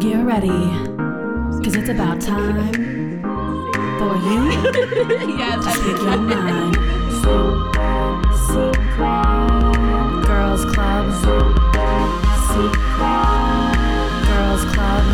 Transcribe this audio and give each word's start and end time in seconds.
Get 0.00 0.24
ready, 0.24 0.48
cause 1.64 1.74
it's 1.74 1.88
about 1.88 2.20
time 2.20 3.20
for 3.98 4.14
you 4.28 4.48
yes, 5.36 5.64
to 5.64 5.70
speak 5.72 6.00
your 6.02 6.18
mind. 6.18 6.76
Secret 8.46 8.78
Girls 10.24 10.64
Club. 10.66 11.04
Secret 12.46 12.72
Girls 14.28 14.64
Club. 14.72 15.04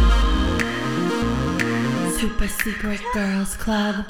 Super 2.19 2.49
Secret 2.49 3.01
Girls 3.15 3.57
Club. 3.57 4.05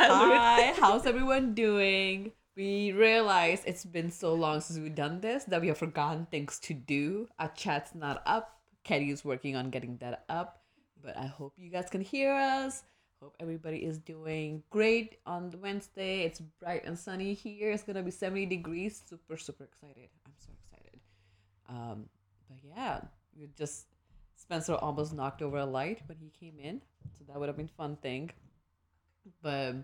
Hi, 0.00 0.72
how's 0.80 1.04
everyone 1.04 1.52
doing? 1.52 2.32
We 2.56 2.92
realize 2.92 3.62
it's 3.64 3.84
been 3.84 4.10
so 4.10 4.34
long 4.34 4.60
since 4.60 4.78
we've 4.78 4.94
done 4.94 5.20
this 5.20 5.44
that 5.44 5.60
we 5.60 5.68
have 5.68 5.78
forgotten 5.78 6.26
things 6.26 6.58
to 6.60 6.74
do. 6.74 7.28
Our 7.38 7.48
chat's 7.48 7.94
not 7.94 8.22
up. 8.26 8.60
Kelly 8.84 9.10
is 9.10 9.24
working 9.24 9.56
on 9.56 9.70
getting 9.70 9.96
that 9.98 10.24
up. 10.28 10.62
But 11.02 11.16
I 11.16 11.26
hope 11.26 11.54
you 11.56 11.70
guys 11.70 11.88
can 11.90 12.00
hear 12.00 12.32
us. 12.32 12.84
Hope 13.20 13.36
everybody 13.40 13.78
is 13.78 13.98
doing 13.98 14.62
great 14.70 15.18
on 15.26 15.52
Wednesday. 15.62 16.22
It's 16.22 16.40
bright 16.40 16.84
and 16.84 16.98
sunny 16.98 17.34
here. 17.34 17.70
It's 17.70 17.84
gonna 17.84 18.02
be 18.02 18.10
70 18.10 18.46
degrees. 18.46 19.02
Super, 19.08 19.36
super 19.36 19.64
excited. 19.64 20.08
I'm 20.26 20.32
so 20.38 20.50
excited. 20.60 21.00
Um, 21.68 22.06
but 22.48 22.58
yeah, 22.62 23.00
we 23.38 23.48
just 23.56 23.86
Spencer 24.36 24.74
almost 24.74 25.14
knocked 25.14 25.40
over 25.40 25.58
a 25.58 25.64
light 25.64 26.02
when 26.06 26.18
he 26.18 26.30
came 26.30 26.58
in. 26.58 26.82
So 27.18 27.24
that 27.28 27.38
would 27.38 27.48
have 27.48 27.56
been 27.56 27.68
fun 27.68 27.96
thing 27.96 28.30
but 29.42 29.74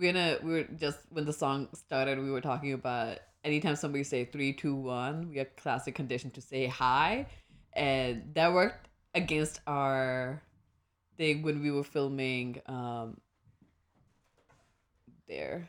we're 0.00 0.12
gonna 0.12 0.38
we 0.42 0.52
were 0.52 0.64
just 0.64 0.98
when 1.10 1.26
the 1.26 1.32
song 1.32 1.68
started 1.74 2.18
we 2.18 2.30
were 2.30 2.40
talking 2.40 2.72
about 2.72 3.18
anytime 3.44 3.76
somebody 3.76 4.02
say 4.02 4.24
three 4.24 4.52
two 4.52 4.74
one 4.74 5.28
we 5.30 5.38
are 5.38 5.44
classic 5.56 5.94
condition 5.94 6.30
to 6.30 6.40
say 6.40 6.66
hi. 6.66 7.26
And 7.72 8.32
that 8.34 8.52
worked 8.52 8.88
against 9.14 9.60
our 9.66 10.42
thing 11.16 11.42
when 11.42 11.62
we 11.62 11.70
were 11.70 11.84
filming 11.84 12.60
um 12.66 13.20
there. 15.28 15.68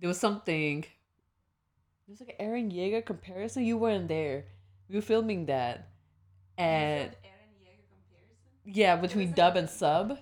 There 0.00 0.08
was 0.08 0.18
something 0.18 0.80
there 0.82 2.12
was 2.12 2.20
like 2.20 2.34
an 2.38 2.46
Eren 2.46 2.72
Yeager 2.72 3.04
comparison. 3.04 3.64
You 3.64 3.76
weren't 3.76 4.08
there. 4.08 4.46
We 4.88 4.96
were 4.96 5.02
filming 5.02 5.46
that. 5.46 5.88
And 6.56 7.10
Eren 7.10 7.52
Yeager 7.62 7.84
comparison? 7.92 8.36
yeah 8.64 8.96
between 8.96 9.32
dub 9.32 9.56
and 9.56 9.68
sub 9.68 10.18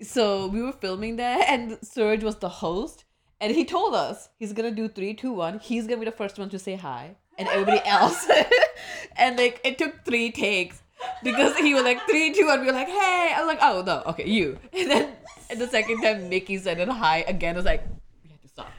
so 0.00 0.46
we 0.46 0.62
were 0.62 0.72
filming 0.72 1.16
that 1.16 1.48
and 1.48 1.78
Surge 1.82 2.22
was 2.22 2.36
the 2.36 2.48
host 2.48 3.04
and 3.40 3.54
he 3.54 3.64
told 3.64 3.94
us 3.94 4.28
he's 4.38 4.52
gonna 4.52 4.70
do 4.70 4.88
three, 4.88 5.14
two, 5.14 5.32
one. 5.32 5.58
He's 5.58 5.86
gonna 5.86 6.00
be 6.00 6.04
the 6.04 6.12
first 6.12 6.38
one 6.38 6.48
to 6.50 6.58
say 6.58 6.74
hi 6.74 7.16
and 7.38 7.48
everybody 7.48 7.80
else. 7.84 8.28
and 9.16 9.38
like 9.38 9.60
it 9.64 9.78
took 9.78 10.04
three 10.04 10.30
takes 10.30 10.82
because 11.22 11.56
he 11.56 11.74
was 11.74 11.84
like 11.84 12.00
three, 12.08 12.32
two, 12.32 12.46
one. 12.46 12.60
We 12.60 12.66
were 12.66 12.72
like, 12.72 12.88
hey. 12.88 13.32
I 13.34 13.40
was 13.40 13.46
like, 13.46 13.60
oh 13.62 13.82
no, 13.82 14.02
okay, 14.10 14.28
you. 14.28 14.58
And 14.72 14.90
then 14.90 15.12
and 15.50 15.60
the 15.60 15.68
second 15.68 16.02
time 16.02 16.28
Mickey 16.28 16.58
said 16.58 16.78
it 16.78 16.88
hi 16.88 17.18
again, 17.28 17.54
I 17.54 17.58
was 17.58 17.64
like, 17.64 17.84
we 18.24 18.30
have 18.30 18.40
to 18.42 18.48
stop. 18.48 18.72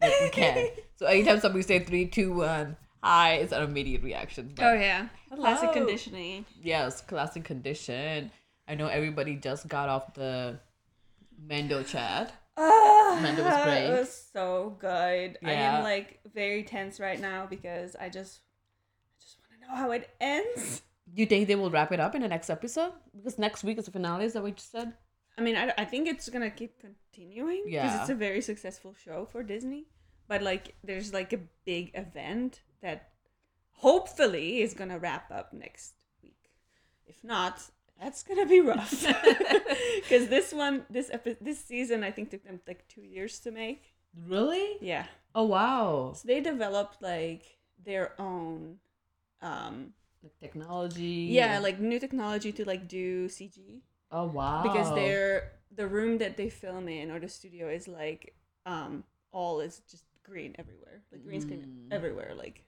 Like 0.00 0.12
we 0.22 0.30
can't. 0.30 0.70
So 0.96 1.06
anytime 1.06 1.40
somebody 1.40 1.62
say 1.62 1.80
three, 1.80 2.06
two, 2.06 2.34
one, 2.34 2.76
hi, 3.02 3.34
it's 3.34 3.52
an 3.52 3.62
immediate 3.62 4.02
reaction. 4.02 4.52
But 4.54 4.64
Oh 4.64 4.72
yeah, 4.74 5.08
classic 5.34 5.72
conditioning. 5.72 6.46
Yes, 6.62 7.00
classic 7.00 7.44
condition. 7.44 8.30
I 8.68 8.74
know 8.74 8.88
everybody 8.88 9.36
just 9.36 9.68
got 9.68 9.88
off 9.88 10.14
the 10.14 10.58
Mando 11.48 11.82
chat. 11.82 12.32
Ah, 12.56 13.18
Amanda 13.18 13.42
was 13.44 13.54
great. 13.64 13.86
It 13.86 13.98
was 13.98 14.28
so 14.32 14.76
good. 14.78 15.38
I 15.44 15.52
am 15.52 15.82
like 15.84 16.20
very 16.34 16.62
tense 16.62 16.98
right 16.98 17.20
now 17.20 17.46
because 17.46 17.94
I 17.96 18.08
just, 18.08 18.40
I 18.40 19.22
just 19.22 19.38
want 19.38 19.60
to 19.62 19.68
know 19.68 19.74
how 19.76 19.90
it 19.92 20.08
ends. 20.20 20.82
Do 21.14 21.20
you 21.20 21.26
think 21.26 21.46
they 21.48 21.54
will 21.54 21.70
wrap 21.70 21.92
it 21.92 22.00
up 22.00 22.14
in 22.14 22.22
the 22.22 22.28
next 22.28 22.50
episode? 22.50 22.92
Because 23.14 23.38
next 23.38 23.62
week 23.62 23.78
is 23.78 23.84
the 23.84 23.90
finale, 23.92 24.24
is 24.24 24.32
that 24.32 24.42
what 24.42 24.48
you 24.50 24.54
said? 24.58 24.94
I 25.38 25.42
mean, 25.42 25.54
I, 25.56 25.72
I 25.78 25.84
think 25.84 26.08
it's 26.08 26.28
gonna 26.30 26.50
keep 26.50 26.80
continuing 26.80 27.62
because 27.66 27.72
Yeah. 27.74 28.00
it's 28.00 28.10
a 28.10 28.14
very 28.14 28.40
successful 28.40 28.94
show 28.94 29.26
for 29.30 29.42
Disney. 29.42 29.86
But 30.28 30.42
like, 30.42 30.74
there's 30.82 31.12
like 31.12 31.32
a 31.32 31.40
big 31.64 31.92
event 31.94 32.62
that 32.82 33.10
hopefully 33.70 34.62
is 34.62 34.74
gonna 34.74 34.98
wrap 34.98 35.30
up 35.30 35.52
next 35.52 35.94
week. 36.22 36.50
If 37.06 37.22
not, 37.22 37.62
that's 38.00 38.22
gonna 38.22 38.46
be 38.46 38.60
rough. 38.60 39.04
Because 40.02 40.28
this 40.28 40.52
one, 40.52 40.84
this 40.90 41.10
epi- 41.10 41.36
this 41.40 41.62
season, 41.64 42.04
I 42.04 42.10
think 42.10 42.30
took 42.30 42.44
them 42.44 42.60
like 42.66 42.86
two 42.88 43.02
years 43.02 43.38
to 43.40 43.50
make. 43.50 43.94
Really? 44.28 44.76
Yeah. 44.80 45.06
Oh 45.34 45.44
wow. 45.44 46.12
So 46.14 46.28
they 46.28 46.40
developed 46.40 47.02
like 47.02 47.42
their 47.84 48.12
own 48.20 48.78
um 49.42 49.92
Like 50.22 50.38
technology. 50.40 51.28
yeah, 51.32 51.58
like 51.58 51.78
new 51.80 51.98
technology 52.00 52.52
to 52.52 52.64
like 52.64 52.88
do 52.88 53.28
CG 53.28 53.82
Oh 54.10 54.26
wow. 54.26 54.62
because 54.62 54.94
they're 54.94 55.52
the 55.74 55.86
room 55.86 56.18
that 56.18 56.36
they 56.36 56.48
film 56.48 56.88
in 56.88 57.10
or 57.10 57.18
the 57.20 57.28
studio 57.28 57.68
is 57.68 57.86
like 57.88 58.34
um 58.64 59.04
all 59.32 59.60
is 59.60 59.80
just 59.90 60.04
green 60.22 60.54
everywhere. 60.58 61.02
Like 61.12 61.24
green 61.24 61.40
screen 61.40 61.62
Mm. 61.66 61.92
everywhere 61.94 62.32
like 62.34 62.62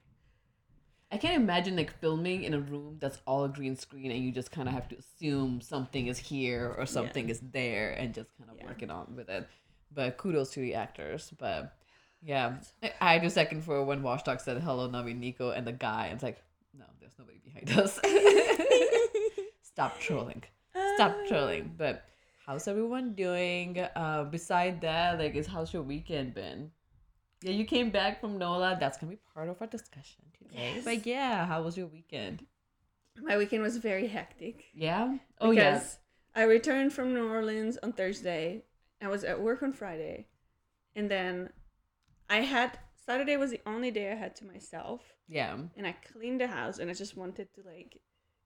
I 1.11 1.17
can't 1.17 1.37
imagine 1.43 1.75
like 1.77 1.91
filming 2.01 2.45
in 2.45 2.53
a 2.53 2.61
room 2.61 2.99
that's 3.01 3.19
all 3.27 3.49
green 3.49 3.77
screen 3.77 4.11
and 4.11 4.23
you 4.23 4.31
just 4.31 4.51
kind 4.53 4.69
of 4.69 4.75
have 4.75 4.89
to 4.91 4.97
assume 4.97 5.61
something 5.63 6.07
is 6.07 6.19
here 6.19 6.75
or 6.77 6.85
something 6.85 7.31
is 7.31 7.41
there 7.53 7.93
and 7.93 8.13
just 8.15 8.29
kind 8.39 8.51
of 8.51 8.59
Yeah. 8.59 8.67
working 8.67 8.91
on 8.91 9.15
with 9.17 9.29
it. 9.31 9.49
But 9.91 10.19
kudos 10.19 10.51
to 10.53 10.61
the 10.61 10.75
actors. 10.75 11.33
But 11.39 11.75
yeah, 12.23 12.57
I- 13.01 13.15
a 13.15 13.31
second 13.31 13.63
for 13.65 13.83
when 13.85 14.03
Washdog 14.03 14.41
said 14.43 14.61
hello, 14.63 14.87
Navi 14.89 15.17
Nico, 15.19 15.51
and 15.51 15.67
the 15.67 15.73
guy. 15.73 16.07
And 16.07 16.15
it's 16.15 16.23
like, 16.23 16.43
no, 16.79 16.85
there's 17.01 17.13
nobody 17.19 17.39
behind 17.39 17.71
us. 17.79 17.99
Stop 19.63 19.99
trolling. 20.01 20.43
Stop 20.97 21.17
trolling. 21.29 21.75
But 21.79 22.05
how's 22.45 22.69
everyone 22.69 23.15
doing? 23.15 23.79
Uh, 23.97 24.25
beside 24.25 24.81
that, 24.83 25.19
like, 25.19 25.35
is 25.37 25.47
how's 25.47 25.73
your 25.73 25.83
weekend 25.83 26.35
been? 26.35 26.71
Yeah, 27.43 27.53
you 27.53 27.65
came 27.65 27.91
back 27.91 28.21
from 28.21 28.39
NOLA. 28.39 28.79
That's 28.81 28.99
gonna 28.99 29.13
be 29.13 29.19
part 29.35 29.49
of 29.49 29.61
our 29.61 29.67
discussion 29.67 30.25
today. 30.37 30.73
Yes. 30.77 30.85
But 30.85 31.07
yeah, 31.07 31.47
how 31.47 31.63
was 31.63 31.77
your 31.77 31.87
weekend? 31.87 32.45
my 33.23 33.37
weekend 33.37 33.63
was 33.63 33.77
very 33.77 34.07
hectic. 34.07 34.65
Yeah. 34.75 35.17
Oh 35.41 35.51
because 35.51 35.99
I 36.35 36.43
returned 36.45 36.93
from 36.93 37.15
New 37.15 37.29
Orleans 37.29 37.79
on 37.83 37.93
Thursday. 37.93 38.63
I 39.03 39.09
was 39.09 39.25
at 39.25 39.41
work 39.41 39.63
on 39.63 39.73
Friday. 39.73 40.27
And 40.95 41.11
then 41.11 41.51
I 42.29 42.39
had 42.41 42.79
Saturday 43.07 43.37
was 43.37 43.51
the 43.51 43.61
only 43.67 43.91
day 43.91 44.13
I 44.13 44.15
had 44.15 44.37
to 44.37 44.45
myself. 44.45 45.01
yeah. 45.29 45.57
and 45.77 45.87
I 45.87 45.93
cleaned 46.13 46.41
the 46.41 46.47
house 46.47 46.79
and 46.79 46.91
I 46.91 46.95
just 46.95 47.17
wanted 47.17 47.49
to 47.55 47.63
like 47.65 48.01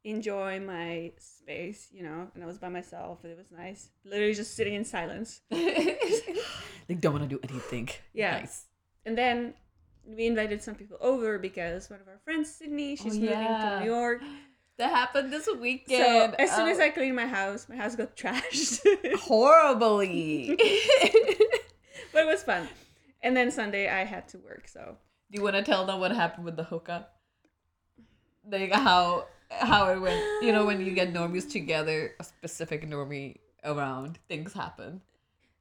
enjoy 0.05 0.61
my 0.61 1.13
space, 1.19 1.89
you 1.93 2.03
know, 2.03 2.29
and 2.35 2.43
I 2.43 2.47
was 2.47 2.59
by 2.59 2.69
myself 2.69 3.25
and 3.25 3.33
it 3.33 3.39
was 3.39 3.51
nice. 3.53 3.91
Literally 4.05 4.35
just 4.35 4.55
sitting 4.57 4.75
in 4.75 4.85
silence. 4.85 5.41
like 5.51 7.01
don't 7.01 7.13
want 7.15 7.29
to 7.29 7.37
do 7.37 7.41
anything. 7.49 7.89
Yeah. 8.13 8.41
Nice. 8.41 8.67
And 9.05 9.17
then 9.19 9.55
we 10.07 10.27
invited 10.27 10.63
some 10.63 10.75
people 10.75 10.97
over 11.01 11.39
because 11.39 11.91
one 11.91 12.01
of 12.01 12.09
our 12.09 12.19
friends, 12.25 12.53
Sydney, 12.55 12.93
oh, 12.93 13.03
she's 13.03 13.15
moving 13.15 13.31
yeah. 13.31 13.79
to 13.79 13.85
New 13.85 13.91
York. 13.91 14.23
That 14.79 14.89
happened 14.91 15.31
this 15.31 15.47
weekend. 15.61 16.03
So 16.03 16.43
as 16.43 16.51
soon 16.57 16.67
as 16.69 16.79
Oh, 16.81 16.83
I 16.85 16.89
cleaned 16.89 17.15
my 17.15 17.27
house, 17.27 17.69
my 17.69 17.77
house 17.77 17.95
got 17.95 18.17
trashed. 18.23 18.81
horribly. 19.17 20.57
but 22.13 22.23
it 22.23 22.27
was 22.27 22.43
fun. 22.43 22.67
And 23.23 23.37
then 23.37 23.51
Sunday 23.51 23.89
I 23.89 24.05
had 24.05 24.27
to 24.29 24.39
work, 24.39 24.67
so 24.67 24.97
Do 25.31 25.39
you 25.39 25.45
want 25.45 25.57
to 25.57 25.63
tell 25.63 25.85
them 25.85 26.01
what 26.01 26.11
happened 26.11 26.47
with 26.47 26.57
the 26.57 26.65
hookah? 26.65 27.07
Like 28.51 28.73
how 28.73 29.27
how 29.51 29.91
it 29.93 30.01
went. 30.01 30.19
You 30.43 30.53
know, 30.53 30.65
when 30.65 30.81
you 30.85 30.93
get 30.93 31.13
normies 31.13 31.49
together, 31.51 32.15
a 32.19 32.25
specific 32.25 32.89
normie 32.89 33.37
around, 33.63 34.19
things 34.27 34.55
happen. 34.55 35.03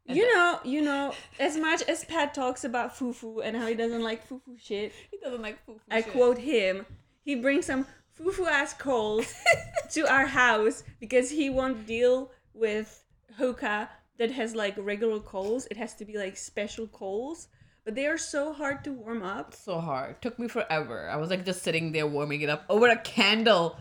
You 0.08 0.34
know, 0.34 0.60
you 0.64 0.82
know, 0.82 1.14
as 1.40 1.58
much 1.58 1.84
as 1.84 2.04
Pat 2.04 2.34
talks 2.34 2.64
about 2.64 2.98
fufu 2.98 3.42
and 3.44 3.56
how 3.56 3.68
he 3.68 3.76
doesn't 3.76 4.02
like 4.02 4.28
fufu 4.28 4.60
shit, 4.60 4.92
he 5.12 5.18
doesn't 5.18 5.42
like 5.42 5.64
foo 5.66 5.80
I 5.90 6.02
quote 6.02 6.38
him, 6.38 6.86
he 7.24 7.36
brings 7.36 7.66
some 7.68 7.86
fufu 8.20 8.48
ass 8.48 8.74
coals 8.74 9.34
to 9.92 10.12
our 10.12 10.26
house 10.26 10.84
because 11.00 11.30
he 11.30 11.50
won't 11.50 11.86
deal 11.86 12.32
with 12.54 13.04
hookah 13.38 13.90
that 14.18 14.32
has 14.32 14.56
like 14.56 14.76
regular 14.78 15.20
coals. 15.20 15.68
It 15.72 15.78
has 15.78 15.96
to 15.96 16.06
be 16.06 16.18
like 16.18 16.36
special 16.36 16.88
coals. 16.88 17.48
But 17.84 17.96
they 17.96 18.06
are 18.06 18.18
so 18.18 18.54
hard 18.54 18.84
to 18.84 18.92
warm 18.94 19.24
up. 19.24 19.56
so 19.56 19.80
hard. 19.80 20.22
Took 20.22 20.38
me 20.38 20.48
forever. 20.48 21.10
I 21.10 21.16
was 21.16 21.32
like 21.32 21.44
just 21.46 21.64
sitting 21.64 21.92
there 21.92 22.06
warming 22.06 22.42
it 22.42 22.50
up 22.50 22.64
over 22.70 22.88
a 22.88 22.98
candle. 22.98 23.76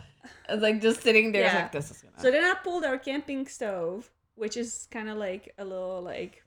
I 0.48 0.54
was 0.54 0.62
like 0.62 0.80
just 0.80 1.02
sitting 1.02 1.32
there. 1.32 1.42
Yeah. 1.42 1.62
like, 1.62 1.72
this 1.72 1.90
is 1.90 2.00
gonna. 2.00 2.18
So 2.18 2.30
then 2.30 2.42
I 2.42 2.54
pulled 2.64 2.84
our 2.84 2.96
camping 2.96 3.46
stove, 3.46 4.10
which 4.40 4.56
is 4.56 4.88
kind 4.90 5.10
of 5.10 5.18
like 5.18 5.52
a 5.58 5.64
little 5.64 6.00
like 6.00 6.42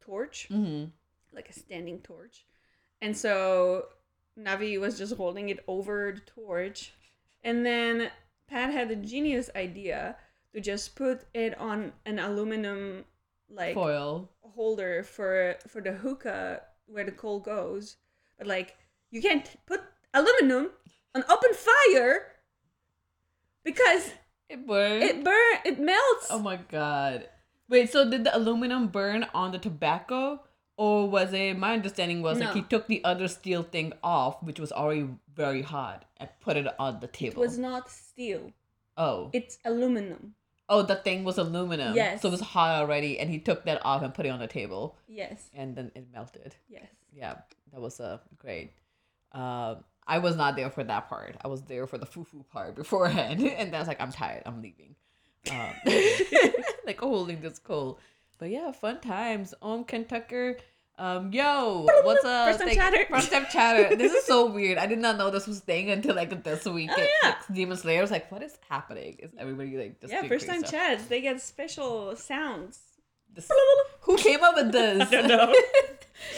torch, 0.00 0.46
hmm 0.46 0.84
like 1.32 1.50
a 1.50 1.52
standing 1.52 1.98
torch. 1.98 2.46
And 3.02 3.16
so 3.16 3.86
Navi 4.38 4.78
was 4.80 4.96
just 4.96 5.16
holding 5.16 5.48
it 5.48 5.64
over 5.66 6.12
the 6.14 6.20
torch. 6.20 6.94
And 7.42 7.66
then 7.66 8.12
Pat 8.46 8.72
had 8.72 8.88
a 8.92 8.96
genius 8.96 9.50
idea 9.56 10.16
to 10.52 10.60
just 10.60 10.94
put 10.94 11.26
it 11.34 11.58
on 11.58 11.92
an 12.06 12.20
aluminum 12.20 13.04
like 13.50 13.74
Foil. 13.74 14.30
holder 14.42 15.02
for 15.02 15.56
for 15.66 15.80
the 15.82 15.92
hookah 15.92 16.62
where 16.86 17.04
the 17.04 17.10
coal 17.12 17.40
goes. 17.40 17.96
But 18.38 18.46
like 18.46 18.76
you 19.10 19.20
can't 19.20 19.48
put 19.66 19.80
aluminum 20.14 20.70
on 21.16 21.24
open 21.28 21.50
fire 21.52 22.30
because 23.64 24.12
It 24.48 24.66
burned. 24.66 25.02
it 25.02 25.24
burn 25.24 25.54
it 25.64 25.80
melts. 25.80 26.26
oh 26.30 26.38
my 26.38 26.56
god. 26.56 27.28
Wait, 27.68 27.90
so 27.90 28.08
did 28.08 28.24
the 28.24 28.36
aluminum 28.36 28.88
burn 28.88 29.26
on 29.34 29.52
the 29.52 29.58
tobacco? 29.58 30.40
Or 30.76 31.08
was 31.08 31.32
it 31.32 31.56
my 31.56 31.72
understanding 31.74 32.20
was 32.20 32.38
like 32.40 32.52
he 32.52 32.62
took 32.62 32.88
the 32.88 33.02
other 33.04 33.28
steel 33.28 33.62
thing 33.62 33.92
off, 34.02 34.42
which 34.42 34.58
was 34.58 34.72
already 34.72 35.08
very 35.34 35.62
hot, 35.62 36.04
and 36.18 36.28
put 36.40 36.56
it 36.56 36.66
on 36.80 36.98
the 37.00 37.06
table. 37.06 37.34
it 37.42 37.46
was 37.46 37.58
not 37.58 37.88
steel. 37.90 38.50
oh. 38.96 39.30
It's 39.32 39.58
aluminum. 39.64 40.34
Oh, 40.68 40.82
the 40.82 40.96
thing 40.96 41.24
was 41.24 41.36
aluminum. 41.38 41.94
Yes. 41.94 42.22
So 42.22 42.28
it 42.28 42.32
was 42.32 42.40
hot 42.40 42.80
already, 42.80 43.18
and 43.20 43.30
he 43.30 43.38
took 43.38 43.64
that 43.66 43.84
off 43.84 44.02
and 44.02 44.12
put 44.14 44.26
it 44.26 44.30
on 44.30 44.40
the 44.40 44.46
table, 44.48 44.96
Yes. 45.06 45.48
and 45.54 45.76
then 45.76 45.92
it 45.94 46.06
melted. 46.12 46.56
Yes. 46.68 46.86
Yeah, 47.12 47.34
that 47.72 47.80
was 47.80 48.00
uh, 48.00 48.18
great. 48.38 48.72
Um, 49.32 49.84
I 50.06 50.18
was 50.18 50.36
not 50.36 50.56
there 50.56 50.70
for 50.70 50.84
that 50.84 51.08
part. 51.08 51.36
I 51.44 51.48
was 51.48 51.62
there 51.62 51.86
for 51.86 51.98
the 51.98 52.06
foo 52.06 52.24
foo 52.24 52.44
part 52.52 52.74
beforehand, 52.74 53.40
and 53.58 53.72
that's 53.72 53.88
like, 53.88 54.00
I'm 54.00 54.12
tired. 54.12 54.42
I'm 54.46 54.60
leaving. 54.62 54.94
Um, 55.50 55.70
like 56.86 57.00
holding 57.00 57.40
this 57.40 57.58
coal. 57.58 57.98
But 58.38 58.50
yeah, 58.50 58.72
fun 58.72 59.00
times. 59.00 59.54
Om 59.62 59.84
Kentucker. 59.84 60.56
Um, 60.96 61.32
yo, 61.32 61.86
what's 62.04 62.24
up? 62.24 62.48
First 62.48 62.60
time 62.60 62.74
chatter. 62.74 63.06
First 63.10 63.32
time 63.32 63.46
chatter. 63.50 63.96
This 63.96 64.12
is 64.12 64.24
so 64.24 64.46
weird. 64.46 64.78
I 64.78 64.86
did 64.86 65.00
not 65.00 65.16
know 65.16 65.28
this 65.30 65.46
was 65.46 65.58
thing 65.60 65.90
until 65.90 66.14
like 66.14 66.44
this 66.44 66.64
week. 66.66 66.90
Oh, 66.92 66.96
yeah. 66.96 67.30
like, 67.30 67.36
Demon 67.52 67.76
Slayer 67.76 67.98
I 67.98 68.02
was 68.02 68.12
like, 68.12 68.30
what 68.30 68.42
is 68.42 68.56
happening? 68.68 69.16
Is 69.18 69.32
everybody 69.36 69.76
like 69.76 70.00
just 70.00 70.12
yeah, 70.12 70.22
first 70.28 70.46
time 70.46 70.60
stuff? 70.60 70.70
chats, 70.70 71.06
they 71.06 71.20
get 71.20 71.40
special 71.40 72.14
sounds. 72.14 72.78
This- 73.32 73.50
who 74.02 74.16
came 74.16 74.42
up 74.44 74.54
with 74.54 74.70
this? 74.72 75.08
I 75.08 75.10
don't 75.10 75.28
know. 75.28 75.54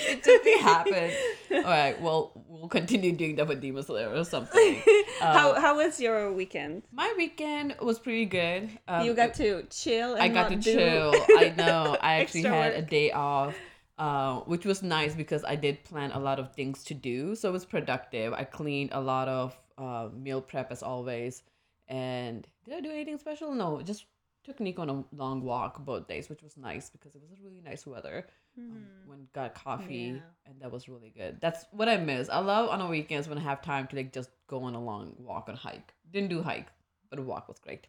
It 0.06 0.24
just 0.24 0.48
happened. 0.62 1.12
All 1.52 1.62
right, 1.62 2.00
well, 2.00 2.32
we'll 2.48 2.68
continue 2.68 3.12
doing 3.12 3.36
that 3.36 3.46
with 3.48 3.60
Demon 3.60 3.82
Slayer 3.82 4.10
or 4.10 4.24
something. 4.24 4.82
how 5.20 5.54
Um, 5.54 5.60
how 5.60 5.76
was 5.76 6.00
your 6.00 6.32
weekend? 6.32 6.82
My 6.92 7.12
weekend 7.16 7.76
was 7.80 7.98
pretty 7.98 8.24
good. 8.26 8.70
Um, 8.88 9.06
you 9.06 9.14
got 9.14 9.34
to 9.34 9.62
chill. 9.70 10.14
And 10.14 10.22
I 10.22 10.28
got 10.28 10.50
to 10.50 10.58
chill. 10.60 11.14
I 11.38 11.54
know. 11.56 11.96
I 12.00 12.20
actually 12.20 12.42
had 12.42 12.72
a 12.74 12.82
day 12.82 13.12
off, 13.12 13.54
uh, 13.98 14.40
which 14.40 14.64
was 14.64 14.82
nice 14.82 15.14
because 15.14 15.44
I 15.44 15.56
did 15.56 15.84
plan 15.84 16.10
a 16.12 16.18
lot 16.18 16.38
of 16.38 16.54
things 16.54 16.82
to 16.84 16.94
do, 16.94 17.34
so 17.34 17.48
it 17.48 17.52
was 17.52 17.64
productive. 17.64 18.32
I 18.32 18.44
cleaned 18.44 18.90
a 18.92 19.00
lot 19.00 19.28
of 19.28 19.56
uh, 19.78 20.08
meal 20.14 20.40
prep 20.40 20.72
as 20.72 20.82
always, 20.82 21.42
and 21.88 22.46
did 22.64 22.74
I 22.74 22.80
do 22.80 22.90
anything 22.90 23.18
special? 23.18 23.52
No, 23.52 23.80
just 23.82 24.06
took 24.46 24.60
Nico 24.60 24.82
on 24.82 24.90
a 24.90 25.04
long 25.14 25.42
walk 25.42 25.84
both 25.84 26.06
days, 26.08 26.28
which 26.30 26.42
was 26.42 26.56
nice 26.56 26.88
because 26.88 27.14
it 27.14 27.20
was 27.20 27.38
really 27.42 27.60
nice 27.60 27.86
weather. 27.86 28.26
Um, 28.58 28.86
when 29.06 29.28
got 29.34 29.54
coffee, 29.54 30.14
Yeah. 30.14 30.20
and 30.46 30.60
that 30.62 30.70
was 30.72 30.88
really 30.88 31.10
good. 31.10 31.40
That's 31.42 31.66
what 31.72 31.88
I 31.90 31.98
miss. 31.98 32.30
I 32.30 32.38
love 32.38 32.70
on 32.70 32.78
the 32.78 32.86
weekends 32.86 33.28
when 33.28 33.36
I 33.38 33.42
have 33.42 33.60
time 33.60 33.86
to 33.88 33.96
like 33.96 34.12
just 34.12 34.30
go 34.46 34.62
on 34.62 34.74
a 34.74 34.82
long 34.82 35.14
walk 35.18 35.48
and 35.50 35.58
hike. 35.58 35.92
Didn't 36.10 36.30
do 36.30 36.42
hike, 36.42 36.68
but 37.10 37.18
a 37.18 37.22
walk 37.22 37.48
was 37.48 37.58
great. 37.58 37.86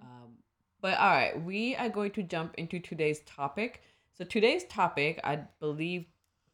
Um, 0.00 0.38
but 0.80 0.98
all 0.98 1.10
right, 1.10 1.40
we 1.44 1.76
are 1.76 1.88
going 1.88 2.10
to 2.12 2.22
jump 2.22 2.54
into 2.56 2.80
today's 2.80 3.20
topic. 3.20 3.82
So 4.16 4.24
today's 4.24 4.64
topic, 4.64 5.20
I 5.22 5.40
believe 5.60 6.06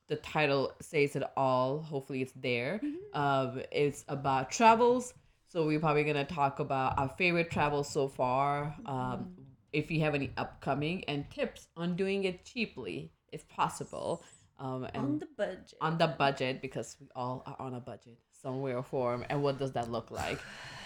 the 0.08 0.16
title 0.16 0.72
says 0.80 1.14
it 1.16 1.22
all. 1.36 1.80
Hopefully, 1.80 2.20
it's 2.22 2.32
there. 2.36 2.80
Um, 3.14 3.62
it's 3.70 4.04
about 4.08 4.50
travels. 4.50 5.14
So 5.50 5.66
we're 5.66 5.80
probably 5.80 6.04
gonna 6.04 6.24
talk 6.24 6.60
about 6.60 6.96
our 6.96 7.08
favorite 7.08 7.50
travels 7.50 7.90
so 7.92 8.06
far. 8.06 8.72
Um, 8.86 9.30
if 9.72 9.90
you 9.90 10.00
have 10.02 10.14
any 10.14 10.30
upcoming 10.36 11.02
and 11.08 11.28
tips 11.28 11.66
on 11.76 11.96
doing 11.96 12.22
it 12.22 12.44
cheaply, 12.44 13.10
if 13.32 13.48
possible. 13.48 14.22
Um, 14.60 14.86
on 14.94 15.18
the 15.18 15.26
budget. 15.36 15.74
on 15.80 15.98
the 15.98 16.06
budget 16.06 16.62
because 16.62 16.96
we 17.00 17.08
all 17.16 17.42
are 17.46 17.56
on 17.58 17.74
a 17.74 17.80
budget 17.80 18.18
somewhere 18.30 18.76
or 18.76 18.82
form 18.82 19.24
and 19.28 19.42
what 19.42 19.58
does 19.58 19.72
that 19.72 19.90
look 19.90 20.10
like 20.10 20.38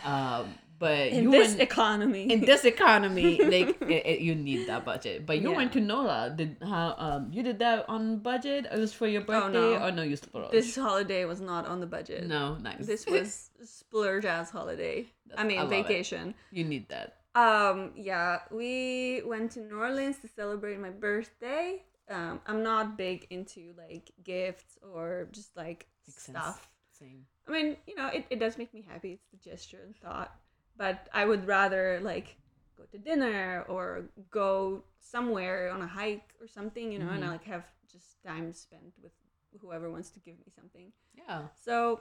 um 0.04 0.54
but 0.78 1.08
in 1.08 1.24
you 1.24 1.30
this 1.30 1.48
went, 1.50 1.60
economy. 1.60 2.32
in 2.32 2.40
this 2.40 2.64
economy 2.64 3.38
like 3.44 3.80
it, 3.96 4.06
it- 4.06 4.20
you 4.20 4.34
need 4.34 4.66
that 4.68 4.84
budget 4.84 5.24
but 5.24 5.40
you 5.40 5.50
Yeah. 5.50 5.56
went 5.56 5.72
to 5.72 5.80
nola 5.80 6.32
did 6.34 6.56
how 6.62 6.94
um 6.98 7.30
you 7.32 7.42
did 7.42 7.58
that 7.60 7.88
on 7.88 8.18
budget 8.18 8.66
or 8.72 8.78
was 8.80 8.92
for 8.92 9.06
your 9.06 9.22
Oh, 9.22 9.24
birthday 9.24 9.78
no. 9.78 9.84
or 9.86 9.90
no 9.92 10.02
you 10.02 10.16
splurged 10.16 10.52
this 10.52 10.74
holiday 10.74 11.24
was 11.24 11.40
not 11.40 11.66
on 11.66 11.80
the 11.80 11.86
budget. 11.86 12.26
no 12.26 12.56
nice 12.56 12.86
This 12.86 13.06
was 13.14 13.50
splurge 13.64 14.24
ass 14.24 14.50
holiday. 14.50 15.06
I 15.36 15.44
mean 15.44 15.58
I 15.58 15.62
love 15.62 15.72
it. 15.72 15.82
vacation. 15.86 16.34
you 16.50 16.64
need 16.64 16.88
that 16.88 17.08
Um, 17.34 17.90
yeah, 17.96 18.46
we 18.50 19.22
went 19.26 19.50
to 19.54 19.60
New 19.60 19.78
Orleans 19.86 20.18
to 20.22 20.28
celebrate 20.28 20.78
my 20.78 20.90
birthday. 20.90 21.82
Um, 22.08 22.38
I'm 22.46 22.62
not 22.62 22.96
big 22.96 23.26
into 23.30 23.74
like 23.84 24.12
gifts 24.22 24.78
or 24.92 25.26
just 25.32 25.50
like 25.56 25.86
Makes 26.06 26.22
sense. 26.22 26.38
stuff. 26.38 26.68
same 27.00 27.26
I 27.48 27.50
mean, 27.50 27.76
you 27.88 27.94
know, 27.98 28.06
it, 28.16 28.22
it 28.30 28.38
does 28.38 28.54
make 28.56 28.72
me 28.72 28.82
happy. 28.88 29.12
It's 29.18 29.26
the 29.34 29.50
gesture 29.50 29.82
and 29.84 29.94
thought. 29.96 30.30
But 30.76 31.08
I 31.12 31.24
would 31.24 31.46
rather 31.46 32.00
like 32.02 32.36
go 32.76 32.84
to 32.84 32.98
dinner 32.98 33.64
or 33.68 34.04
go 34.30 34.84
somewhere 34.98 35.70
on 35.70 35.82
a 35.82 35.86
hike 35.86 36.30
or 36.40 36.48
something, 36.48 36.90
you 36.90 36.98
know, 36.98 37.10
and 37.10 37.22
I 37.24 37.28
mm-hmm. 37.28 37.32
like 37.32 37.44
have 37.44 37.64
just 37.90 38.22
time 38.24 38.52
spent 38.52 38.92
with 39.02 39.12
whoever 39.60 39.90
wants 39.90 40.10
to 40.10 40.20
give 40.20 40.36
me 40.38 40.46
something. 40.54 40.92
yeah 41.16 41.42
So 41.62 42.00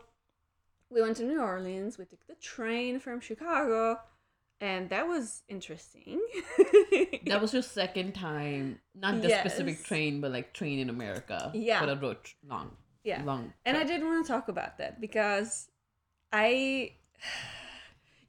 we 0.90 1.02
went 1.02 1.18
to 1.18 1.24
New 1.24 1.40
Orleans. 1.40 1.98
We 1.98 2.06
took 2.06 2.26
the 2.28 2.36
train 2.36 3.00
from 3.00 3.20
Chicago, 3.20 4.00
and 4.60 4.90
that 4.90 5.08
was 5.08 5.44
interesting. 5.48 6.20
that 7.28 7.40
was 7.40 7.54
your 7.54 7.62
second 7.62 8.14
time 8.16 8.80
not 8.96 9.22
the 9.22 9.30
specific 9.30 9.84
train 9.84 10.22
but 10.22 10.32
like 10.32 10.54
train 10.54 10.80
in 10.80 10.90
america 10.90 11.52
Yeah. 11.54 11.80
for 11.82 11.92
a 11.92 11.96
road 11.96 12.18
long 12.48 12.78
yeah. 13.04 13.22
long 13.24 13.54
And 13.66 13.78
I 13.78 13.84
did 13.84 14.02
want 14.04 14.26
to 14.26 14.32
talk 14.32 14.48
about 14.48 14.78
that 14.78 15.00
because 15.00 15.68
I. 16.32 16.94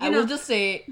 I 0.05 0.09
know, 0.11 0.21
will 0.21 0.27
just 0.27 0.45
say 0.45 0.87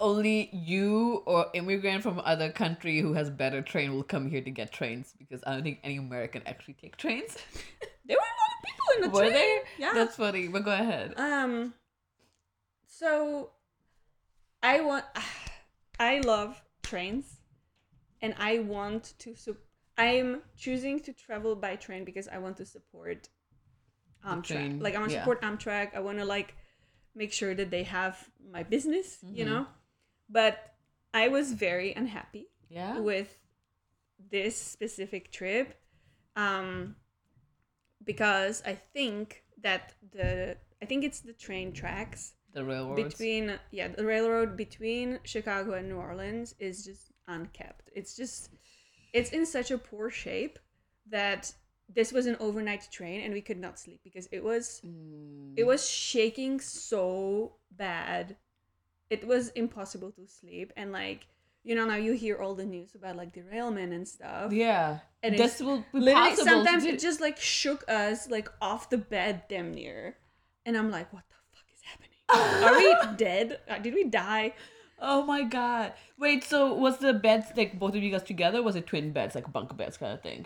only 0.00 0.48
you 0.52 1.22
or 1.26 1.46
immigrant 1.54 2.02
from 2.02 2.20
other 2.24 2.50
country 2.50 2.98
who 3.00 3.12
has 3.12 3.30
better 3.30 3.62
train 3.62 3.94
will 3.94 4.02
come 4.02 4.28
here 4.28 4.40
to 4.40 4.50
get 4.50 4.72
trains 4.72 5.14
because 5.18 5.42
I 5.46 5.52
don't 5.52 5.62
think 5.62 5.80
any 5.84 5.98
American 5.98 6.42
actually 6.46 6.74
take 6.74 6.96
trains. 6.96 7.36
there 8.06 8.16
were 8.16 8.22
a 8.22 8.38
lot 8.40 8.50
of 8.56 8.64
people 8.64 8.86
in 8.96 9.02
the 9.02 9.08
Were 9.10 9.20
train. 9.20 9.32
there? 9.32 9.62
Yeah. 9.78 9.92
That's 9.94 10.16
funny. 10.16 10.48
But 10.48 10.64
go 10.64 10.72
ahead. 10.72 11.14
Um. 11.16 11.74
So, 12.86 13.50
I 14.62 14.80
want. 14.80 15.04
I 16.00 16.20
love 16.20 16.62
trains, 16.82 17.40
and 18.22 18.34
I 18.38 18.60
want 18.60 19.12
to. 19.18 19.36
Su- 19.36 19.56
I'm 19.98 20.40
choosing 20.56 21.00
to 21.00 21.12
travel 21.12 21.54
by 21.54 21.76
train 21.76 22.06
because 22.06 22.26
I 22.26 22.38
want 22.38 22.56
to 22.56 22.64
support 22.64 23.28
Amtrak. 24.26 24.80
Like 24.80 24.94
I 24.94 24.98
want 24.98 25.10
to 25.10 25.16
yeah. 25.16 25.22
support 25.22 25.42
Amtrak. 25.42 25.94
I 25.94 26.00
want 26.00 26.18
to 26.18 26.24
like 26.24 26.54
make 27.14 27.34
sure 27.34 27.54
that 27.54 27.70
they 27.70 27.82
have 27.82 28.29
my 28.50 28.62
business. 28.62 29.18
You 29.22 29.44
Mhm. 29.44 29.48
know, 29.48 29.66
but 30.28 30.74
I 31.12 31.28
was 31.28 31.52
very 31.52 31.92
unhappy 31.92 32.48
Yeah. 32.68 32.98
with 33.00 33.36
this 34.30 34.56
specific 34.56 35.32
trip 35.32 35.74
um 36.36 36.94
because 38.04 38.62
i 38.66 38.74
think 38.74 39.42
that 39.62 39.94
the 40.12 40.56
i 40.82 40.86
think 40.86 41.04
it's 41.04 41.20
the 41.20 41.32
train 41.32 41.72
tracks 41.72 42.34
The 42.52 42.64
railroads. 42.64 43.14
between 43.14 43.58
yeah 43.70 43.88
the 43.88 44.04
railroad 44.04 44.56
between 44.56 45.20
chicago 45.24 45.72
and 45.74 45.88
new 45.88 45.96
orleans 45.96 46.54
is 46.58 46.84
just 46.84 47.12
unkept 47.28 47.90
it's 47.94 48.14
just 48.16 48.50
it's 49.12 49.30
in 49.30 49.46
such 49.46 49.70
a 49.70 49.78
poor 49.78 50.10
shape 50.10 50.58
that 51.08 51.52
this 51.94 52.12
was 52.12 52.26
an 52.26 52.36
overnight 52.40 52.88
train 52.90 53.20
and 53.22 53.32
we 53.34 53.40
could 53.40 53.58
not 53.58 53.78
sleep 53.78 54.00
because 54.04 54.28
it 54.32 54.42
was 54.44 54.80
Mm, 54.86 55.54
it 55.56 55.64
was 55.64 55.88
shaking 55.88 56.60
so 56.60 57.54
bad 57.70 58.36
it 59.10 59.26
was 59.26 59.48
impossible 59.50 60.12
to 60.12 60.26
sleep 60.26 60.72
and 60.76 60.92
like 60.92 61.26
you 61.64 61.74
know 61.74 61.84
now 61.84 61.96
you 61.96 62.12
hear 62.12 62.38
all 62.38 62.54
the 62.54 62.64
news 62.64 62.94
about 62.94 63.16
like 63.16 63.32
derailment 63.32 63.92
and 63.92 64.06
stuff 64.06 64.52
yeah. 64.52 64.98
and 65.22 65.36
this 65.36 65.60
will 65.60 65.84
literally 65.92 66.36
sometimes 66.36 66.84
to- 66.84 66.90
it 66.90 67.00
just 67.00 67.20
like 67.20 67.38
shook 67.38 67.84
us 67.88 68.30
like 68.30 68.48
off 68.60 68.88
the 68.90 68.98
bed 68.98 69.42
damn 69.48 69.72
near 69.72 70.16
and 70.64 70.76
i'm 70.76 70.90
like 70.90 71.12
what 71.12 71.24
the 71.28 71.36
fuck 71.52 71.66
is 71.74 71.82
happening 71.90 72.64
are 72.64 72.78
we 72.78 73.16
dead 73.16 73.58
Uh, 73.68 73.78
did 73.78 73.94
we 73.94 74.04
die 74.04 74.52
Oh 75.02 75.22
my 75.24 75.42
god. 75.44 75.94
Wait, 76.18 76.44
so 76.44 76.74
was 76.74 76.98
the 76.98 77.14
beds 77.14 77.46
like 77.56 77.78
both 77.78 77.94
of 77.94 78.02
you 78.02 78.10
guys 78.10 78.22
together? 78.22 78.62
Was 78.62 78.76
it 78.76 78.86
twin 78.86 79.12
beds, 79.12 79.34
like 79.34 79.50
bunk 79.50 79.74
beds 79.74 79.96
kind 79.96 80.12
of 80.12 80.20
thing? 80.20 80.44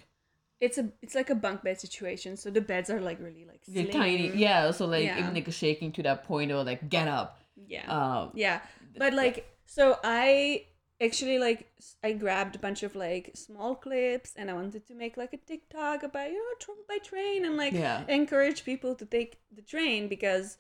It's 0.61 0.78
a 0.78 0.88
it's 1.02 1.14
like 1.14 1.30
a 1.30 1.34
bunk 1.34 1.62
bed 1.62 1.78
situation 1.80 2.37
so 2.37 2.50
the 2.50 2.61
beds 2.61 2.88
are 2.90 3.00
like 3.00 3.18
really 3.20 3.44
like 3.44 3.64
slim. 3.64 3.90
tiny. 3.90 4.28
Yeah, 4.34 4.70
so 4.70 4.87
like 4.87 5.04
Yeah. 5.04 5.18
even 5.18 5.34
like 5.34 5.50
shaking 5.52 5.92
to 5.92 6.02
that 6.04 6.25
point 6.25 6.52
or 6.52 6.62
like 6.64 6.88
get 6.88 7.08
up. 7.08 7.38
yeah 7.56 7.87
Um 7.88 8.30
Yeah, 8.34 8.61
but 8.96 9.12
like, 9.14 9.37
so 9.66 9.99
I 10.04 10.66
actually 11.00 11.38
like 11.40 11.66
i 12.04 12.12
grabbed 12.12 12.54
a 12.54 12.58
bunch 12.58 12.82
of 12.84 12.94
like 12.94 13.32
small 13.34 13.75
clips 13.75 14.32
and 14.37 14.49
I 14.49 14.54
wanted 14.54 14.87
to 14.87 14.94
make 14.94 15.16
like 15.16 15.32
a 15.32 15.37
TikTok 15.37 16.04
about 16.04 16.30
you 16.30 16.38
know 16.38 16.54
travel 16.61 16.84
by 16.88 16.99
train 16.99 17.44
and 17.44 17.56
like 17.56 17.75
Yeah. 17.75 18.04
encourage 18.08 18.64
people 18.64 18.94
to 18.94 19.04
take 19.04 19.40
the 19.52 19.62
train 19.62 20.08
because 20.08 20.56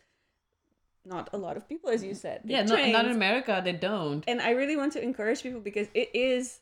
not 1.06 1.28
a 1.32 1.36
lot 1.38 1.56
of 1.56 1.68
people, 1.68 1.90
as 1.90 2.02
you 2.02 2.14
said, 2.14 2.40
yeah, 2.44 2.62
not, 2.62 2.80
not 2.90 3.04
in. 3.04 3.10
America, 3.12 3.60
they 3.62 3.72
don't. 3.72 4.24
and 4.26 4.40
I 4.40 4.50
really 4.50 4.76
want 4.76 4.92
to 4.94 5.02
encourage 5.02 5.42
people 5.42 5.60
because 5.60 5.88
it 5.94 6.10
is 6.14 6.60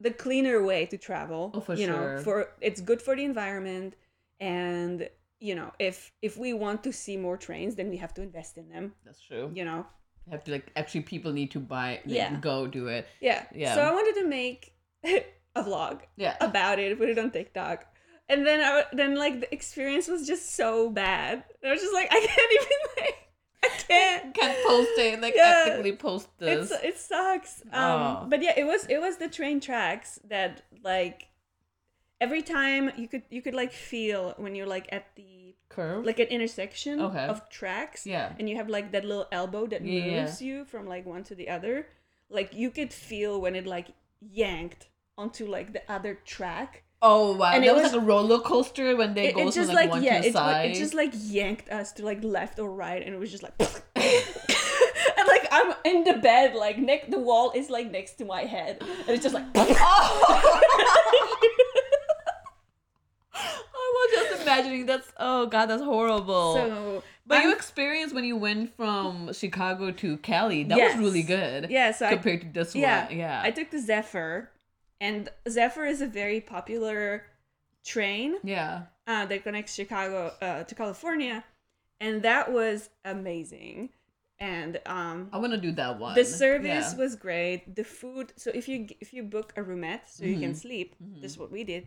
the 0.00 0.10
cleaner 0.10 0.62
way 0.62 0.86
to 0.86 0.98
travel. 0.98 1.50
Oh, 1.54 1.60
for 1.60 1.74
you 1.74 1.86
sure. 1.86 2.16
know, 2.16 2.22
for 2.22 2.48
it's 2.60 2.80
good 2.80 3.00
for 3.00 3.14
the 3.16 3.24
environment 3.24 3.94
and 4.40 5.08
you 5.40 5.54
know 5.54 5.72
if 5.78 6.12
if 6.22 6.36
we 6.36 6.52
want 6.52 6.82
to 6.82 6.92
see 6.92 7.16
more 7.16 7.36
trains 7.36 7.74
then 7.76 7.88
we 7.88 7.96
have 7.96 8.12
to 8.14 8.22
invest 8.22 8.58
in 8.58 8.68
them 8.68 8.94
That's 9.04 9.20
true. 9.20 9.50
you 9.54 9.64
know 9.64 9.86
have 10.30 10.42
to 10.44 10.50
like 10.52 10.72
actually 10.76 11.02
people 11.02 11.32
need 11.32 11.50
to 11.52 11.60
buy 11.60 12.00
Yeah. 12.06 12.36
go 12.40 12.66
do 12.66 12.88
it. 12.88 13.06
Yeah. 13.20 13.44
Yeah. 13.54 13.74
So 13.74 13.82
I 13.82 13.92
wanted 13.92 14.20
to 14.22 14.26
make 14.26 14.74
a 15.04 15.62
vlog 15.62 16.00
Yeah. 16.16 16.36
about 16.40 16.78
it, 16.78 16.96
put 16.98 17.08
it 17.10 17.18
on 17.18 17.30
TikTok. 17.30 17.86
And 18.28 18.46
then 18.46 18.60
I 18.60 18.84
then 18.92 19.16
like 19.16 19.40
the 19.40 19.52
experience 19.52 20.08
was 20.08 20.26
just 20.26 20.54
so 20.56 20.88
bad. 20.90 21.44
I 21.62 21.70
was 21.70 21.80
just 21.80 21.92
like 21.92 22.08
I 22.10 22.20
can't 22.20 22.52
even 22.60 22.78
like 23.04 23.16
I 23.64 23.68
can't. 23.88 24.24
Can't 24.38 24.58
post 24.66 24.90
it, 25.06 25.20
like 25.20 25.34
Yeah. 25.36 25.64
ethically 25.66 25.94
post 25.96 26.28
this. 26.38 26.70
It's 26.70 26.84
it 26.90 26.96
sucks. 27.10 27.62
Um 27.72 28.00
Oh. 28.02 28.26
but 28.32 28.40
yeah, 28.46 28.54
it 28.56 28.66
was 28.72 28.82
it 28.94 29.00
was 29.06 29.14
the 29.18 29.28
train 29.38 29.58
tracks 29.60 30.18
that 30.34 30.62
like 30.92 31.18
every 32.20 32.42
time 32.42 32.82
you 32.96 33.08
could 33.08 33.22
you 33.30 33.42
could 33.42 33.54
like 33.62 33.72
feel 33.72 34.34
when 34.36 34.54
you're 34.54 34.72
like 34.76 34.86
at 34.92 35.04
the 35.16 35.54
curve. 35.68 36.04
like 36.06 36.20
an 36.20 36.28
intersection 36.28 37.00
Okay. 37.00 37.26
of 37.32 37.48
tracks 37.48 38.06
Yeah. 38.06 38.32
and 38.38 38.48
you 38.48 38.56
have 38.56 38.68
like 38.68 38.92
that 38.92 39.04
little 39.04 39.26
elbow 39.32 39.66
that 39.66 39.82
Yeah, 39.84 40.04
yeah. 40.04 40.20
moves 40.22 40.40
you 40.40 40.64
from 40.64 40.86
like 40.86 41.04
one 41.06 41.24
to 41.24 41.34
the 41.34 41.48
other 41.48 41.86
like 42.30 42.54
you 42.54 42.70
could 42.70 42.92
feel 42.92 43.40
when 43.40 43.54
it 43.56 43.66
like 43.66 43.88
yanked 44.20 44.88
onto 45.18 45.46
like 45.46 45.72
the 45.72 45.82
other 45.90 46.14
track 46.24 46.83
oh 47.06 47.36
wow. 47.36 47.52
and 47.52 47.62
that 47.64 47.68
it 47.68 47.74
was, 47.74 47.82
was- 47.84 47.92
like 47.92 48.02
a 48.02 48.04
roller 48.04 48.38
coaster 48.40 48.96
when 48.96 49.14
they 49.14 49.28
it, 49.28 49.34
go 49.34 49.40
it 49.40 49.44
from 49.44 49.52
just 49.52 49.68
like, 49.68 49.76
like, 49.76 49.90
one 49.90 50.02
yeah 50.02 50.20
to 50.20 50.28
it, 50.28 50.32
side. 50.32 50.70
it 50.70 50.74
just 50.78 50.94
like 50.94 51.12
yanked 51.14 51.68
us 51.70 51.92
to 51.92 52.04
like 52.04 52.22
left 52.24 52.58
or 52.58 52.70
right 52.70 53.02
and 53.04 53.14
it 53.14 53.18
was 53.18 53.30
just 53.30 53.42
like 53.42 53.52
and 53.60 55.26
like 55.34 55.46
i'm 55.52 55.74
in 55.84 56.04
the 56.04 56.14
bed 56.14 56.54
like 56.54 56.78
neck 56.78 57.10
the 57.10 57.18
wall 57.18 57.52
is 57.54 57.68
like 57.70 57.90
next 57.90 58.14
to 58.14 58.24
my 58.24 58.42
head 58.42 58.78
and 58.80 59.08
it's 59.10 59.22
just 59.22 59.34
like 59.34 59.44
oh. 59.54 60.50
I 63.36 64.08
was 64.16 64.30
just 64.30 64.42
imagining 64.42 64.86
that's 64.86 65.12
oh 65.18 65.46
god, 65.46 65.66
that's 65.66 65.82
horrible. 65.82 66.54
so 66.54 67.02
but 67.26 67.36
I'm- 67.38 67.48
your 67.48 67.56
experience 67.56 68.12
when 68.12 68.24
you 68.24 68.36
went 68.36 68.74
from 68.76 69.32
Chicago 69.32 69.90
to 69.92 70.16
Cali, 70.18 70.64
that 70.64 70.76
Yes. 70.78 70.96
was 70.96 71.04
really 71.06 71.22
good. 71.22 71.70
yeah 71.70 71.90
so 71.92 72.06
I, 72.06 72.10
compared 72.14 72.40
to 72.42 72.48
this 72.48 72.74
yeah 72.74 73.06
one. 73.06 73.16
Yeah. 73.16 73.40
i 73.42 73.50
took 73.50 73.70
the 73.70 73.80
zephyr 73.80 74.50
and 75.00 75.28
zephyr 75.48 75.84
is 75.84 76.00
a 76.00 76.06
very 76.06 76.40
popular 76.40 77.26
train 77.84 78.36
yeah. 78.42 78.82
uh, 79.06 79.26
that 79.26 79.42
connects 79.42 79.74
Chicago 79.74 80.32
uh, 80.40 80.64
to 80.64 80.74
California, 80.74 81.44
and 82.00 82.22
that 82.22 82.52
was 82.52 82.90
amazing. 83.04 83.90
And 84.40 84.80
um, 84.86 85.28
I 85.32 85.38
want 85.38 85.52
to 85.52 85.60
do 85.60 85.72
that 85.72 85.98
one. 85.98 86.14
the 86.14 86.24
service 86.24 86.92
Yeah. 86.92 86.96
was 86.96 87.14
great. 87.14 87.76
The 87.76 87.84
food. 87.84 88.32
So 88.36 88.50
if 88.52 88.68
you 88.68 88.88
if 89.00 89.12
you 89.14 89.22
book 89.22 89.52
a 89.56 89.62
roomette, 89.62 90.08
so 90.08 90.24
you 90.24 90.38
can 90.38 90.52
Mhm. 90.52 90.56
sleep, 90.56 90.96
Mhm. 91.02 91.20
this 91.22 91.32
is 91.32 91.38
what 91.38 91.50
we 91.52 91.62
did. 91.64 91.86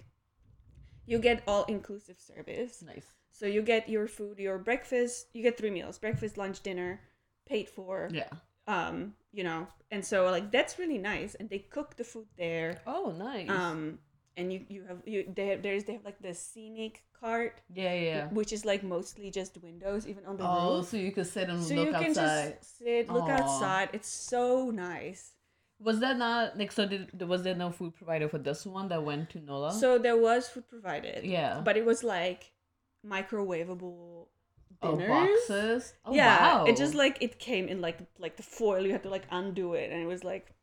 You 1.06 1.20
get 1.20 1.44
all 1.48 1.64
inclusive 1.66 2.20
service. 2.20 2.82
nice. 2.82 3.06
So 3.32 3.46
you 3.46 3.62
get 3.62 3.88
your 3.88 4.08
food, 4.08 4.40
your 4.40 4.58
breakfast. 4.58 5.28
You 5.34 5.44
get 5.44 5.58
three 5.58 5.70
meals: 5.70 6.00
breakfast, 6.00 6.38
lunch, 6.38 6.62
dinner, 6.64 7.02
paid 7.46 7.70
for. 7.70 8.10
Yeah. 8.12 8.30
Um, 8.68 9.14
you 9.32 9.44
know, 9.44 9.68
and 9.92 10.04
so 10.04 10.26
like 10.30 10.52
that's 10.52 10.78
really 10.78 10.98
nice. 10.98 11.36
And 11.36 11.50
they 11.50 11.60
cook 11.60 11.96
the 11.96 12.04
food 12.04 12.28
there. 12.38 12.82
Oh, 12.86 13.14
nice. 13.18 13.50
Um, 13.50 14.00
and 14.36 14.52
you 14.54 14.66
you 14.68 14.84
have 14.88 14.98
you 15.06 15.32
they 15.34 15.48
have, 15.48 15.62
there's 15.64 15.84
they 15.86 15.94
have 15.94 16.06
like 16.06 16.22
the 16.22 16.34
scenic 16.34 17.04
cart 17.20 17.62
yeah, 17.74 17.94
yeah. 17.94 18.28
which 18.30 18.54
is 18.54 18.66
like 18.66 18.84
mostly 18.84 19.32
just 19.32 19.58
windows, 19.64 20.06
even 20.06 20.26
on 20.26 20.38
the 20.38 20.44
Oh, 20.44 20.78
roof. 20.78 20.90
so 20.90 20.98
you 20.98 21.12
could 21.12 21.26
sit 21.28 21.50
and 21.50 21.64
So 21.64 21.74
look 21.76 21.88
you 21.88 21.94
can 21.94 22.10
outside. 22.10 22.58
just 22.60 22.78
sit, 22.78 23.10
look 23.10 23.24
Aw. 23.24 23.32
outside. 23.32 23.90
It's 23.94 24.10
so 24.10 24.70
nice. 24.70 25.32
Was 25.80 26.00
that 26.00 26.18
not 26.18 26.58
like 26.58 26.72
so? 26.72 26.86
Did 26.88 27.22
was 27.28 27.44
there 27.44 27.56
no 27.56 27.70
food 27.72 27.96
provider 27.96 28.28
for 28.28 28.38
this 28.40 28.66
one 28.66 28.88
that 28.90 29.04
went 29.04 29.30
to 29.32 29.40
Nola? 29.40 29.72
So 29.72 29.98
there 29.98 30.18
was 30.18 30.50
food 30.50 30.68
provided. 30.68 31.24
Yeah. 31.24 31.62
But 31.64 31.78
it 31.78 31.86
was 31.86 32.04
like 32.04 32.52
microwavable 33.06 34.28
oh, 34.82 34.96
boxes. 34.98 35.94
Oh, 36.06 36.14
yeah. 36.14 36.40
wow. 36.60 36.66
It 36.66 36.78
just 36.78 36.94
like 36.96 37.18
it 37.22 37.40
came 37.40 37.68
in 37.68 37.82
like 37.82 38.00
like 38.20 38.38
the 38.38 38.44
foil. 38.44 38.86
You 38.86 38.92
had 38.92 39.04
to 39.04 39.10
like 39.10 39.24
undo 39.32 39.74
it, 39.74 39.92
and 39.92 40.02
it 40.02 40.06
was 40.06 40.24
like, 40.24 40.54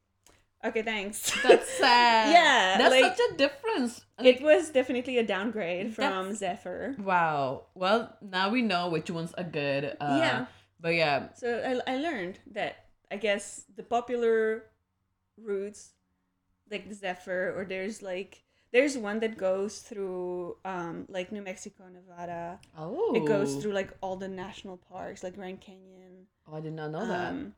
okay, 0.65 0.83
thanks. 0.83 1.33
That's 1.43 1.69
sad. 1.69 2.33
Yeah, 2.33 2.79
that's 2.79 2.91
like- 2.91 3.17
such 3.17 3.31
a 3.33 3.37
difference. 3.37 4.05
it 4.23 4.41
was 4.43 4.71
definitely 4.71 5.19
a 5.19 5.23
downgrade 5.27 5.95
from 5.95 6.35
Zephyr. 6.35 6.95
Wow. 6.99 7.67
Well, 7.75 8.17
now 8.23 8.51
we 8.51 8.63
know 8.63 8.89
which 8.89 9.11
ones 9.11 9.35
are 9.37 9.45
good. 9.45 9.97
Uh, 10.01 10.17
Yeah. 10.21 10.47
But 10.81 10.95
yeah, 10.97 11.29
So 11.35 11.81
I, 11.87 11.95
I 11.95 11.97
learned 11.97 12.39
that 12.53 12.85
I 13.11 13.17
guess 13.17 13.65
the 13.75 13.83
popular 13.83 14.65
routes, 15.39 15.93
like 16.71 16.89
the 16.89 16.95
Zephyr, 16.95 17.55
or 17.57 17.65
there's 17.65 18.03
like 18.03 18.44
there's 18.75 18.99
one 18.99 19.21
that 19.21 19.39
goes 19.39 19.79
through 19.79 20.57
um 20.65 21.07
like 21.09 21.31
New 21.33 21.41
Mexico, 21.43 21.85
Nevada. 21.89 22.59
oh, 22.77 23.15
It 23.15 23.25
goes 23.25 23.57
through 23.57 23.73
like 23.73 23.91
all 24.03 24.17
the 24.17 24.29
national 24.29 24.77
parks, 24.77 25.23
like 25.23 25.37
Grand 25.37 25.61
Canyon. 25.61 26.27
Oh, 26.47 26.57
I 26.57 26.61
did 26.61 26.75
not 26.75 26.91
know 26.91 27.07
that. 27.07 27.31
Um, 27.31 27.55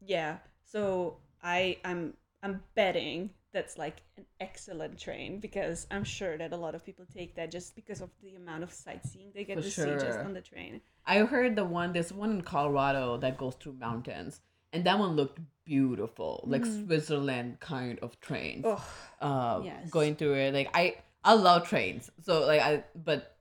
yeah. 0.00 0.38
So 0.64 1.18
I 1.42 1.76
I'm 1.84 2.14
I'm 2.42 2.62
betting 2.74 3.30
that's 3.52 3.76
like 3.78 3.98
an 4.16 4.24
excellent 4.40 4.98
train 4.98 5.38
because 5.38 5.86
I'm 5.90 6.02
sure 6.02 6.36
that 6.38 6.52
a 6.52 6.56
lot 6.56 6.74
of 6.74 6.84
people 6.84 7.04
take 7.14 7.36
that 7.36 7.50
just 7.52 7.76
because 7.76 8.00
of 8.00 8.10
the 8.22 8.34
amount 8.34 8.64
of 8.64 8.72
sightseeing 8.72 9.30
they 9.34 9.44
get 9.44 9.58
For 9.58 9.62
to 9.62 9.70
see 9.70 9.94
just 10.06 10.18
on 10.18 10.32
the 10.32 10.40
train. 10.40 10.80
I 11.06 11.18
heard 11.18 11.54
the 11.56 11.64
one. 11.64 11.92
There's 11.92 12.12
one 12.12 12.30
in 12.30 12.40
Colorado 12.40 13.18
that 13.18 13.36
goes 13.36 13.54
through 13.60 13.74
mountains, 13.74 14.40
and 14.74 14.84
that 14.84 14.98
one 14.98 15.16
looked 15.16 15.40
beautiful, 15.64 16.44
like 16.46 16.64
Mm. 16.64 16.84
Switzerland 16.86 17.60
kind 17.60 17.98
of 18.00 18.20
trains. 18.20 18.64
Oh, 18.66 18.84
um, 19.20 19.64
yes. 19.64 19.90
going 19.90 20.16
through 20.16 20.34
it. 20.34 20.54
Like 20.54 20.70
I, 20.74 20.96
I 21.24 21.34
love 21.34 21.66
trains. 21.66 22.10
So 22.22 22.44
like 22.46 22.60
I, 22.60 22.84
but 22.94 23.36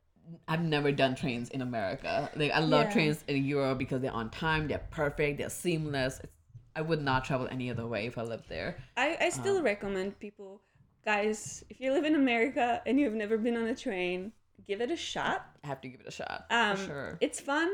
I've 0.47 0.63
never 0.63 0.91
done 0.91 1.15
trains 1.15 1.49
in 1.49 1.61
America. 1.61 2.29
Like 2.35 2.51
I 2.51 2.59
love 2.59 2.85
Yeah. 2.85 2.93
trains 2.93 3.23
in 3.27 3.43
Europe 3.43 3.77
because 3.77 4.01
they're 4.01 4.13
on 4.13 4.29
time, 4.29 4.67
they're 4.67 4.87
perfect, 4.91 5.39
they're 5.39 5.49
seamless. 5.49 6.19
It's, 6.23 6.31
I 6.75 6.81
would 6.81 7.01
not 7.03 7.25
travel 7.25 7.47
any 7.51 7.69
other 7.69 7.85
way 7.85 8.07
if 8.07 8.17
I 8.17 8.23
lived 8.23 8.47
there. 8.49 8.77
I, 8.97 9.17
I 9.21 9.29
still 9.29 9.57
Um, 9.57 9.63
recommend 9.63 10.17
people, 10.19 10.61
guys, 11.05 11.63
if 11.69 11.79
you 11.81 11.91
live 11.91 12.05
in 12.05 12.15
America 12.15 12.81
and 12.85 12.99
you've 12.99 13.13
never 13.13 13.37
been 13.37 13.57
on 13.57 13.67
a 13.67 13.75
train, 13.75 14.31
give 14.65 14.81
it 14.81 14.89
a 14.89 14.95
shot. 14.95 15.45
I 15.63 15.67
have 15.67 15.81
to 15.81 15.87
give 15.89 15.99
it 16.01 16.07
a 16.07 16.11
shot 16.11 16.45
Um, 16.49 16.77
for 16.77 16.85
sure. 16.85 17.17
It's 17.21 17.39
fun. 17.39 17.69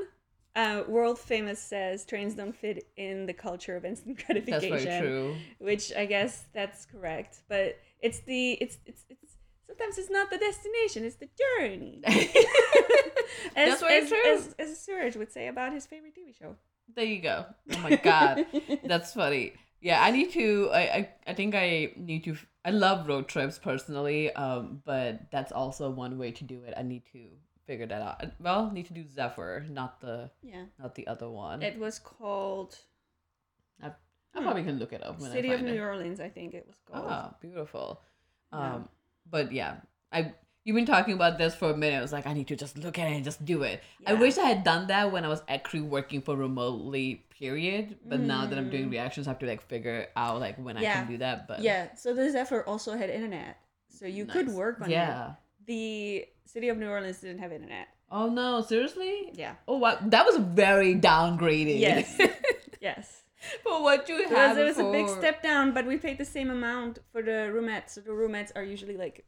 Uh, 0.55 0.83
World 0.87 1.19
Famous 1.19 1.59
says 1.59 2.05
trains 2.05 2.33
don't 2.33 2.55
fit 2.55 2.87
in 2.97 3.25
the 3.25 3.33
culture 3.33 3.75
of 3.75 3.85
instant 3.85 4.23
gratification. 4.25 4.71
That's 4.71 4.83
very 4.85 5.01
true. 5.01 5.35
which 5.59 5.93
I 5.93 6.05
guess 6.05 6.45
that's 6.53 6.85
correct. 6.85 7.41
But 7.47 7.77
it's 8.01 8.19
the 8.21 8.53
it's 8.53 8.77
it's 8.85 9.05
it's 9.09 9.33
sometimes 9.67 9.97
it's 9.97 10.09
not 10.09 10.29
the 10.29 10.37
destination, 10.37 11.05
it's 11.05 11.15
the 11.17 11.29
journey. 11.59 12.01
as, 13.55 13.79
That's 13.79 13.81
very 13.81 14.03
as, 14.03 14.09
true. 14.09 14.33
As, 14.33 14.55
as 14.59 14.79
Suraj 14.79 15.15
would 15.15 15.31
say 15.31 15.47
about 15.47 15.73
his 15.73 15.85
favorite 15.85 16.13
TV 16.15 16.37
show. 16.37 16.55
There 16.95 17.05
you 17.05 17.21
go. 17.21 17.45
Oh 17.71 17.79
my 17.79 17.95
god, 17.95 18.47
that's 18.83 19.13
funny. 19.13 19.53
Yeah, 19.81 20.03
I 20.03 20.11
need 20.11 20.31
to. 20.31 20.69
I, 20.73 20.79
I 20.79 21.09
I 21.27 21.33
think 21.33 21.55
I 21.55 21.93
need 21.95 22.23
to. 22.25 22.35
I 22.65 22.71
love 22.71 23.07
road 23.07 23.27
trips 23.27 23.57
personally. 23.59 24.33
Um, 24.33 24.81
but 24.85 25.31
that's 25.31 25.51
also 25.51 25.89
one 25.89 26.17
way 26.17 26.31
to 26.31 26.43
do 26.43 26.63
it. 26.63 26.73
I 26.75 26.81
need 26.81 27.03
to 27.13 27.19
figure 27.69 27.87
that 27.93 28.01
out. 28.07 28.17
Well, 28.47 28.61
need 28.75 28.87
to 28.91 28.95
do 28.99 29.03
Zephyr, 29.17 29.53
not 29.79 30.01
the 30.01 30.15
yeah. 30.41 30.65
not 30.81 30.91
the 30.99 31.05
other 31.13 31.29
one. 31.29 31.61
It 31.61 31.77
was 31.85 31.95
called 31.99 32.71
I, 33.81 33.87
I 34.35 34.41
probably 34.41 34.63
can 34.69 34.77
look 34.81 34.93
it 34.97 35.03
up 35.05 35.19
when 35.19 35.29
Hmm. 35.29 35.35
City 35.37 35.51
of 35.53 35.61
New 35.61 35.73
it. 35.81 35.89
Orleans, 35.89 36.19
I 36.19 36.29
think 36.37 36.53
it 36.59 36.65
was 36.67 36.79
called. 36.87 37.05
Ah, 37.09 37.27
beautiful. 37.45 37.87
Yeah. 38.51 38.73
Um, 38.75 38.89
but 39.35 39.51
yeah, 39.59 39.73
I 40.11 40.33
you've 40.65 40.75
been 40.75 40.85
talking 40.95 41.13
about 41.19 41.37
this 41.41 41.53
for 41.55 41.69
a 41.75 41.77
minute. 41.83 41.97
I 41.97 42.01
was 42.07 42.11
like, 42.17 42.27
I 42.31 42.33
need 42.33 42.47
to 42.53 42.55
just 42.65 42.77
look 42.85 42.97
at 43.01 43.07
it 43.11 43.15
and 43.15 43.23
just 43.23 43.41
do 43.45 43.57
it. 43.63 43.81
I 44.05 44.13
wish 44.25 44.37
I 44.37 44.47
had 44.53 44.63
done 44.63 44.87
that 44.87 45.11
when 45.13 45.23
I 45.23 45.29
was 45.35 45.41
actually 45.47 45.85
working 45.97 46.21
for 46.21 46.35
remotely. 46.35 47.07
Period. 47.39 47.85
But 48.11 48.19
now 48.19 48.41
that 48.47 48.57
I'm 48.59 48.69
doing 48.69 48.87
Mm. 48.87 48.97
reactions, 48.97 49.25
I 49.27 49.31
have 49.31 49.39
to 49.39 49.47
like 49.53 49.61
figure 49.73 50.07
out 50.23 50.41
like 50.45 50.55
when 50.65 50.75
I 50.75 50.83
can 50.83 51.07
do 51.07 51.17
that. 51.25 51.47
But 51.47 51.61
Yeah, 51.69 51.95
so 51.95 52.13
the 52.13 52.25
Zephyr 52.35 52.61
also 52.71 52.97
had 52.97 53.09
internet, 53.09 53.55
so 53.87 54.03
you 54.17 54.25
could 54.25 54.49
work 54.49 54.81
on 54.81 54.89
it. 54.91 54.99
Yeah. 54.99 55.35
The 55.71 56.27
city 56.53 56.69
of 56.69 56.77
New 56.77 56.89
Orleans 56.89 57.19
didn't 57.19 57.39
have 57.39 57.51
internet. 57.51 57.87
Oh 58.11 58.27
no, 58.29 58.61
seriously? 58.61 59.31
Yeah. 59.33 59.53
Oh 59.67 59.77
wow, 59.77 59.97
that 60.13 60.25
was 60.25 60.37
very 60.37 60.95
downgraded. 60.95 61.79
Yes. 61.79 62.19
yes. 62.81 63.05
for 63.63 63.81
what 63.83 64.09
you 64.09 64.17
It 64.19 64.29
have. 64.29 64.57
was, 64.57 64.57
it 64.57 64.65
was 64.71 64.79
a 64.87 64.91
big 64.91 65.07
step 65.09 65.41
down, 65.43 65.73
but 65.73 65.85
we 65.85 65.97
paid 65.97 66.17
the 66.17 66.25
same 66.25 66.49
amount 66.49 66.99
for 67.11 67.21
the 67.21 67.37
roomettes. 67.55 67.91
So 67.91 68.01
the 68.01 68.11
roomettes 68.11 68.51
are 68.55 68.63
usually 68.63 68.97
like 68.97 69.25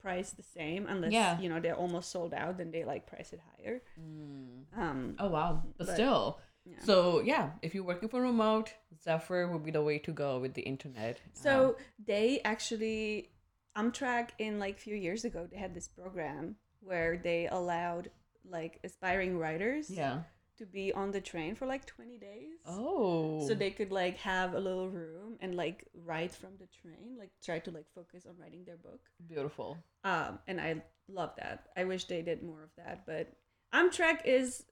priced 0.00 0.36
the 0.36 0.42
same, 0.58 0.86
unless 0.88 1.12
Yeah. 1.12 1.40
you 1.40 1.48
know 1.48 1.58
they're 1.60 1.74
almost 1.84 2.10
sold 2.10 2.32
out. 2.34 2.58
Then 2.58 2.70
they 2.70 2.84
like 2.84 3.06
price 3.06 3.32
it 3.32 3.40
higher. 3.50 3.80
Mm. 4.00 4.64
Um. 4.82 5.16
Oh 5.18 5.28
wow, 5.28 5.62
but, 5.76 5.86
But- 5.86 5.94
still. 5.94 6.38
Yeah. 6.64 6.84
So 6.84 7.22
yeah, 7.22 7.50
if 7.62 7.74
you're 7.74 7.82
working 7.92 8.10
for 8.10 8.20
remote, 8.20 8.74
Zephyr 9.02 9.48
would 9.50 9.64
be 9.64 9.70
the 9.70 9.80
way 9.82 9.98
to 10.00 10.12
go 10.12 10.38
with 10.38 10.52
the 10.52 10.60
internet. 10.62 11.16
Um, 11.16 11.30
So 11.32 11.76
they 12.06 12.40
actually 12.44 13.30
Amtrak 13.78 14.30
in 14.38 14.58
like 14.58 14.78
few 14.78 14.96
years 14.96 15.24
ago 15.24 15.46
they 15.50 15.56
had 15.56 15.74
this 15.74 15.88
program 15.88 16.56
where 16.80 17.16
they 17.16 17.48
allowed 17.48 18.10
like 18.50 18.80
aspiring 18.84 19.38
writers 19.38 19.90
yeah. 19.90 20.20
to 20.56 20.66
be 20.66 20.92
on 20.92 21.10
the 21.10 21.20
train 21.20 21.54
for 21.54 21.66
like 21.66 21.84
20 21.86 22.18
days. 22.18 22.58
Oh. 22.66 23.46
So 23.46 23.54
they 23.54 23.70
could 23.70 23.92
like 23.92 24.16
have 24.18 24.54
a 24.54 24.60
little 24.60 24.88
room 24.88 25.36
and 25.40 25.54
like 25.54 25.86
write 26.04 26.34
from 26.34 26.50
the 26.58 26.66
train, 26.66 27.16
like 27.18 27.30
try 27.44 27.58
to 27.60 27.70
like 27.70 27.86
focus 27.94 28.26
on 28.26 28.34
writing 28.40 28.64
their 28.64 28.76
book. 28.76 29.00
beautiful. 29.28 29.78
Um, 30.04 30.38
and 30.46 30.60
I 30.60 30.82
love 31.08 31.32
that. 31.38 31.68
I 31.76 31.84
wish 31.84 32.04
they 32.04 32.22
did 32.22 32.42
more 32.42 32.62
of 32.62 32.70
that. 32.76 33.04
But 33.06 33.32
Amtrak 33.74 34.24
is 34.24 34.64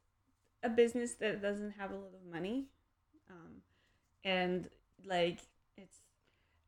a 0.62 0.68
business 0.68 1.14
that 1.14 1.42
doesn't 1.42 1.72
have 1.72 1.90
a 1.90 1.94
lot 1.94 2.12
of 2.14 2.32
money. 2.32 2.66
Um, 3.30 3.62
and 4.25 4.68
like 5.04 5.40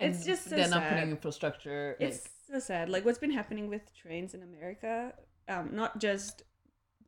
it's 0.00 0.24
just 0.24 0.44
so 0.44 0.50
they're 0.50 0.68
not 0.68 0.82
sad. 0.82 0.92
putting 0.92 1.10
infrastructure. 1.10 1.96
Like, 1.98 2.08
it's 2.10 2.28
so 2.50 2.58
sad. 2.58 2.88
Like 2.88 3.04
what's 3.04 3.18
been 3.18 3.32
happening 3.32 3.68
with 3.68 3.82
trains 3.94 4.34
in 4.34 4.42
America, 4.42 5.12
um, 5.48 5.70
not 5.72 5.98
just 5.98 6.42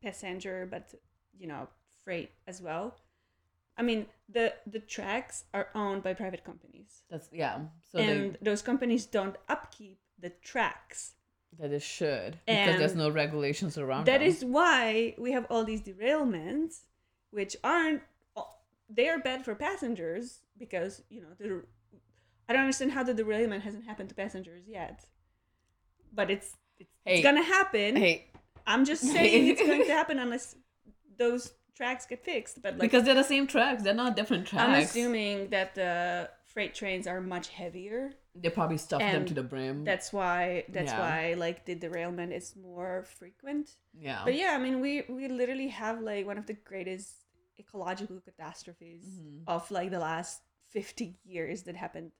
passenger, 0.02 0.66
but 0.70 0.94
you 1.38 1.46
know, 1.46 1.68
freight 2.04 2.30
as 2.46 2.60
well. 2.60 2.96
I 3.76 3.82
mean, 3.82 4.06
the 4.28 4.52
the 4.66 4.80
tracks 4.80 5.44
are 5.54 5.68
owned 5.74 6.02
by 6.02 6.14
private 6.14 6.44
companies, 6.44 7.02
that's 7.10 7.28
yeah. 7.32 7.60
So 7.92 7.98
and 7.98 8.36
those 8.42 8.62
companies 8.62 9.06
don't 9.06 9.36
upkeep 9.48 9.98
the 10.18 10.30
tracks. 10.30 11.12
they 11.58 11.68
that 11.68 11.74
it 11.74 11.82
should 11.82 12.38
because 12.46 12.78
there's 12.78 12.94
no 12.94 13.10
regulations 13.10 13.78
around. 13.78 14.04
That 14.06 14.18
them. 14.18 14.28
is 14.28 14.44
why 14.44 15.14
we 15.18 15.32
have 15.32 15.46
all 15.48 15.64
these 15.64 15.82
derailments, 15.82 16.80
which 17.30 17.56
aren't. 17.64 18.02
They 18.92 19.08
are 19.08 19.20
bad 19.20 19.44
for 19.44 19.54
passengers 19.54 20.40
because 20.58 21.02
you 21.08 21.22
know 21.22 21.28
the. 21.38 21.64
I 22.50 22.52
don't 22.52 22.62
understand 22.62 22.90
how 22.90 23.04
the 23.04 23.14
derailment 23.14 23.62
hasn't 23.62 23.84
happened 23.86 24.08
to 24.08 24.14
passengers 24.16 24.64
yet, 24.66 25.04
but 26.12 26.30
it's 26.32 26.56
it's, 26.80 26.90
Hey. 27.04 27.14
it's 27.14 27.22
gonna 27.22 27.42
happen. 27.58 27.94
hey 27.96 28.26
I'm 28.66 28.84
just 28.84 29.02
saying 29.16 29.46
it's 29.46 29.62
going 29.62 29.84
to 29.84 29.92
happen 29.92 30.18
unless 30.18 30.54
those 31.16 31.52
tracks 31.76 32.06
get 32.06 32.24
fixed. 32.24 32.60
But 32.62 32.72
like, 32.74 32.80
because 32.80 33.04
they're 33.04 33.14
the 33.14 33.30
same 33.34 33.46
tracks. 33.46 33.82
They're 33.84 33.94
not 34.04 34.16
different 34.16 34.46
tracks. 34.48 34.68
I'm 34.68 34.82
assuming 34.82 35.48
that 35.50 35.74
the 35.74 36.28
freight 36.52 36.74
trains 36.74 37.06
are 37.06 37.20
much 37.20 37.48
heavier. 37.48 38.00
they 38.34 38.50
probably 38.50 38.76
stuffed 38.78 39.00
them 39.14 39.24
to 39.26 39.34
the 39.34 39.42
brim. 39.42 39.84
That's 39.84 40.12
why. 40.12 40.64
That's 40.68 40.92
Yeah. 40.92 41.00
why 41.04 41.34
like 41.46 41.58
the 41.68 41.74
derailment 41.76 42.32
is 42.40 42.54
more 42.56 43.04
frequent. 43.18 43.66
yeah. 44.08 44.22
But 44.26 44.34
yeah, 44.42 44.50
I 44.56 44.58
mean, 44.64 44.76
we 44.84 44.92
we 45.08 45.24
literally 45.28 45.68
have 45.68 45.96
like 46.12 46.26
one 46.32 46.38
of 46.42 46.46
the 46.50 46.54
greatest 46.70 47.10
ecological 47.62 48.18
catastrophes 48.28 49.04
Mhm. 49.06 49.42
of 49.54 49.70
like 49.70 49.90
the 49.96 50.02
last 50.10 50.42
50 50.76 51.06
years 51.24 51.62
that 51.66 51.76
happened 51.76 52.10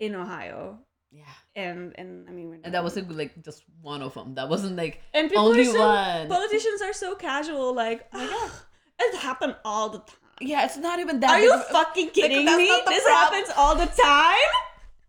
in 0.00 0.14
Ohio. 0.16 0.78
yeah. 1.12 1.22
And 1.54 1.94
and 1.96 2.28
I 2.28 2.32
mean, 2.32 2.48
we're 2.48 2.58
And 2.64 2.74
that 2.74 2.82
wasn't 2.82 3.16
like 3.16 3.44
just 3.44 3.62
one 3.80 4.02
of 4.02 4.14
them. 4.14 4.34
That 4.34 4.48
wasn't 4.48 4.76
like 4.76 5.00
and 5.14 5.28
people 5.28 5.46
only 5.46 5.64
so, 5.64 5.78
one. 5.78 6.28
Politicians 6.28 6.82
are 6.82 6.92
so 6.92 7.14
casual, 7.14 7.74
like, 7.74 8.08
oh 8.12 8.64
it 8.98 9.16
happened 9.16 9.56
all 9.64 9.88
the 9.88 9.98
time. 9.98 10.16
yeah, 10.40 10.64
it's 10.64 10.76
not 10.76 10.98
even 10.98 11.20
that. 11.20 11.30
Are 11.30 11.40
you 11.40 11.58
fucking 11.70 12.10
kidding 12.10 12.44
that's 12.44 12.58
me? 12.58 12.66
This 12.66 13.04
problem. 13.04 13.32
happens 13.32 13.54
all 13.56 13.74
the 13.76 13.86
time. 13.86 14.50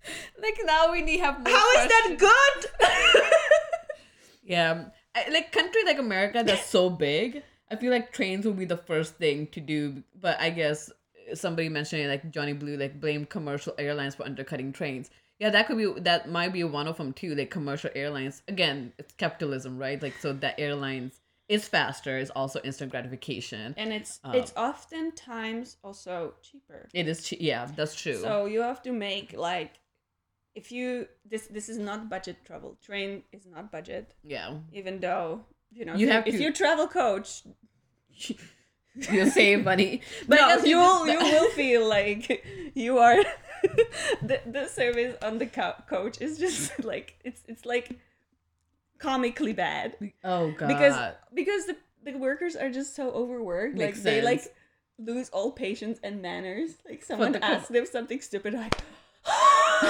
like 0.42 0.60
now 0.66 0.92
we 0.92 1.02
need 1.02 1.20
have 1.20 1.40
more 1.40 1.54
How 1.54 1.82
is 1.82 1.88
that 1.88 2.16
good? 2.18 2.90
Yeah, 4.44 4.72
um, 4.72 4.92
I, 5.16 5.30
like 5.30 5.52
country 5.52 5.84
like 5.86 6.00
America 6.00 6.44
that's 6.46 6.66
so 6.66 6.90
big. 6.90 7.44
I 7.70 7.78
feel 7.78 7.92
like 7.92 8.12
trains 8.12 8.46
will 8.46 8.54
be 8.54 8.66
the 8.66 8.76
first 8.76 9.16
thing 9.16 9.48
to 9.54 9.62
do, 9.62 10.04
but 10.20 10.40
I 10.42 10.50
guess 10.50 10.92
somebody 11.34 11.70
mentioned 11.70 12.02
it, 12.04 12.08
like 12.08 12.32
Johnny 12.32 12.54
Blue, 12.54 12.78
like 12.78 13.00
blame 13.00 13.26
commercial 13.26 13.74
airlines 13.78 14.16
for 14.16 14.24
undercutting 14.26 14.72
trains. 14.74 15.10
Yeah, 15.40 15.50
that 15.50 15.68
could 15.68 15.78
be 15.78 15.92
that 16.02 16.30
might 16.30 16.54
be 16.54 16.64
one 16.64 16.88
of 16.88 16.98
them 16.98 17.14
too. 17.14 17.34
Like 17.36 17.50
commercial 17.50 17.90
airlines, 17.96 18.44
again, 18.48 18.94
it's 18.98 19.14
capitalism, 19.14 19.78
right? 19.78 20.02
Like 20.02 20.14
so 20.20 20.34
that 20.34 20.60
airlines 20.60 21.20
is 21.50 21.68
faster, 21.68 22.18
is 22.18 22.30
also 22.30 22.62
instant 22.64 22.92
gratification. 22.92 23.74
and 23.78 23.92
it's 23.92 24.20
Oh. 24.24 24.32
it's 24.32 24.54
oftentimes 24.56 25.78
also 25.84 26.36
cheaper. 26.42 26.88
It 26.94 27.08
is, 27.08 27.24
che- 27.28 27.38
yeah, 27.40 27.66
that's 27.76 27.96
true. 27.96 28.16
So 28.22 28.46
you 28.46 28.62
have 28.62 28.82
to 28.84 28.92
make 28.92 29.34
like 29.36 29.74
if 30.54 30.72
you 30.72 31.08
this 31.26 31.48
this 31.48 31.70
is 31.70 31.78
not 31.78 32.08
budget 32.10 32.38
travel. 32.46 32.78
Train 32.82 33.24
is 33.32 33.46
not 33.48 33.72
budget, 33.72 34.14
yeah, 34.24 34.54
even 34.72 35.00
though 35.00 35.46
you 35.72 35.86
know 35.86 35.96
You 35.96 36.08
if 36.08 36.14
have 36.14 36.28
if 36.28 36.36
to- 36.36 36.42
you 36.44 36.54
travel 36.54 36.88
coach. 36.88 37.44
you 39.12 39.30
save 39.30 39.64
money, 39.64 40.02
But 40.28 40.40
no, 40.40 40.64
you 40.64 40.78
will 40.78 41.08
you 41.08 41.20
will 41.20 41.50
feel 41.52 41.88
like 41.88 42.46
you 42.74 42.98
are 42.98 43.16
the 44.22 44.42
the 44.46 44.68
service 44.68 45.16
on 45.22 45.38
the 45.38 45.46
co- 45.46 45.82
coach 45.88 46.20
is 46.20 46.38
just 46.38 46.84
like 46.84 47.16
it's 47.24 47.44
it's 47.48 47.66
like 47.66 48.00
comically 49.00 49.54
bad 49.54 49.96
Oh 50.24 50.52
god, 50.52 50.68
because 50.68 50.96
because 51.34 51.66
the, 51.68 51.78
the 52.04 52.18
workers 52.18 52.56
are 52.56 52.70
just 52.70 52.96
so 52.96 53.12
overworked 53.12 53.76
Makes 53.76 53.98
like 53.98 54.04
they 54.04 54.22
like 54.22 54.54
lose 55.00 55.30
all 55.30 55.52
patience 55.52 56.00
and 56.04 56.22
manners 56.22 56.72
like 56.88 57.04
someone 57.04 57.32
the 57.32 57.44
asks 57.44 57.70
them 57.70 57.86
something 57.86 58.20
stupid 58.20 58.54
like 58.54 58.76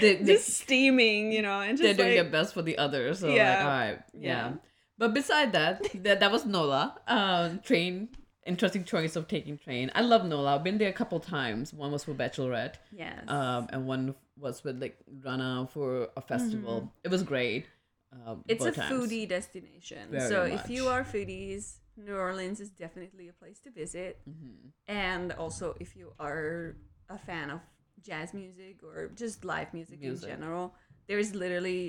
they, 0.00 0.16
they, 0.16 0.34
just 0.34 0.48
steaming 0.48 1.32
you 1.32 1.42
know 1.42 1.60
and 1.60 1.78
just 1.78 1.82
they're 1.82 1.94
doing 1.94 2.16
like, 2.16 2.30
their 2.30 2.30
best 2.30 2.54
for 2.54 2.62
the 2.62 2.78
others. 2.78 3.20
So 3.20 3.34
Yeah. 3.34 3.50
like, 3.50 3.60
all 3.60 3.68
right, 3.68 3.98
yeah. 4.12 4.50
Yeah. 4.50 4.52
But 5.00 5.14
beside 5.20 5.50
that, 5.58 5.74
that 6.04 6.20
that 6.22 6.30
was 6.36 6.44
Nola. 6.46 6.82
Um, 7.08 7.58
train. 7.70 8.10
Interesting 8.46 8.84
choice 8.84 9.14
of 9.16 9.24
taking 9.36 9.56
train. 9.58 9.90
I 9.94 10.02
love 10.12 10.22
Nola. 10.32 10.54
I've 10.56 10.64
been 10.64 10.78
there 10.82 10.88
a 10.96 10.98
couple 11.02 11.18
times. 11.20 11.72
One 11.82 11.90
was 11.96 12.02
for 12.04 12.14
Bachelorette, 12.22 12.76
yes 13.04 13.24
um, 13.28 13.62
and 13.72 13.80
one 13.94 14.14
was 14.44 14.62
with 14.64 14.76
like 14.84 14.96
Rana 15.24 15.68
for 15.74 16.08
a 16.16 16.22
festival. 16.32 16.76
It 17.04 17.10
was 17.16 17.22
great. 17.32 17.66
Um, 18.12 18.18
Mm-hmm. 18.20 18.52
it's 18.52 18.64
a 18.64 18.72
times. 18.72 18.90
foodie 18.92 19.26
destination 19.36 20.02
Very 20.10 20.28
so 20.32 20.42
if 20.42 20.64
you 20.74 20.82
are 20.94 21.04
foodies 21.04 21.62
new 22.06 22.16
orleans 22.26 22.58
is 22.64 22.70
definitely 22.84 23.26
a 23.28 23.32
place 23.42 23.58
to 23.66 23.70
visit 23.82 24.12
Mm-hmm. 24.28 24.68
and 24.88 25.26
also 25.42 25.66
if 25.84 25.90
you 25.98 26.06
are 26.28 26.76
a 27.08 27.18
fan 27.28 27.50
of 27.56 27.60
jazz 28.08 28.28
music 28.34 28.76
or 28.82 28.96
just 29.22 29.44
live 29.44 29.70
music, 29.78 30.00
Music. 30.00 30.28
in 30.28 30.34
general 30.34 30.74
there 31.06 31.20
is 31.24 31.30
literally 31.44 31.82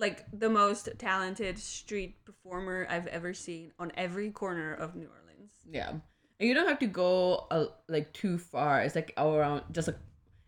like 0.00 0.18
the 0.32 0.48
most 0.48 0.88
talented 0.98 1.58
street 1.58 2.12
performer 2.24 2.86
i've 2.90 3.06
ever 3.18 3.32
seen 3.34 3.72
on 3.78 3.88
every 4.04 4.30
corner 4.42 4.70
of 4.84 4.88
new 5.00 5.08
orleans 5.18 5.52
Yeah, 5.78 5.90
and 6.38 6.44
you 6.48 6.54
don't 6.56 6.68
have 6.72 6.78
to 6.86 6.86
go 7.04 7.46
uh, 7.50 7.66
like 7.88 8.08
too 8.22 8.38
far. 8.38 8.74
It's 8.84 8.96
like 9.00 9.12
all 9.16 9.34
around 9.38 9.60
just 9.76 9.88
a, 9.92 9.94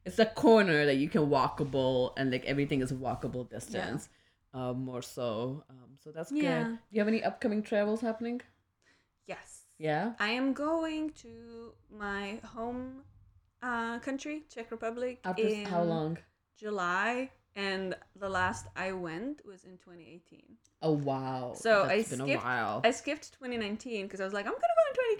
it's 0.06 0.18
a 0.18 0.26
corner 0.44 0.78
that 0.88 0.96
you 1.02 1.08
can 1.14 1.24
walkable, 1.36 2.12
and 2.16 2.32
like 2.32 2.44
everything 2.52 2.80
is 2.82 2.92
walkable 2.92 3.44
distance. 3.56 4.08
Yeah. 4.08 4.18
Um, 4.70 4.76
more 4.84 5.02
so. 5.02 5.64
Um, 5.70 5.90
so 6.02 6.10
that's 6.16 6.32
good. 6.32 6.42
Yeah. 6.44 6.64
Do 6.64 6.78
you 6.94 7.00
have 7.02 7.08
any 7.14 7.22
upcoming 7.30 7.62
travels 7.62 8.00
happening? 8.08 8.40
yes 9.32 9.50
Yeah. 9.78 10.12
i 10.18 10.30
am 10.40 10.52
going 10.52 11.10
to 11.24 11.30
my 12.04 12.40
home 12.54 12.82
uh, 13.62 13.98
country 14.00 14.36
czech 14.52 14.70
republic 14.70 15.20
After 15.24 15.46
s- 15.46 15.68
how 15.72 15.82
in 15.82 15.88
long? 15.94 16.18
july 16.62 17.30
and 17.56 17.94
the 18.18 18.28
last 18.28 18.66
i 18.76 18.92
went 18.92 19.44
was 19.46 19.64
in 19.64 19.72
2018 19.78 20.42
Oh 20.84 20.92
wow. 20.94 21.52
So 21.54 21.84
I 21.84 21.98
That's 22.02 22.10
a 22.10 22.16
skipped- 22.16 22.42
while. 22.44 22.80
I 22.82 22.90
skipped 22.90 23.32
2019 23.34 24.06
because 24.06 24.20
I 24.20 24.24
was 24.24 24.32
like, 24.32 24.46
I'm 24.46 24.52
gonna 24.52 24.78
go 24.80 24.84
in 24.90 25.18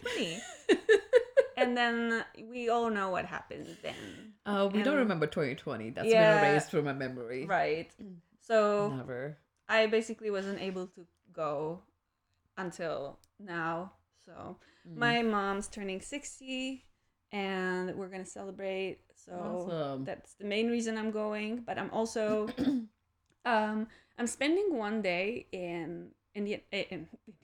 2020, 0.66 0.98
and 1.56 1.76
then 1.76 2.24
we 2.50 2.68
all 2.68 2.90
know 2.90 3.10
what 3.10 3.26
happened 3.26 3.68
then, 3.80 4.32
uh, 4.44 4.68
we 4.72 4.82
don't 4.82 4.96
remember 4.96 5.28
2020. 5.28 5.90
That's 5.90 6.08
Yeah. 6.08 6.40
been 6.42 6.50
erased 6.50 6.72
from 6.72 6.84
my 6.86 6.92
memory. 6.92 7.46
right? 7.46 7.88
So 8.40 8.92
Never. 8.96 9.38
I 9.68 9.86
basically 9.86 10.32
wasn't 10.32 10.60
able 10.60 10.88
to 10.88 11.06
go 11.32 11.82
until 12.58 13.20
now. 13.38 13.92
So 14.26 14.58
Mm. 14.88 14.96
my 14.96 15.22
mom's 15.22 15.68
turning 15.68 16.00
60, 16.00 16.84
and 17.30 17.94
we're 17.94 18.08
gonna 18.08 18.24
celebrate. 18.26 18.98
So 19.24 19.32
Awesome. 19.32 20.04
that's 20.04 20.34
the 20.34 20.44
main 20.44 20.68
reason 20.68 20.98
I'm 20.98 21.10
going. 21.10 21.62
But 21.66 21.78
I'm 21.78 21.90
also, 21.90 22.48
um, 23.44 23.86
I'm 24.18 24.26
spending 24.26 24.76
one 24.76 25.02
day 25.02 25.46
in 25.52 26.08
Indian 26.34 26.60
in 26.72 26.78
Indianapolis. 26.80 27.36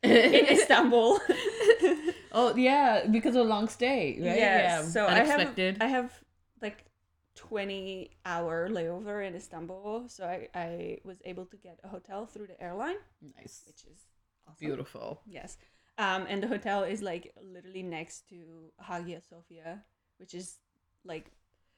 in 0.02 0.46
Istanbul. 0.56 1.18
oh 2.32 2.54
yeah, 2.56 3.06
because 3.10 3.34
of 3.34 3.46
a 3.46 3.48
long 3.48 3.68
stay, 3.68 4.18
right? 4.20 4.36
Yes. 4.36 4.84
Yeah. 4.84 4.90
So 4.90 5.06
I 5.06 5.24
have. 5.24 5.58
I 5.80 5.86
have 5.86 6.12
like 6.62 6.84
20 7.34 8.10
hour 8.24 8.68
layover 8.68 9.26
in 9.26 9.34
Istanbul, 9.34 10.08
so 10.08 10.24
I 10.24 10.48
I 10.54 10.98
was 11.04 11.18
able 11.24 11.46
to 11.46 11.56
get 11.56 11.80
a 11.82 11.88
hotel 11.88 12.26
through 12.26 12.46
the 12.46 12.60
airline, 12.62 12.96
nice. 13.36 13.62
which 13.66 13.84
is 13.84 14.06
awesome. 14.46 14.56
Beautiful. 14.58 15.20
Yes. 15.26 15.58
Um, 15.98 16.26
and 16.28 16.40
the 16.42 16.46
hotel 16.46 16.84
is 16.84 17.02
like 17.02 17.34
literally 17.42 17.82
next 17.82 18.28
to 18.28 18.70
Hagia 18.80 19.20
Sophia, 19.20 19.82
which 20.18 20.32
is 20.32 20.58
like 21.08 21.26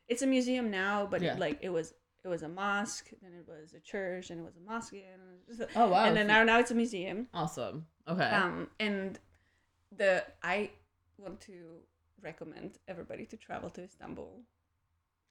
it's 0.09 0.23
a 0.23 0.27
museum 0.27 0.71
now, 0.71 1.07
but 1.11 1.23
Yeah. 1.23 1.37
like 1.39 1.59
it 1.63 1.71
was 1.71 1.95
it 2.25 2.29
was 2.29 2.43
a 2.43 2.49
mosque, 2.49 3.09
then 3.23 3.33
it 3.33 3.47
was 3.49 3.73
a 3.73 3.81
church, 3.81 4.29
and 4.31 4.39
it 4.41 4.45
was 4.45 4.57
a 4.57 4.61
mosque 4.61 4.93
again. 4.93 5.21
and 5.49 5.61
it 5.61 5.71
Oh 5.75 5.89
wow. 5.89 6.05
And 6.05 6.15
then 6.17 6.27
now 6.27 6.43
now 6.45 6.59
it's 6.59 6.71
a 6.71 6.75
museum. 6.75 7.29
Awesome. 7.33 7.87
Okay. 8.09 8.29
Um, 8.29 8.69
and 8.79 9.19
the 9.97 10.25
I 10.43 10.71
want 11.17 11.41
to 11.43 11.81
recommend 12.23 12.79
everybody 12.89 13.25
to 13.27 13.37
travel 13.37 13.71
to 13.71 13.83
Istanbul. 13.85 14.43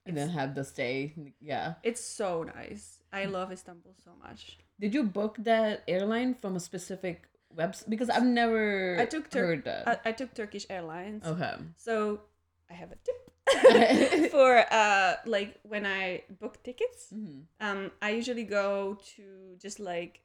and 0.06 0.16
then 0.16 0.30
have 0.30 0.54
the 0.54 0.64
stay. 0.64 1.12
Yeah. 1.40 1.74
It's 1.84 2.02
so 2.02 2.42
nice. 2.42 3.02
I 3.12 3.26
Mm. 3.26 3.32
love 3.32 3.52
Istanbul 3.52 3.94
so 4.02 4.12
much. 4.16 4.58
Did 4.80 4.94
you 4.94 5.02
book 5.04 5.36
that 5.40 5.84
airline 5.86 6.34
from 6.34 6.56
a 6.56 6.60
specific 6.60 7.28
website? 7.54 7.88
Because 7.90 8.08
I've 8.08 8.24
never 8.24 8.96
I 8.98 9.04
took 9.06 9.28
Tur- 9.30 9.46
heard 9.46 9.64
that. 9.64 9.86
I, 9.86 10.08
I 10.08 10.12
took 10.12 10.32
Turkish 10.34 10.66
Airlines. 10.70 11.22
okay. 11.24 11.54
So 11.76 12.22
I 12.70 12.74
have 12.74 12.90
a 12.90 12.96
tip 13.04 13.29
for 14.30 14.64
uh 14.72 15.14
like 15.26 15.58
when 15.62 15.86
I 15.86 16.22
book 16.40 16.62
tickets. 16.62 17.12
Mhm. 17.14 17.44
Um, 17.60 17.90
I 18.02 18.10
usually 18.10 18.44
go 18.44 18.98
to 19.16 19.56
just 19.58 19.80
like 19.80 20.22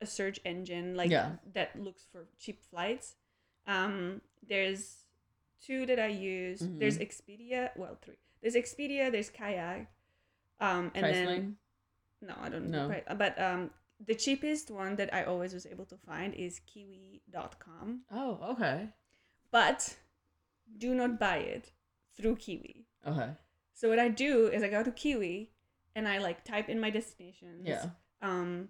a 0.00 0.06
search 0.06 0.40
engine 0.44 0.96
like 0.96 1.10
Yeah. 1.10 1.36
that 1.52 1.78
looks 1.78 2.04
for 2.10 2.26
cheap 2.38 2.62
flights. 2.70 3.16
Um, 3.66 4.20
there's 4.46 5.04
two 5.60 5.84
that 5.86 5.98
I 5.98 6.08
use. 6.08 6.60
Mm-hmm. 6.62 6.78
There's 6.78 6.98
Expedia. 6.98 7.70
Well, 7.76 7.98
three. 8.00 8.16
There's 8.40 8.54
Expedia. 8.54 9.12
There's 9.12 9.28
Kayak. 9.28 9.88
Um, 10.60 10.90
and 10.94 11.04
then 11.04 11.56
no, 12.22 12.34
I 12.40 12.48
don't 12.48 12.70
know. 12.70 12.88
Right, 12.88 13.04
but 13.18 13.40
um, 13.40 13.70
the 14.06 14.14
cheapest 14.14 14.70
one 14.70 14.96
that 14.96 15.12
I 15.12 15.24
always 15.24 15.52
was 15.54 15.66
able 15.66 15.84
to 15.86 15.96
find 15.96 16.34
is 16.34 16.60
Kiwi.com. 16.66 18.02
Oh, 18.10 18.38
okay. 18.52 18.88
But 19.50 19.96
do 20.78 20.94
not 20.94 21.18
buy 21.18 21.38
it 21.38 21.72
through 22.16 22.36
Kiwi. 22.36 22.86
Okay. 23.06 23.30
So 23.74 23.88
what 23.88 23.98
I 23.98 24.08
do 24.08 24.46
is 24.48 24.62
I 24.62 24.68
go 24.68 24.82
to 24.82 24.90
Kiwi 24.90 25.50
and 25.94 26.06
I 26.06 26.18
like 26.18 26.44
type 26.44 26.68
in 26.68 26.78
my 26.80 26.90
destinations. 26.90 27.66
Yeah. 27.66 27.86
Um, 28.22 28.68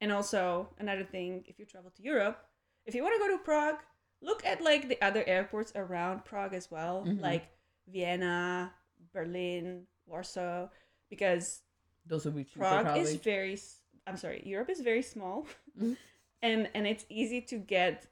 and 0.00 0.10
also 0.12 0.68
another 0.78 1.04
thing, 1.04 1.44
if 1.46 1.58
you 1.58 1.66
travel 1.66 1.90
to 1.96 2.02
Europe, 2.02 2.38
if 2.86 2.94
you 2.94 3.02
want 3.02 3.14
to 3.14 3.18
go 3.28 3.36
to 3.36 3.42
Prague, 3.44 3.80
look 4.22 4.44
at 4.46 4.62
like 4.62 4.88
the 4.88 5.00
other 5.04 5.22
airports 5.26 5.72
around 5.74 6.24
Prague 6.24 6.54
as 6.54 6.70
well, 6.70 7.04
Mhm. 7.06 7.20
like 7.20 7.48
Vienna, 7.86 8.72
Berlin, 9.12 9.86
Warsaw, 10.06 10.68
because 11.10 11.62
Those 12.06 12.24
would 12.24 12.34
be 12.36 12.44
Prague 12.44 12.84
probably. 12.84 13.02
is 13.02 13.14
very. 13.16 13.58
I'm 14.06 14.16
sorry, 14.16 14.42
Europe 14.46 14.70
is 14.70 14.80
very 14.80 15.02
small, 15.02 15.46
Mhm. 15.78 15.96
and 16.42 16.70
and 16.74 16.86
it's 16.86 17.04
easy 17.08 17.40
to 17.42 17.58
get 17.58 18.06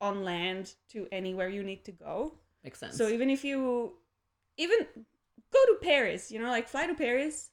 on 0.00 0.24
land 0.24 0.74
to 0.88 1.06
anywhere 1.12 1.48
you 1.48 1.62
need 1.62 1.84
to 1.84 1.92
go. 1.92 2.38
Makes 2.68 2.80
sense. 2.80 2.96
So 2.98 3.08
even 3.08 3.30
if 3.30 3.44
you 3.44 3.94
even 4.58 4.78
go 5.56 5.60
to 5.72 5.76
Paris, 5.80 6.30
you 6.30 6.38
know, 6.38 6.50
like 6.50 6.68
fly 6.68 6.86
to 6.86 6.94
Paris 6.94 7.48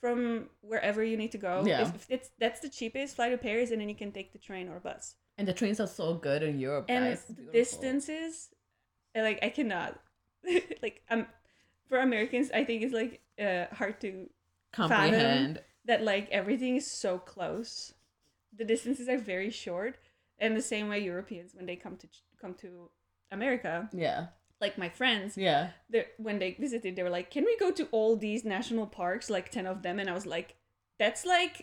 from 0.00 0.48
wherever 0.60 1.02
you 1.02 1.16
need 1.16 1.32
to 1.32 1.38
go. 1.38 1.64
Yeah. 1.66 1.82
If, 1.82 1.94
if 1.96 2.06
it's 2.08 2.30
that's 2.38 2.60
the 2.60 2.68
cheapest, 2.68 3.16
fly 3.16 3.30
to 3.30 3.36
Paris 3.36 3.72
and 3.72 3.80
then 3.80 3.88
you 3.88 3.96
can 3.96 4.12
take 4.12 4.32
the 4.32 4.38
train 4.38 4.68
or 4.68 4.78
bus. 4.78 5.16
and 5.38 5.48
the 5.48 5.52
trains 5.52 5.80
are 5.80 5.88
so 5.88 6.14
good 6.14 6.44
in 6.44 6.60
Europe, 6.60 6.86
And 6.88 7.04
guys. 7.04 7.24
The 7.24 7.50
distances 7.50 8.50
like 9.16 9.40
I 9.42 9.48
cannot 9.48 9.98
like 10.84 11.02
um 11.10 11.26
for 11.88 11.98
Americans 11.98 12.52
I 12.54 12.62
think 12.62 12.82
it's 12.84 12.94
like 12.94 13.20
uh 13.46 13.74
hard 13.74 14.00
to 14.02 14.30
comprehend. 14.72 15.60
that 15.86 16.00
like 16.04 16.28
everything 16.30 16.76
is 16.76 16.88
so 16.88 17.18
close. 17.18 17.92
The 18.56 18.64
distances 18.64 19.08
are 19.08 19.18
very 19.18 19.50
short. 19.50 19.98
And 20.38 20.56
the 20.56 20.62
same 20.62 20.88
way 20.88 21.00
Europeans 21.00 21.54
when 21.56 21.66
they 21.66 21.74
come 21.74 21.96
to 21.96 22.06
come 22.40 22.54
to 22.62 22.88
America, 23.32 23.88
Yeah. 23.92 24.26
Like 24.64 24.76
my 24.84 24.90
friends, 25.00 25.30
Yeah. 25.48 25.62
when 26.26 26.36
they 26.42 26.50
visited, 26.66 26.90
they 26.96 27.04
were 27.06 27.14
like, 27.18 27.28
"Can 27.34 27.44
we 27.50 27.54
go 27.64 27.68
to 27.80 27.84
all 27.96 28.12
these 28.26 28.42
national 28.56 28.86
parks, 29.00 29.26
like 29.36 29.46
ten 29.56 29.66
of 29.72 29.78
them?" 29.84 29.96
And 30.00 30.08
I 30.12 30.14
was 30.20 30.26
like, 30.36 30.48
"That's 31.02 31.22
like 31.36 31.54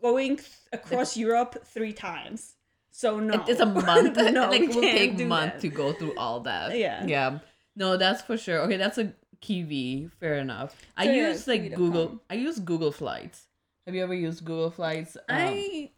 going 0.00 0.36
th- 0.36 0.48
across 0.72 1.16
Europe 1.16 1.52
three 1.74 1.92
times." 1.92 2.54
So 2.90 3.08
no, 3.20 3.44
It's 3.46 3.60
a 3.60 3.66
month. 3.90 4.16
no, 4.38 4.48
like 4.54 4.62
it 4.62 4.74
will 4.74 4.82
take 4.82 5.16
do 5.16 5.26
month 5.26 5.52
that. 5.54 5.60
to 5.62 5.68
go 5.68 5.92
through 5.92 6.14
all 6.16 6.40
that. 6.50 6.76
Yeah. 6.76 7.04
Yeah. 7.06 7.38
No, 7.76 7.96
that's 7.96 8.22
for 8.22 8.36
sure. 8.36 8.58
Okay, 8.66 8.76
that's 8.76 8.98
a 8.98 9.12
Kiwi. 9.40 10.10
Fair 10.20 10.34
enough. 10.46 10.74
I 10.96 11.04
yeah, 11.04 11.28
use 11.28 11.46
like. 11.46 11.74
Google. 11.74 12.20
I 12.28 12.34
use 12.34 12.58
Google 12.58 12.90
Flights. 12.92 13.46
Have 13.86 13.94
you 13.94 14.02
ever 14.02 14.14
used 14.14 14.44
Google 14.44 14.70
Flights? 14.70 15.16
Um, 15.16 15.36
I 15.46 15.90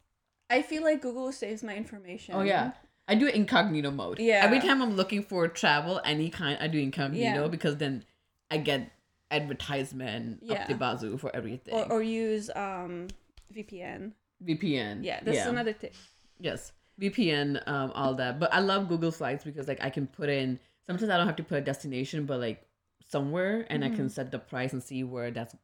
I 0.51 0.63
feel 0.63 0.83
like 0.83 1.01
Google 1.01 1.33
saves 1.33 1.63
my 1.63 1.75
information. 1.75 2.35
Oh 2.37 2.43
yeah. 2.43 2.73
I 3.11 3.15
do 3.17 3.27
incognito 3.27 3.91
mode. 3.91 4.19
Yeah. 4.21 4.41
Every 4.47 4.61
time 4.61 4.81
I'm 4.81 4.95
looking 4.97 5.23
for 5.23 5.49
travel, 5.49 6.01
any 6.05 6.31
kind, 6.31 6.57
I 6.61 6.69
do 6.69 6.79
incognito 6.79 7.43
Yeah. 7.43 7.49
because 7.49 7.77
then 7.77 8.05
I 8.51 8.57
get 8.59 8.91
advertisement 9.31 10.41
Yeah. 10.43 10.63
up 10.63 10.69
the 10.69 10.75
bazoo 10.75 11.19
for 11.19 11.35
everything. 11.35 11.75
or 11.75 11.85
or 11.93 12.03
use 12.03 12.51
um 12.55 13.09
VPN. 13.53 14.13
VPN. 14.45 15.05
Yeah, 15.05 15.21
that's 15.23 15.47
another 15.47 15.73
tip. 15.73 15.95
Yes, 16.39 16.73
VPN, 17.01 17.61
um, 17.67 17.91
all 17.95 18.15
that. 18.15 18.39
But 18.39 18.55
I 18.55 18.61
love 18.61 18.89
Google 18.89 19.11
Flights 19.11 19.45
because 19.45 19.67
like 19.69 19.83
I 19.83 19.91
can 19.91 20.07
put 20.07 20.29
in. 20.29 20.59
Sometimes 20.87 21.11
I 21.11 21.17
don't 21.19 21.27
have 21.27 21.37
to 21.37 21.45
put 21.45 21.59
a 21.59 21.61
destination, 21.61 22.27
but 22.27 22.41
like 22.41 22.67
somewhere, 23.09 23.67
and 23.71 23.85
I 23.85 23.89
Mm-hmm. 23.89 23.97
can 23.97 24.09
set 24.09 24.31
the 24.31 24.39
price 24.39 24.73
and 24.73 24.83
see 24.83 25.03
where 25.05 25.31
that's 25.31 25.55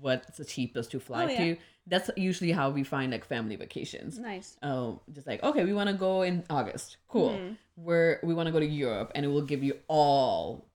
what's 0.00 0.36
the 0.36 0.44
cheapest 0.44 0.90
to 0.92 1.00
fly 1.00 1.24
Oh, 1.24 1.28
yeah. 1.28 1.38
to. 1.38 1.56
That's 1.86 2.10
usually 2.16 2.52
how 2.52 2.70
we 2.70 2.82
find 2.84 3.12
like 3.12 3.24
family 3.24 3.56
vacations. 3.56 4.18
Nice. 4.18 4.56
Oh, 4.62 5.00
just 5.12 5.26
like 5.26 5.42
okay, 5.42 5.64
we 5.64 5.72
want 5.74 5.88
to 5.90 5.94
go 5.96 6.22
in 6.22 6.44
August. 6.48 6.96
Cool. 7.08 7.30
Mhm. 7.30 7.56
Where 7.76 8.20
we 8.22 8.32
want 8.34 8.46
to 8.46 8.52
go 8.52 8.60
to 8.60 8.66
Europe, 8.66 9.12
and 9.14 9.24
it 9.24 9.28
will 9.28 9.42
give 9.44 9.62
you 9.62 9.78
all 9.88 10.66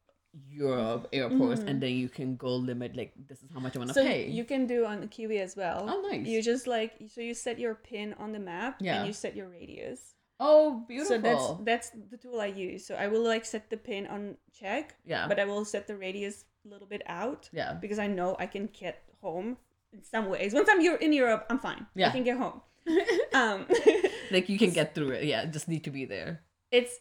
Europe 0.47 1.07
airports, 1.11 1.61
and 1.61 1.81
then 1.81 1.93
you 1.93 2.09
can 2.09 2.35
go 2.35 2.55
limit 2.55 2.95
like 2.95 3.13
this 3.27 3.41
is 3.41 3.49
how 3.51 3.59
much 3.59 3.75
I 3.75 3.79
want 3.79 3.93
to 3.93 3.99
Mm-hmm. 3.99 4.07
So 4.07 4.13
pay. 4.13 4.29
you 4.29 4.43
can 4.45 4.67
do 4.67 4.85
on 4.85 5.01
the 5.01 5.07
Kiwi 5.07 5.39
as 5.39 5.55
well. 5.55 5.85
Oh, 5.89 6.07
nice. 6.09 6.27
You 6.27 6.41
just 6.43 6.67
like 6.67 6.93
so 7.07 7.21
you 7.21 7.33
set 7.33 7.57
your 7.59 7.73
pin 7.75 8.13
on 8.19 8.31
the 8.31 8.39
map 8.39 8.77
Yeah. 8.79 8.97
and 8.99 9.07
you 9.07 9.13
set 9.13 9.35
your 9.35 9.49
radius. 9.49 10.13
oh, 10.41 10.85
beautiful. 10.87 11.17
So 11.17 11.21
that's 11.21 11.89
that's 11.91 12.09
the 12.11 12.17
tool 12.17 12.39
I 12.39 12.47
use. 12.47 12.85
So 12.85 12.95
I 12.95 13.07
will 13.07 13.23
like 13.25 13.43
set 13.43 13.69
the 13.69 13.77
pin 13.77 14.07
on 14.07 14.37
Czech, 14.53 14.95
yeah, 15.05 15.27
but 15.27 15.39
I 15.39 15.45
will 15.45 15.65
set 15.65 15.87
the 15.87 15.97
radius 15.97 16.45
little 16.69 16.87
bit 16.87 17.01
out 17.07 17.49
yeah, 17.51 17.73
because 17.73 17.99
I 17.99 18.07
know 18.07 18.35
I 18.39 18.45
can 18.45 18.69
get 18.71 19.03
home 19.21 19.57
in 19.93 20.03
some 20.03 20.29
ways. 20.29 20.53
Once 20.53 20.69
I'm 20.71 20.79
in 20.81 21.13
Europe, 21.13 21.45
I'm 21.49 21.59
fine. 21.59 21.85
Yeah. 21.95 22.07
I 22.09 22.11
can 22.11 22.23
get 22.23 22.37
home. 22.37 22.61
um, 23.33 23.65
like 24.31 24.49
you 24.49 24.57
can 24.57 24.71
get 24.71 24.95
through 24.95 25.09
it. 25.11 25.23
Yeah, 25.25 25.45
just 25.45 25.67
need 25.67 25.83
to 25.83 25.91
be 25.91 26.05
there. 26.05 26.41
it's 26.71 26.95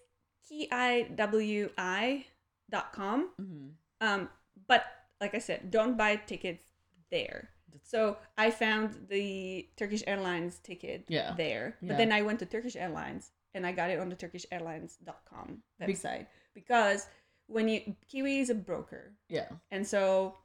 kiwi.com. 2.71 3.29
Mm-hmm. 3.41 3.67
Um, 4.01 4.29
but 4.67 4.85
like 5.21 5.35
I 5.35 5.39
said, 5.39 5.71
don't 5.71 5.97
buy 5.97 6.17
tickets 6.17 6.65
there. 7.11 7.51
So 7.83 8.19
I 8.37 8.51
found 8.51 9.07
the 9.09 9.67
Turkish 9.77 10.03
Airlines 10.07 10.59
ticket 10.59 11.05
Yeah. 11.09 11.35
there, 11.37 11.77
but 11.81 11.93
Yeah. 11.93 11.97
then 11.97 12.13
I 12.13 12.23
went 12.23 12.39
to 12.41 12.47
Turkish 12.47 12.77
Airlines 12.77 13.31
and 13.55 13.67
I 13.67 13.73
got 13.73 13.89
it 13.91 13.99
on 13.99 14.09
the 14.11 14.17
TurkishAirlines.com 14.17 15.63
Be- 15.81 15.87
website 15.87 16.27
because 16.55 17.07
when 17.49 17.69
you 17.69 17.97
Kiwi 18.09 18.39
is 18.41 18.51
a 18.51 18.55
broker, 18.55 19.13
Yeah, 19.29 19.49
and 19.71 19.85
so 19.87 20.37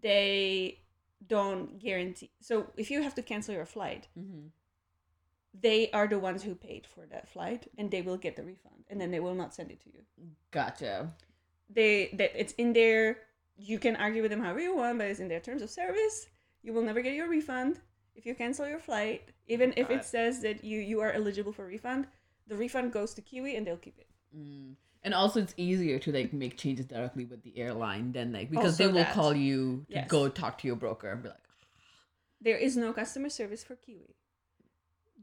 they 0.00 0.78
don't 1.26 1.78
guarantee. 1.78 2.30
So 2.40 2.66
if 2.76 2.90
you 2.90 3.02
have 3.02 3.14
to 3.14 3.22
cancel 3.22 3.54
your 3.54 3.66
flight, 3.66 4.08
mm-hmm. 4.18 4.48
they 5.58 5.90
are 5.92 6.06
the 6.08 6.18
ones 6.18 6.42
who 6.42 6.54
paid 6.54 6.86
for 6.86 7.06
that 7.06 7.28
flight, 7.28 7.68
and 7.78 7.90
they 7.90 8.02
will 8.02 8.16
get 8.16 8.36
the 8.36 8.42
refund, 8.42 8.84
and 8.90 9.00
then 9.00 9.10
they 9.10 9.20
will 9.20 9.34
not 9.34 9.54
send 9.54 9.70
it 9.70 9.80
to 9.84 9.90
you. 9.94 10.02
gotcha. 10.50 11.12
they 11.70 12.10
that 12.18 12.32
it's 12.38 12.52
in 12.54 12.72
their 12.72 13.18
you 13.56 13.78
can 13.78 13.96
argue 13.96 14.22
with 14.22 14.30
them 14.30 14.42
however 14.42 14.60
you 14.60 14.74
want 14.76 14.98
but 14.98 15.06
it's 15.08 15.20
in 15.20 15.28
their 15.28 15.40
terms 15.48 15.62
of 15.62 15.70
service 15.70 16.26
you 16.62 16.72
will 16.74 16.82
never 16.82 17.00
get 17.02 17.14
your 17.14 17.28
refund 17.28 17.80
if 18.14 18.26
you 18.26 18.34
cancel 18.34 18.66
your 18.68 18.78
flight 18.88 19.22
even 19.46 19.72
if 19.76 19.88
God. 19.88 19.96
it 19.98 20.04
says 20.04 20.40
that 20.42 20.64
you 20.64 20.78
you 20.80 21.00
are 21.00 21.12
eligible 21.12 21.52
for 21.52 21.64
refund 21.66 22.06
the 22.50 22.56
refund 22.56 22.92
goes 22.92 23.14
to 23.14 23.22
kiwi 23.22 23.56
and 23.56 23.66
they'll 23.66 23.84
keep 23.88 23.98
it 23.98 24.08
Mm. 24.36 24.76
And 25.04 25.14
also, 25.14 25.40
it's 25.40 25.54
easier 25.56 25.98
to 25.98 26.12
like 26.12 26.32
make 26.32 26.56
changes 26.56 26.86
directly 26.86 27.24
with 27.24 27.42
the 27.42 27.58
airline 27.58 28.12
than 28.12 28.32
like 28.32 28.50
because 28.50 28.66
Also 28.72 28.84
they 28.84 28.92
will 28.92 29.02
that. 29.04 29.12
call 29.14 29.34
you 29.34 29.84
to 29.90 29.94
Yes. 29.96 30.08
go 30.08 30.28
talk 30.28 30.58
to 30.58 30.66
your 30.68 30.76
broker 30.76 31.10
and 31.10 31.22
be 31.22 31.28
like, 31.28 31.38
there 32.40 32.56
is 32.56 32.76
no 32.76 32.92
customer 32.92 33.28
service 33.28 33.62
for 33.64 33.74
kiwi 33.76 34.14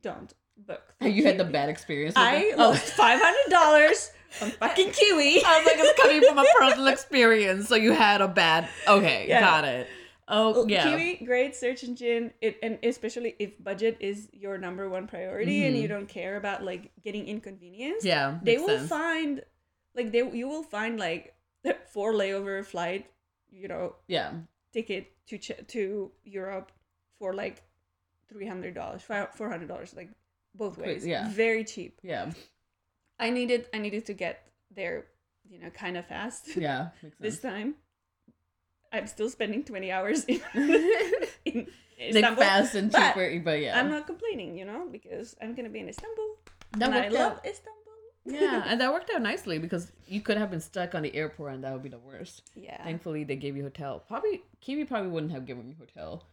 don't 0.01 0.33
book 0.57 0.93
"You 1.01 1.25
had 1.25 1.37
the 1.37 1.43
bad 1.45 1.69
experience." 1.69 2.15
With 2.15 2.23
i 2.25 2.53
lost 2.55 2.95
$500 2.97 4.09
on 4.41 4.51
fucking 4.51 4.91
kiwi 4.91 5.43
I 5.45 5.57
was 5.57 5.65
like, 5.65 5.75
it's 5.79 6.01
coming 6.01 6.21
from 6.27 6.37
a 6.39 6.45
personal 6.59 6.87
experience, 6.87 7.67
so 7.67 7.75
you 7.75 7.91
had 7.93 8.21
a 8.21 8.27
bad. 8.27 8.69
Okay, 8.87 9.27
Yeah. 9.27 9.39
got 9.41 9.63
it. 9.65 9.87
Oh 10.31 10.67
yeah, 10.67 10.87
Kiwi, 10.91 11.25
great 11.25 11.55
search 11.55 11.83
engine. 11.83 12.31
It 12.39 12.59
and 12.61 12.77
especially 12.83 13.35
if 13.39 13.51
budget 13.63 13.97
is 13.99 14.29
your 14.31 14.59
number 14.59 14.87
one 14.87 15.07
priority 15.07 15.65
and 15.65 15.75
you 15.75 15.87
don't 15.87 16.07
care 16.07 16.37
about 16.37 16.63
like 16.63 16.91
getting 17.03 17.27
inconvenienced. 17.27 18.05
Mm-hmm. 18.05 18.07
yeah. 18.35 18.39
they 18.43 18.57
will 18.59 18.67
sense. 18.77 18.89
find 18.89 19.41
like 19.99 20.11
they 20.15 20.23
you 20.41 20.47
will 20.47 20.63
find 20.63 20.93
like 21.07 21.23
four 21.93 22.13
layover 22.13 22.63
flight, 22.65 23.03
you 23.51 23.67
know, 23.71 23.85
Yeah, 24.07 24.31
ticket 24.73 25.03
to 25.27 25.37
ch- 25.37 25.65
to 25.75 26.11
Europe 26.23 26.71
for 27.19 27.33
like 27.43 27.57
three 28.29 28.47
hundred 28.47 28.73
dollars, 28.79 29.01
four 29.03 29.49
hundred 29.53 29.67
dollars, 29.67 29.91
like 29.99 30.09
both 30.55 30.77
ways. 30.77 31.05
yeah. 31.05 31.29
very 31.45 31.63
cheap. 31.63 31.99
yeah, 32.03 32.31
I 33.19 33.29
needed 33.29 33.67
I 33.73 33.77
needed 33.85 34.05
to 34.09 34.13
get 34.13 34.35
there, 34.79 35.05
you 35.51 35.59
know, 35.59 35.69
kind 35.83 35.95
of 35.97 36.05
fast. 36.07 36.55
yeah. 36.67 36.89
This 37.19 37.39
time. 37.39 37.75
I'm 38.91 39.05
still 39.05 39.29
spending 39.29 39.61
20 39.63 39.91
hours 39.91 40.25
in, 40.25 40.41
in 41.45 41.67
like 41.99 42.25
Istanbul. 42.25 42.43
fast 42.43 42.73
and 42.73 42.91
but 42.91 43.13
cheaper, 43.13 43.39
but, 43.45 43.59
yeah, 43.61 43.77
I'm 43.79 43.89
not 43.91 44.07
complaining, 44.07 44.57
you 44.57 44.65
know, 44.65 44.87
because 44.91 45.35
I'm 45.41 45.53
gonna 45.53 45.69
be 45.69 45.79
in 45.85 45.89
Istanbul. 45.89 46.29
that 46.81 46.89
and 46.89 46.95
I 46.97 47.09
love. 47.09 47.37
Istanbul. 47.45 47.78
Yeah, 48.25 48.63
and 48.67 48.79
that 48.81 48.91
worked 48.91 49.09
out 49.13 49.21
nicely 49.21 49.57
because 49.59 49.91
you 50.07 50.21
could 50.21 50.37
have 50.37 50.49
been 50.51 50.61
stuck 50.61 50.95
on 50.95 51.03
the 51.03 51.15
airport, 51.15 51.53
and 51.53 51.63
that 51.63 51.73
would 51.73 51.83
be 51.83 51.89
the 51.89 51.99
worst. 51.99 52.43
Yeah. 52.55 52.81
Thankfully, 52.83 53.23
they 53.23 53.35
gave 53.35 53.55
you 53.57 53.63
hotel. 53.63 54.03
Probably 54.07 54.43
Kiwi 54.61 54.85
probably 54.85 55.09
wouldn't 55.09 55.31
have 55.31 55.45
given 55.45 55.67
me 55.67 55.75
hotel. 55.79 56.25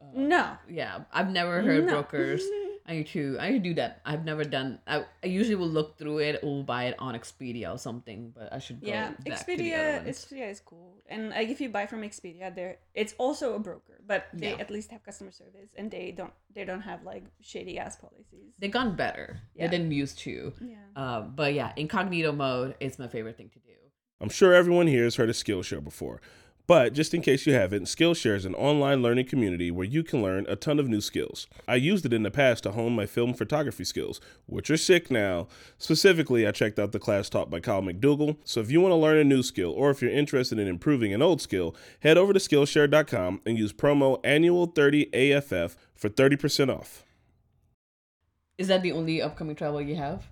Uh, 0.00 0.04
no. 0.14 0.52
Yeah, 0.68 1.00
I've 1.12 1.30
never 1.30 1.60
heard 1.62 1.86
No. 1.86 1.92
brokers. 1.94 2.42
I 2.88 2.92
need 2.94 3.06
to 3.08 3.36
I 3.38 3.50
need 3.50 3.62
to 3.62 3.68
do 3.70 3.74
that. 3.74 4.00
I've 4.06 4.24
never 4.24 4.44
done. 4.44 4.78
I, 4.86 5.04
I 5.22 5.26
usually 5.26 5.56
will 5.56 5.68
look 5.68 5.98
through 5.98 6.18
it 6.18 6.40
or 6.42 6.64
buy 6.64 6.84
it 6.86 6.94
on 6.98 7.14
Expedia 7.14 7.72
or 7.74 7.78
something. 7.78 8.32
But 8.34 8.50
I 8.50 8.58
should 8.58 8.80
go 8.80 8.88
yeah, 8.88 9.10
back 9.26 9.44
to 9.46 9.56
the 9.56 9.74
other 9.74 10.00
Expedia. 10.06 10.08
Expedia 10.08 10.50
is 10.50 10.60
cool, 10.60 10.96
and 11.06 11.28
like 11.30 11.50
if 11.50 11.60
you 11.60 11.68
buy 11.68 11.84
from 11.86 12.00
Expedia, 12.00 12.54
there 12.54 12.78
it's 12.94 13.14
also 13.18 13.54
a 13.54 13.58
broker, 13.58 14.00
but 14.06 14.26
they 14.32 14.52
Yeah. 14.52 14.56
at 14.64 14.70
least 14.70 14.90
have 14.90 15.02
customer 15.04 15.32
service, 15.32 15.70
and 15.76 15.90
they 15.90 16.12
don't 16.12 16.32
they 16.54 16.64
don't 16.64 16.80
have 16.80 17.04
like 17.04 17.24
shady 17.42 17.78
ass 17.78 17.96
policies. 17.96 18.54
They've 18.58 18.72
gone 18.72 18.96
better. 18.96 19.38
Yeah. 19.54 19.66
They 19.66 19.76
didn't 19.76 19.92
used 19.92 20.18
to. 20.20 20.54
yeah. 20.60 20.76
Uh, 20.96 21.20
but 21.20 21.52
yeah, 21.52 21.72
incognito 21.76 22.32
mode 22.32 22.74
is 22.80 22.98
my 22.98 23.06
favorite 23.08 23.36
thing 23.36 23.50
to 23.50 23.58
do. 23.58 23.74
I'm 24.20 24.30
sure 24.30 24.54
everyone 24.54 24.86
here 24.88 25.04
has 25.04 25.14
heard 25.16 25.28
of 25.28 25.36
Skillshare 25.36 25.84
before. 25.84 26.20
But 26.68 26.92
just 26.92 27.14
in 27.14 27.22
case 27.22 27.46
you 27.46 27.54
haven't, 27.54 27.84
Skillshare 27.84 28.36
is 28.36 28.44
an 28.44 28.54
online 28.54 29.02
learning 29.02 29.24
community 29.26 29.70
where 29.70 29.86
you 29.86 30.04
can 30.04 30.22
learn 30.22 30.44
a 30.50 30.54
ton 30.54 30.78
of 30.78 30.86
new 30.86 31.00
skills. 31.00 31.46
I 31.66 31.76
used 31.76 32.04
it 32.04 32.12
in 32.12 32.24
the 32.24 32.30
past 32.30 32.64
to 32.64 32.72
hone 32.72 32.94
my 32.94 33.06
film 33.06 33.32
photography 33.32 33.84
skills, 33.84 34.20
which 34.44 34.70
are 34.70 34.76
sick 34.76 35.10
now. 35.10 35.48
Specifically, 35.78 36.46
I 36.46 36.50
checked 36.50 36.78
out 36.78 36.92
the 36.92 36.98
class 36.98 37.30
taught 37.30 37.48
by 37.48 37.60
Kyle 37.60 37.80
McDougall. 37.80 38.36
So 38.44 38.60
if 38.60 38.70
you 38.70 38.82
want 38.82 38.92
to 38.92 38.96
learn 38.96 39.16
a 39.16 39.24
new 39.24 39.42
skill 39.42 39.70
or 39.70 39.90
if 39.90 40.02
you're 40.02 40.10
interested 40.10 40.58
in 40.58 40.68
improving 40.68 41.14
an 41.14 41.22
old 41.22 41.40
skill, 41.40 41.74
head 42.00 42.18
over 42.18 42.34
to 42.34 42.38
Skillshare.com 42.38 43.40
and 43.46 43.56
use 43.56 43.72
promo 43.72 44.22
annual30AFF 44.22 45.74
for 45.94 46.10
30% 46.10 46.76
off. 46.76 47.02
Is 48.58 48.68
that 48.68 48.82
the 48.82 48.92
only 48.92 49.22
upcoming 49.22 49.56
travel 49.56 49.80
you 49.80 49.96
have? 49.96 50.26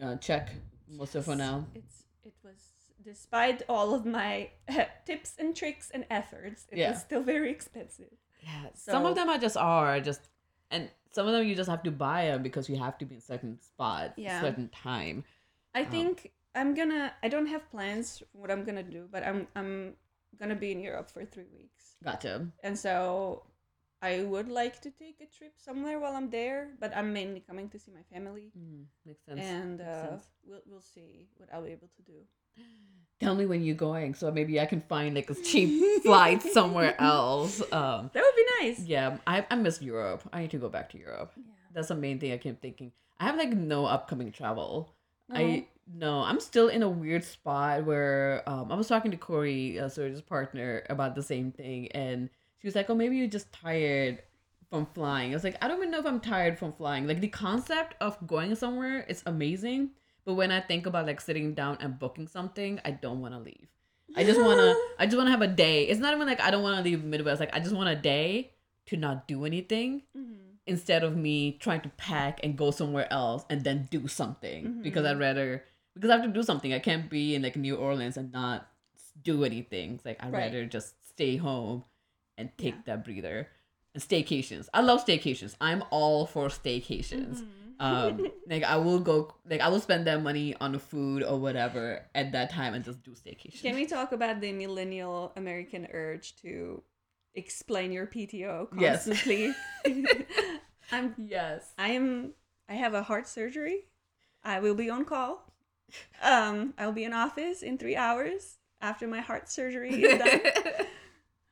Uh, 0.00 0.14
check 0.16 0.50
most 0.88 1.16
of 1.16 1.24
for 1.24 1.34
now. 1.34 1.66
It's 1.74 2.04
it 2.24 2.34
was 2.44 2.63
despite 3.04 3.62
all 3.68 3.94
of 3.94 4.04
my 4.06 4.50
tips 5.06 5.36
and 5.38 5.54
tricks 5.54 5.90
and 5.92 6.04
efforts, 6.10 6.66
it 6.70 6.78
Yeah. 6.78 6.90
was 6.90 7.00
still 7.00 7.22
very 7.22 7.50
expensive. 7.50 8.12
Yeah, 8.42 8.68
some 8.74 9.06
of 9.06 9.14
them 9.14 9.28
are 9.28 9.38
just 9.38 9.56
are 9.56 10.00
just, 10.00 10.28
and 10.70 10.90
some 11.12 11.26
of 11.26 11.32
them 11.32 11.46
you 11.46 11.54
just 11.54 11.70
have 11.70 11.82
to 11.84 11.90
buy 11.90 12.26
them 12.26 12.42
because 12.42 12.68
you 12.68 12.76
have 12.76 12.98
to 12.98 13.04
be 13.06 13.14
in 13.16 13.20
certain 13.20 13.60
spot, 13.60 14.12
Yeah. 14.16 14.40
certain 14.40 14.68
time. 14.68 15.24
I 15.74 15.82
um, 15.82 15.90
think 15.90 16.32
I'm 16.54 16.74
gonna. 16.74 17.12
I 17.22 17.28
don't 17.28 17.46
have 17.46 17.68
plans 17.70 18.18
for 18.18 18.26
what 18.32 18.50
I'm 18.50 18.64
gonna 18.64 18.82
do, 18.82 19.08
but 19.10 19.24
I'm 19.26 19.46
I'm 19.56 19.94
gonna 20.38 20.54
be 20.56 20.72
in 20.72 20.80
Europe 20.80 21.10
for 21.10 21.24
three 21.24 21.48
weeks, 21.54 21.96
Gotcha. 22.02 22.46
and 22.62 22.78
so 22.78 23.44
I 24.10 24.22
would 24.32 24.48
like 24.60 24.76
to 24.84 24.90
take 24.90 25.18
a 25.26 25.28
trip 25.36 25.54
somewhere 25.56 25.98
while 26.02 26.14
I'm 26.18 26.28
there. 26.30 26.60
But 26.82 26.90
I'm 26.96 27.12
mainly 27.12 27.40
coming 27.40 27.68
to 27.70 27.78
see 27.78 27.92
my 28.00 28.04
family, 28.12 28.52
Mm, 28.52 28.84
makes 29.08 29.24
sense. 29.24 29.40
and 29.40 29.78
makes 29.78 29.88
uh, 29.90 30.08
sense. 30.10 30.24
we'll 30.46 30.64
we'll 30.70 30.82
see 30.94 31.10
what 31.38 31.48
I'll 31.52 31.64
be 31.64 31.72
able 31.78 31.90
to 31.98 32.02
do. 32.12 32.18
Tell 33.20 33.34
me 33.34 33.46
when 33.46 33.62
you're 33.64 33.76
going, 33.88 34.12
so 34.14 34.30
maybe 34.30 34.60
I 34.60 34.66
can 34.66 34.82
find 34.82 35.14
like 35.14 35.30
a 35.30 35.34
cheap 35.34 35.70
flight 36.02 36.42
somewhere 36.42 36.94
else. 37.14 37.60
Um, 37.72 38.10
That 38.12 38.22
would 38.26 38.36
be 38.36 38.46
nice. 38.60 38.78
yeah, 38.84 39.18
I 39.26 39.46
I 39.50 39.54
miss 39.56 39.80
Europe. 39.80 40.22
I 40.32 40.40
need 40.42 40.50
to 40.50 40.58
go 40.58 40.68
back 40.68 40.90
to 40.92 40.98
Europe. 40.98 41.32
Yeah. 41.36 41.42
That's 41.72 41.88
the 41.88 41.94
main 41.94 42.18
thing 42.20 42.32
I 42.32 42.38
keep 42.38 42.60
thinking. 42.60 42.92
I 43.18 43.24
have 43.30 43.36
like 43.38 43.50
no 43.54 43.86
upcoming 43.86 44.32
travel. 44.32 44.92
I 45.32 45.66
no, 45.86 46.20
I'm 46.20 46.40
still 46.40 46.68
in 46.68 46.82
a 46.82 46.88
weird 46.88 47.24
spot 47.24 47.84
where 47.84 48.42
um, 48.46 48.72
I 48.72 48.74
was 48.74 48.88
talking 48.88 49.10
to 49.12 49.16
Corey, 49.16 49.78
uh, 49.80 49.88
Serge's 49.88 50.20
partner, 50.22 50.82
about 50.90 51.14
the 51.14 51.22
same 51.22 51.52
thing, 51.52 51.88
and 51.92 52.28
she 52.64 52.68
was 52.68 52.74
like, 52.74 52.88
"Oh, 52.88 52.94
maybe 52.94 53.18
you're 53.18 53.26
just 53.28 53.52
tired 53.52 54.22
from 54.70 54.86
flying." 54.94 55.32
I 55.32 55.34
was 55.36 55.44
like, 55.44 55.58
"I 55.62 55.68
don't 55.68 55.76
even 55.76 55.90
know 55.90 55.98
if 55.98 56.06
I'm 56.06 56.18
tired 56.18 56.58
from 56.58 56.72
flying. 56.72 57.06
Like 57.06 57.20
the 57.20 57.28
concept 57.28 57.94
of 58.00 58.16
going 58.26 58.54
somewhere 58.54 59.04
is 59.06 59.22
amazing, 59.26 59.90
but 60.24 60.32
when 60.32 60.50
I 60.50 60.60
think 60.62 60.86
about 60.86 61.04
like 61.04 61.20
sitting 61.20 61.52
down 61.52 61.76
and 61.80 61.98
booking 61.98 62.26
something, 62.26 62.80
I 62.82 62.92
don't 62.92 63.20
want 63.20 63.34
to 63.34 63.40
leave. 63.40 63.68
I 64.16 64.24
just 64.24 64.40
wanna, 64.40 64.74
I 64.98 65.04
just 65.04 65.18
wanna 65.18 65.30
have 65.30 65.42
a 65.42 65.46
day. 65.46 65.84
It's 65.84 66.00
not 66.00 66.14
even 66.14 66.26
like 66.26 66.40
I 66.40 66.50
don't 66.50 66.62
want 66.62 66.78
to 66.78 66.82
leave 66.82 67.04
Midwest. 67.04 67.38
Like 67.38 67.54
I 67.54 67.60
just 67.60 67.74
want 67.76 67.90
a 67.90 67.96
day 67.96 68.52
to 68.86 68.96
not 68.96 69.28
do 69.28 69.44
anything." 69.44 70.02
Mhm. 70.16 70.40
instead 70.66 71.04
of 71.04 71.14
me 71.14 71.58
trying 71.60 71.82
to 71.82 71.90
pack 71.98 72.40
and 72.42 72.56
go 72.56 72.70
somewhere 72.70 73.06
else 73.12 73.44
and 73.50 73.64
then 73.64 73.86
do 73.90 74.08
something 74.08 74.80
because 74.80 75.04
I'd 75.04 75.18
rather 75.18 75.62
because 75.94 76.08
I 76.08 76.16
have 76.16 76.24
to 76.24 76.32
do 76.32 76.42
something. 76.42 76.72
I 76.72 76.78
can't 76.78 77.10
be 77.10 77.34
in 77.34 77.42
like 77.42 77.54
New 77.54 77.76
Orleans 77.76 78.16
and 78.16 78.32
not 78.32 78.66
do 79.22 79.44
anything. 79.44 79.96
It's 79.96 80.06
like 80.06 80.16
I'd 80.24 80.32
Right. 80.32 80.44
rather 80.44 80.64
just 80.64 80.94
stay 81.06 81.36
home 81.36 81.84
and 82.36 82.50
take 82.58 82.84
that 82.86 83.04
breather. 83.04 83.48
And 83.94 84.02
staycations. 84.02 84.68
I 84.74 84.80
love 84.80 85.04
staycations. 85.06 85.54
I'm 85.60 85.84
all 85.90 86.26
for 86.26 86.48
staycations. 86.48 87.42
Um, 87.78 88.26
like 88.48 88.64
I 88.64 88.76
will 88.76 88.98
go 88.98 89.34
like 89.48 89.60
I 89.60 89.68
will 89.68 89.80
spend 89.80 90.06
that 90.06 90.22
money 90.22 90.54
on 90.60 90.78
food 90.78 91.22
or 91.22 91.38
whatever 91.38 92.02
at 92.14 92.32
that 92.32 92.50
time 92.50 92.74
and 92.74 92.84
just 92.84 93.02
do 93.02 93.12
staycations. 93.12 93.62
Can 93.62 93.74
we 93.74 93.86
talk 93.86 94.12
about 94.12 94.40
the 94.40 94.52
millennial 94.52 95.32
American 95.36 95.86
urge 95.92 96.36
to 96.42 96.82
explain 97.34 97.92
your 97.92 98.06
PTO 98.06 98.70
constantly? 98.70 99.54
Yes. 99.84 100.06
I'm 100.92 101.14
yes. 101.16 101.72
I 101.78 101.90
am 101.90 102.32
I 102.68 102.74
have 102.74 102.94
a 102.94 103.02
heart 103.02 103.28
surgery. 103.28 103.86
I 104.42 104.60
will 104.60 104.74
be 104.74 104.90
on 104.90 105.04
call. 105.04 105.52
Um, 106.22 106.74
I'll 106.78 106.92
be 106.92 107.04
in 107.04 107.12
office 107.12 107.62
in 107.62 107.78
three 107.78 107.96
hours 107.96 108.56
after 108.80 109.06
my 109.06 109.20
heart 109.20 109.48
surgery 109.48 110.02
is 110.02 110.18
done. 110.18 110.40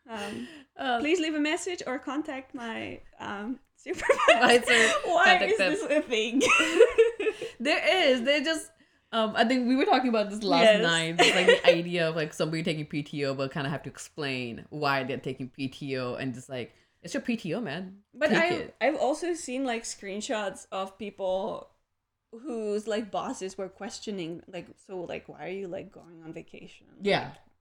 Um, 0.09 0.49
Uh, 0.83 0.99
please 1.01 1.21
leave 1.21 1.35
a 1.35 1.41
message 1.41 1.81
or 1.87 1.99
contact 1.99 2.55
my 2.55 3.01
um, 3.21 3.59
supervisor. 3.77 4.89
Why 5.05 5.39
is 5.51 5.59
them. 5.59 5.73
this 5.73 5.83
a 5.99 6.01
thing? 6.03 6.43
There 7.61 7.83
is. 8.11 8.23
They 8.23 8.43
just. 8.43 8.69
Um, 9.13 9.35
I 9.37 9.45
think 9.45 9.69
we 9.69 9.77
were 9.77 9.85
talking 9.85 10.09
about 10.09 10.31
this 10.31 10.43
last 10.43 10.65
Yes. 10.65 10.83
night. 10.83 11.17
It's 11.19 11.37
like 11.37 11.47
the 11.47 11.67
idea 11.71 12.09
of 12.09 12.17
like 12.17 12.33
somebody 12.33 12.63
taking 12.63 12.87
PTO, 12.87 13.37
but 13.37 13.51
kind 13.53 13.67
of 13.67 13.73
have 13.73 13.83
to 13.85 13.91
explain 13.91 14.65
why 14.71 15.05
they're 15.05 15.19
taking 15.19 15.51
PTO, 15.57 16.19
and 16.19 16.35
just 16.35 16.49
like 16.49 16.73
it's 17.03 17.15
your 17.15 17.23
PTO, 17.23 17.63
man. 17.63 17.99
But 18.15 18.31
Take 18.31 18.39
I've, 18.39 18.53
it. 18.53 18.75
I've 18.81 18.97
also 18.97 19.35
seen 19.35 19.65
like 19.65 19.85
screenshots 19.85 20.67
of 20.73 20.99
people 20.99 21.69
whose 22.33 22.89
like 22.89 23.11
bosses 23.11 23.59
were 23.59 23.69
questioning 23.69 24.43
like 24.49 24.67
so 24.87 25.01
like 25.03 25.29
why 25.29 25.45
are 25.47 25.51
you 25.61 25.69
like 25.69 25.93
going 25.93 26.23
on 26.25 26.33
vacation? 26.33 26.87
Yeah, 27.03 27.29
It's 27.47 27.52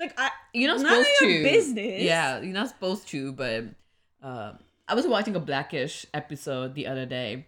like 0.00 0.18
I 0.18 0.30
you're 0.52 0.68
not 0.68 0.80
supposed 0.80 1.08
your 1.20 1.30
to. 1.30 1.42
business. 1.44 2.02
Yeah, 2.02 2.40
you're 2.40 2.54
not 2.54 2.68
supposed 2.68 3.06
to. 3.08 3.32
But 3.32 3.64
uh, 4.22 4.54
I 4.88 4.94
was 4.94 5.06
watching 5.06 5.36
a 5.36 5.40
Blackish 5.40 6.06
episode 6.12 6.74
the 6.74 6.86
other 6.86 7.06
day. 7.06 7.46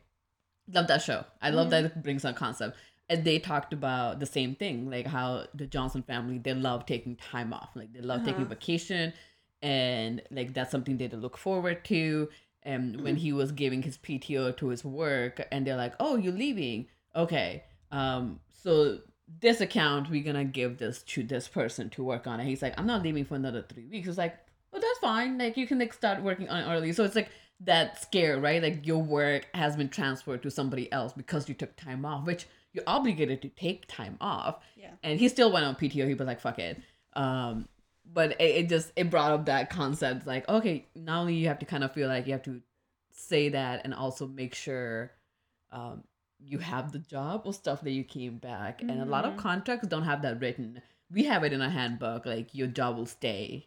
Love 0.73 0.87
that 0.87 1.03
show. 1.03 1.25
I 1.41 1.51
love 1.51 1.71
that 1.71 1.85
it 1.85 2.03
brings 2.03 2.25
on 2.25 2.35
concept. 2.35 2.77
And 3.09 3.25
they 3.25 3.39
talked 3.39 3.73
about 3.73 4.21
the 4.21 4.27
same 4.27 4.55
thing, 4.55 4.89
like 4.89 5.07
how 5.07 5.47
the 5.55 5.67
Johnson 5.67 6.03
family 6.03 6.39
they 6.39 6.55
love 6.55 6.87
taking 6.87 7.17
time 7.17 7.53
off, 7.53 7.71
like 7.75 7.93
they 7.93 8.01
love 8.01 8.25
taking 8.25 8.47
vacation, 8.47 9.13
and 9.61 10.23
like 10.31 10.55
that's 10.55 10.71
something 10.71 10.97
they 10.99 11.09
look 11.09 11.37
forward 11.37 11.85
to. 11.87 12.29
And 12.63 13.01
when 13.01 13.17
he 13.17 13.33
was 13.33 13.51
giving 13.51 13.83
his 13.83 13.99
PTO 13.99 14.57
to 14.59 14.69
his 14.69 14.85
work, 14.85 15.47
and 15.51 15.67
they're 15.67 15.77
like, 15.77 15.95
"Oh, 15.99 16.17
you're 16.17 16.33
leaving? 16.33 16.87
Okay, 17.15 17.65
um, 17.91 18.39
so 18.53 19.01
this 19.41 19.61
account 19.61 20.11
we're 20.11 20.25
gonna 20.25 20.45
give 20.45 20.79
this 20.79 21.03
to 21.03 21.23
this 21.23 21.49
person 21.49 21.91
to 21.91 22.05
work 22.05 22.27
on 22.27 22.41
it." 22.41 22.47
He's 22.47 22.63
like, 22.63 22.79
"I'm 22.79 22.87
not 22.87 23.03
leaving 23.03 23.25
for 23.25 23.35
another 23.35 23.63
three 23.63 23.87
weeks." 23.87 24.09
It's 24.09 24.19
like, 24.19 24.37
well 24.73 24.81
that's 24.81 24.99
fine. 24.99 25.39
Like 25.39 25.57
you 25.57 25.67
can 25.67 25.79
like 25.79 25.93
start 25.93 26.23
working 26.23 26.49
on 26.49 26.63
it 26.63 26.75
early." 26.75 26.93
So 26.93 27.05
it's 27.05 27.17
like 27.17 27.31
that 27.61 28.01
scare, 28.01 28.39
right? 28.41 28.63
Like 28.63 28.87
your 28.87 29.03
work 29.03 29.47
has 29.55 29.77
been 29.77 29.89
transferred 29.89 30.43
to 30.43 30.51
somebody 30.51 30.91
else 30.93 31.13
because 31.13 31.49
you 31.49 31.55
took 31.55 31.77
time 31.77 32.05
off, 32.05 32.27
which 32.27 32.47
you're 32.73 32.85
obligated 32.87 33.43
to 33.43 33.49
take 33.49 33.87
time 33.87 34.17
off. 34.21 34.63
Yeah. 34.77 34.91
And 35.03 35.19
he 35.19 35.29
still 35.29 35.53
went 35.53 35.65
on 35.65 35.77
PTO. 35.77 36.07
He 36.07 36.15
was 36.15 36.27
like, 36.27 36.41
"Fuck 36.41 36.59
it." 36.59 36.81
Um, 37.15 37.69
but 38.13 38.33
it, 38.41 38.57
it 38.57 38.69
just 38.69 38.93
it 38.97 39.11
brought 39.11 39.33
up 39.33 39.47
that 39.47 39.71
concept, 39.71 40.27
like, 40.27 40.49
okay, 40.49 40.87
not 40.95 41.21
only 41.21 41.35
you 41.35 41.49
have 41.49 41.59
to 41.61 41.67
kind 41.67 41.85
of 41.85 41.93
feel 41.93 42.09
like 42.09 42.27
you 42.27 42.33
have 42.33 42.43
to 42.45 42.61
say 43.11 43.51
that, 43.51 43.83
and 43.85 43.95
also 43.95 44.27
make 44.27 44.55
sure, 44.55 45.13
um, 45.71 46.05
you 46.45 46.59
have 46.59 46.93
the 46.93 46.99
job 46.99 47.43
or 47.45 47.53
stuff 47.53 47.81
that 47.83 47.91
you 47.93 48.05
came 48.05 48.39
back. 48.39 48.83
And 48.83 49.01
a 49.01 49.05
lot 49.05 49.25
of 49.25 49.37
contracts 49.37 49.87
don't 49.89 50.05
have 50.05 50.23
that 50.23 50.41
written. 50.41 50.83
We 51.11 51.25
have 51.25 51.45
it 51.45 51.53
in 51.53 51.61
a 51.61 51.69
handbook, 51.71 52.27
like 52.27 52.55
your 52.55 52.67
job 52.69 52.97
will 52.97 53.07
stay. 53.07 53.67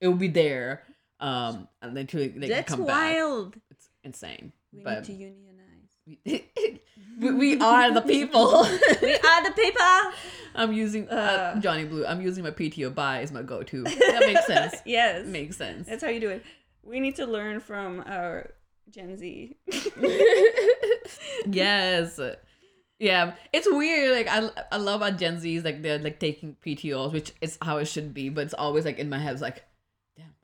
It 0.00 0.08
will 0.08 0.16
be 0.16 0.28
there, 0.28 0.82
um, 1.18 1.68
and 1.82 1.94
then 1.96 2.06
to 2.08 2.18
like, 2.18 2.48
That's 2.48 2.68
come 2.74 2.86
back. 2.86 3.14
wild. 3.16 3.56
It's 3.70 3.88
insane. 4.02 4.52
We 4.72 4.82
but 4.82 5.00
need 5.00 5.04
to 5.06 5.12
unionize. 5.12 6.44
we, 7.20 7.30
we 7.32 7.60
are 7.60 7.92
the 7.92 8.00
people. 8.00 8.62
we 9.02 9.14
are 9.14 9.44
the 9.44 9.52
people. 9.54 10.12
I'm 10.54 10.72
using 10.72 11.08
uh, 11.08 11.54
Uh. 11.56 11.60
Johnny 11.60 11.84
Blue. 11.84 12.06
I'm 12.06 12.20
using 12.20 12.44
my 12.44 12.50
PTO 12.50 12.94
buy 12.94 13.20
as 13.20 13.30
my 13.32 13.42
go-to. 13.42 13.82
That 13.84 14.22
makes 14.26 14.46
sense. 14.54 14.76
yes. 14.86 15.26
makes 15.26 15.56
sense. 15.56 15.86
That's 15.86 16.02
how 16.02 16.08
you 16.10 16.20
do 16.20 16.30
it. 16.30 16.44
We 16.82 16.98
need 17.00 17.16
to 17.16 17.26
learn 17.26 17.60
from 17.60 18.02
our 18.06 18.52
Gen 18.90 19.16
Z. 19.16 19.56
yes. 21.46 22.20
Yeah, 22.98 23.32
it's 23.52 23.66
weird. 23.70 24.14
Like 24.14 24.28
I, 24.28 24.50
I 24.70 24.76
love 24.76 25.02
our 25.02 25.10
Gen 25.10 25.40
Zs. 25.40 25.64
Like 25.64 25.80
they're 25.80 25.98
like 25.98 26.20
taking 26.20 26.56
PTOs, 26.64 27.12
which 27.12 27.32
is 27.40 27.56
how 27.62 27.78
it 27.78 27.86
should 27.86 28.12
be. 28.12 28.28
But 28.28 28.44
it's 28.44 28.54
always 28.54 28.84
like 28.84 28.98
in 28.98 29.08
my 29.08 29.18
head, 29.18 29.32
it's 29.32 29.42
like, 29.42 29.64
damn, 30.18 30.34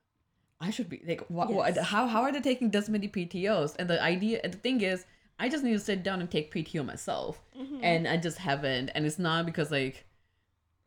I 0.59 0.71
should 0.71 0.89
be 0.89 1.03
like, 1.07 1.21
what? 1.29 1.53
what 1.53 1.77
how 1.77 2.07
how 2.07 2.23
are 2.23 2.33
they 2.33 2.41
taking 2.41 2.71
this 2.71 2.89
many 2.89 3.09
PTOs? 3.09 3.77
And 3.79 3.91
the 3.91 4.03
idea, 4.03 4.41
and 4.43 4.55
the 4.55 4.59
thing 4.59 4.81
is, 4.81 5.05
I 5.39 5.51
just 5.51 5.65
need 5.65 5.75
to 5.75 5.79
sit 5.79 6.03
down 6.03 6.21
and 6.21 6.31
take 6.31 6.53
PTO 6.53 6.85
myself, 6.85 7.43
mm-hmm. 7.59 7.81
and 7.83 8.09
I 8.09 8.17
just 8.17 8.39
haven't. 8.39 8.89
And 8.95 9.05
it's 9.05 9.19
not 9.19 9.45
because 9.45 9.71
like 9.71 10.07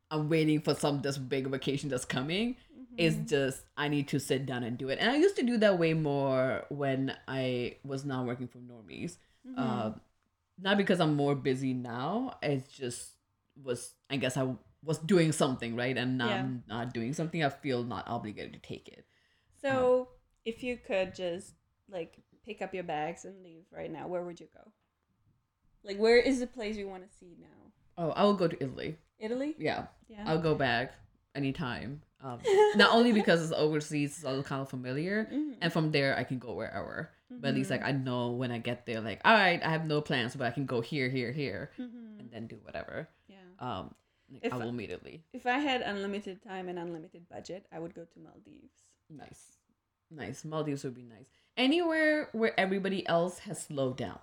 I'm 0.09 0.27
waiting 0.27 0.61
for 0.61 0.73
some 0.73 1.01
this 1.01 1.19
big 1.19 1.47
vacation 1.47 1.89
that's 1.89 2.05
coming. 2.05 2.55
It's 2.99 3.29
just 3.29 3.63
I 3.77 3.87
need 3.87 4.07
to 4.09 4.19
sit 4.19 4.45
down 4.45 4.63
and 4.63 4.77
do 4.77 4.89
it. 4.89 4.99
And 4.99 5.09
I 5.09 5.17
used 5.17 5.35
to 5.37 5.43
do 5.43 5.57
that 5.57 5.79
way 5.79 5.93
more 5.93 6.65
when 6.69 7.15
I 7.27 7.77
was 7.83 8.05
not 8.05 8.25
working 8.25 8.47
for 8.47 8.59
normies. 8.59 9.17
Mm-hmm. 9.47 9.57
Uh, 9.57 9.91
not 10.61 10.77
because 10.77 10.99
I'm 10.99 11.15
more 11.15 11.35
busy 11.35 11.73
now. 11.73 12.37
It's 12.41 12.71
just 12.71 13.11
was 13.63 13.93
I 14.09 14.17
guess 14.17 14.37
I 14.37 14.55
was 14.83 14.97
doing 14.97 15.31
something 15.31 15.75
right, 15.75 15.97
and 15.97 16.17
now 16.17 16.27
Yeah. 16.29 16.39
I'm 16.39 16.63
not 16.67 16.93
doing 16.93 17.13
something. 17.13 17.43
I 17.43 17.49
feel 17.49 17.83
not 17.83 18.07
obligated 18.07 18.53
to 18.53 18.59
take 18.59 18.87
it. 18.87 19.05
So, 19.61 20.09
if 20.45 20.63
you 20.63 20.77
could 20.77 21.13
just 21.13 21.53
like 21.89 22.17
pick 22.45 22.61
up 22.61 22.73
your 22.73 22.83
bags 22.83 23.25
and 23.25 23.43
leave 23.43 23.63
right 23.71 23.91
now, 23.91 24.07
where 24.07 24.23
would 24.23 24.39
you 24.39 24.47
go? 24.53 24.71
Like, 25.83 25.97
where 25.97 26.17
is 26.17 26.39
the 26.39 26.47
place 26.47 26.77
you 26.77 26.87
want 26.87 27.09
to 27.09 27.17
see 27.17 27.35
now? 27.39 27.71
Oh, 27.97 28.11
I 28.11 28.23
will 28.23 28.35
go 28.35 28.47
to 28.47 28.63
Italy. 28.63 28.97
Italy? 29.19 29.55
Yeah, 29.57 29.87
Yeah. 30.07 30.23
I'll 30.25 30.39
go 30.41 30.55
back 30.55 30.93
anytime. 31.35 32.01
Um, 32.21 32.39
not 32.75 32.91
only 32.93 33.11
because 33.13 33.41
it's 33.43 33.53
overseas, 33.53 34.17
it's 34.17 34.25
all 34.25 34.43
kind 34.43 34.61
of 34.61 34.69
familiar, 34.69 35.25
Mhm. 35.31 35.55
and 35.61 35.71
from 35.71 35.91
there 35.91 36.17
I 36.17 36.23
can 36.23 36.37
go 36.39 36.53
wherever. 36.53 37.09
But 37.31 37.49
at 37.49 37.55
least 37.55 37.69
like 37.69 37.83
I 37.83 37.91
know 37.93 38.31
when 38.31 38.51
I 38.51 38.57
get 38.57 38.85
there, 38.85 38.99
like 39.01 39.21
all 39.23 39.33
right, 39.33 39.61
I 39.63 39.69
have 39.69 39.85
no 39.85 40.01
plans, 40.01 40.35
but 40.35 40.45
I 40.47 40.51
can 40.51 40.65
go 40.65 40.81
here, 40.81 41.07
here, 41.09 41.31
here, 41.31 41.71
Mhm. 41.79 42.19
and 42.19 42.31
then 42.31 42.47
do 42.47 42.57
whatever. 42.63 43.07
Yeah. 43.27 43.37
Um, 43.59 43.95
like, 44.31 44.43
If 44.45 44.53
I- 44.53 44.57
will 44.57 44.69
immediately. 44.69 45.23
If 45.33 45.45
I 45.45 45.59
had 45.59 45.81
unlimited 45.81 46.41
time 46.43 46.67
and 46.69 46.77
unlimited 46.77 47.29
budget, 47.29 47.65
I 47.71 47.79
would 47.79 47.93
go 47.93 48.03
to 48.05 48.19
Maldives. 48.19 48.73
Nice, 49.09 49.57
nice. 50.11 50.43
Maldives 50.43 50.83
would 50.83 50.95
be 50.95 51.03
nice. 51.03 51.29
Anywhere 51.55 52.29
where 52.33 52.57
everybody 52.59 53.05
else 53.07 53.39
has 53.39 53.59
slowed 53.63 53.97
down. 53.97 54.19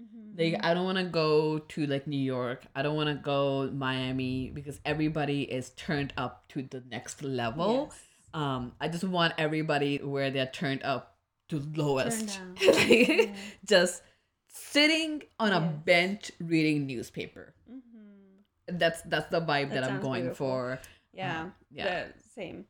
Mm-hmm. 0.00 0.54
Like 0.54 0.64
I 0.64 0.74
don't 0.74 0.84
want 0.84 0.98
to 0.98 1.04
go 1.04 1.58
to 1.58 1.86
like 1.86 2.06
New 2.06 2.18
York. 2.18 2.64
I 2.74 2.82
don't 2.82 2.96
want 2.96 3.08
to 3.08 3.14
go 3.14 3.70
Miami 3.72 4.50
because 4.50 4.80
everybody 4.84 5.42
is 5.42 5.70
turned 5.70 6.12
up 6.16 6.48
to 6.48 6.62
the 6.62 6.82
next 6.90 7.22
level. 7.22 7.88
Yes. 7.90 8.00
Um, 8.34 8.72
I 8.80 8.88
just 8.88 9.04
want 9.04 9.34
everybody 9.38 9.98
where 9.98 10.30
they're 10.30 10.46
turned 10.46 10.82
up 10.82 11.16
to 11.50 11.62
lowest. 11.74 12.40
Like, 12.66 13.08
Yeah. 13.08 13.34
Just 13.64 14.02
sitting 14.48 15.22
on 15.38 15.52
a 15.52 15.60
bench 15.60 16.32
reading 16.40 16.86
newspaper. 16.86 17.54
Mm-hmm. 17.70 18.78
That's 18.78 19.02
that's 19.02 19.30
the 19.30 19.40
vibe 19.40 19.70
That 19.70 19.82
that, 19.82 19.90
I'm 19.90 20.00
going 20.00 20.22
beautiful. 20.22 20.48
for. 20.48 20.78
Yeah. 21.12 21.42
Um, 21.42 21.54
yeah. 21.70 22.06
The 22.06 22.12
same. 22.34 22.64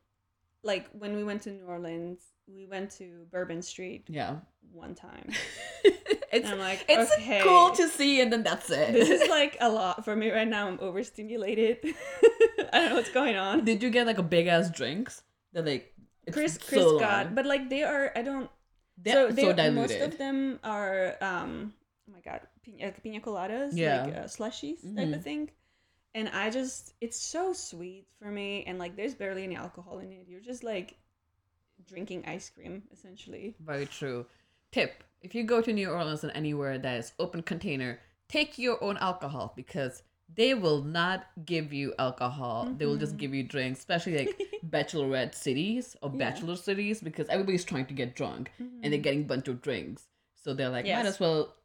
Like 0.63 0.87
when 0.91 1.15
we 1.15 1.23
went 1.23 1.41
to 1.43 1.51
New 1.51 1.65
Orleans, 1.65 2.21
we 2.47 2.65
went 2.65 2.91
to 2.97 3.25
Bourbon 3.31 3.61
Street 3.61 4.05
Yeah. 4.07 4.37
one 4.71 4.93
time. 4.95 5.29
it's 5.83 6.31
And 6.31 6.45
I'm 6.47 6.59
like, 6.59 6.85
it's 6.87 7.11
okay. 7.13 7.41
cool 7.43 7.71
to 7.71 7.87
see 7.89 8.21
and 8.21 8.31
then 8.31 8.43
that's 8.43 8.69
it. 8.69 8.93
this 8.93 9.09
is 9.09 9.29
like 9.39 9.57
a 9.61 9.69
lot 9.69 10.05
for 10.05 10.15
me 10.15 10.31
right 10.31 10.47
now. 10.47 10.67
I'm 10.67 10.79
overstimulated. 10.79 11.77
I 12.73 12.79
don't 12.79 12.89
know 12.89 12.95
what's 12.95 13.11
going 13.11 13.35
on. 13.35 13.65
Did 13.65 13.81
you 13.83 13.89
get 13.89 14.05
like 14.07 14.17
a 14.17 14.23
big 14.23 14.47
ass 14.47 14.69
drinks? 14.69 15.23
They're 15.53 15.63
like 15.63 15.93
it's 16.27 16.35
Chris 16.35 16.53
so 16.55 16.67
Chris 16.67 16.85
long. 16.85 16.99
got, 16.99 17.35
but 17.35 17.45
like 17.45 17.69
they 17.69 17.83
are. 17.83 18.11
I 18.15 18.21
don't. 18.21 18.49
They're 18.97 19.29
so 19.31 19.35
so, 19.35 19.53
they 19.53 19.69
most 19.69 19.93
of 19.99 20.17
them 20.17 20.59
are. 20.63 21.15
um 21.21 21.73
Oh 22.07 22.13
my 22.13 22.19
god, 22.21 22.41
pina, 22.61 22.91
pina 23.01 23.19
coladas, 23.19 23.71
Yeah. 23.73 24.03
like 24.05 24.15
uh, 24.15 24.23
slushies 24.25 24.81
type 24.95 25.07
Mhm. 25.07 25.15
of 25.15 25.23
thing. 25.23 25.49
And 26.13 26.29
I 26.29 26.49
just, 26.49 26.93
it's 27.01 27.19
so 27.19 27.51
sweet 27.51 28.05
for 28.19 28.29
me, 28.31 28.63
and 28.67 28.77
like 28.77 28.95
there's 28.95 29.15
barely 29.15 29.43
any 29.43 29.55
alcohol 29.55 29.97
in 29.99 30.11
it. 30.11 30.25
You're 30.27 30.39
just 30.39 30.63
like 30.63 30.97
drinking 31.87 32.23
ice 32.25 32.49
cream 32.49 32.83
essentially. 32.91 33.55
Very 33.59 33.85
true. 33.85 34.25
Tip: 34.71 35.03
If 35.21 35.33
you 35.35 35.43
go 35.43 35.61
to 35.61 35.73
New 35.73 35.89
Orleans 35.89 36.23
and 36.23 36.31
anywhere 36.35 36.77
that 36.77 36.97
is 36.99 37.13
open 37.19 37.41
container, 37.43 37.99
take 38.29 38.57
your 38.57 38.83
own 38.83 38.97
alcohol 38.97 39.53
because 39.55 40.03
they 40.33 40.53
will 40.53 40.81
not 40.83 41.27
give 41.45 41.71
you 41.71 41.93
alcohol. 41.99 42.73
They 42.77 42.85
will 42.85 42.97
just 42.97 43.15
Mhm. 43.15 43.19
give 43.19 43.33
you 43.35 43.43
drinks, 43.43 43.79
especially 43.79 44.17
like 44.17 44.41
bachelorette 44.65 45.35
cities 45.35 45.95
or 46.01 46.09
Yeah. 46.11 46.17
bachelor 46.17 46.55
cities, 46.55 47.01
because 47.01 47.27
everybody's 47.29 47.63
trying 47.63 47.85
to 47.87 47.93
get 47.93 48.15
drunk 48.15 48.51
and 48.59 48.91
they're 48.91 48.99
getting 48.99 49.21
a 49.21 49.25
bunch 49.33 49.47
of 49.47 49.61
drinks. 49.61 50.07
So 50.35 50.53
they're 50.53 50.69
like, 50.69 50.85
might 50.85 51.05
as 51.05 51.19
well 51.19 51.55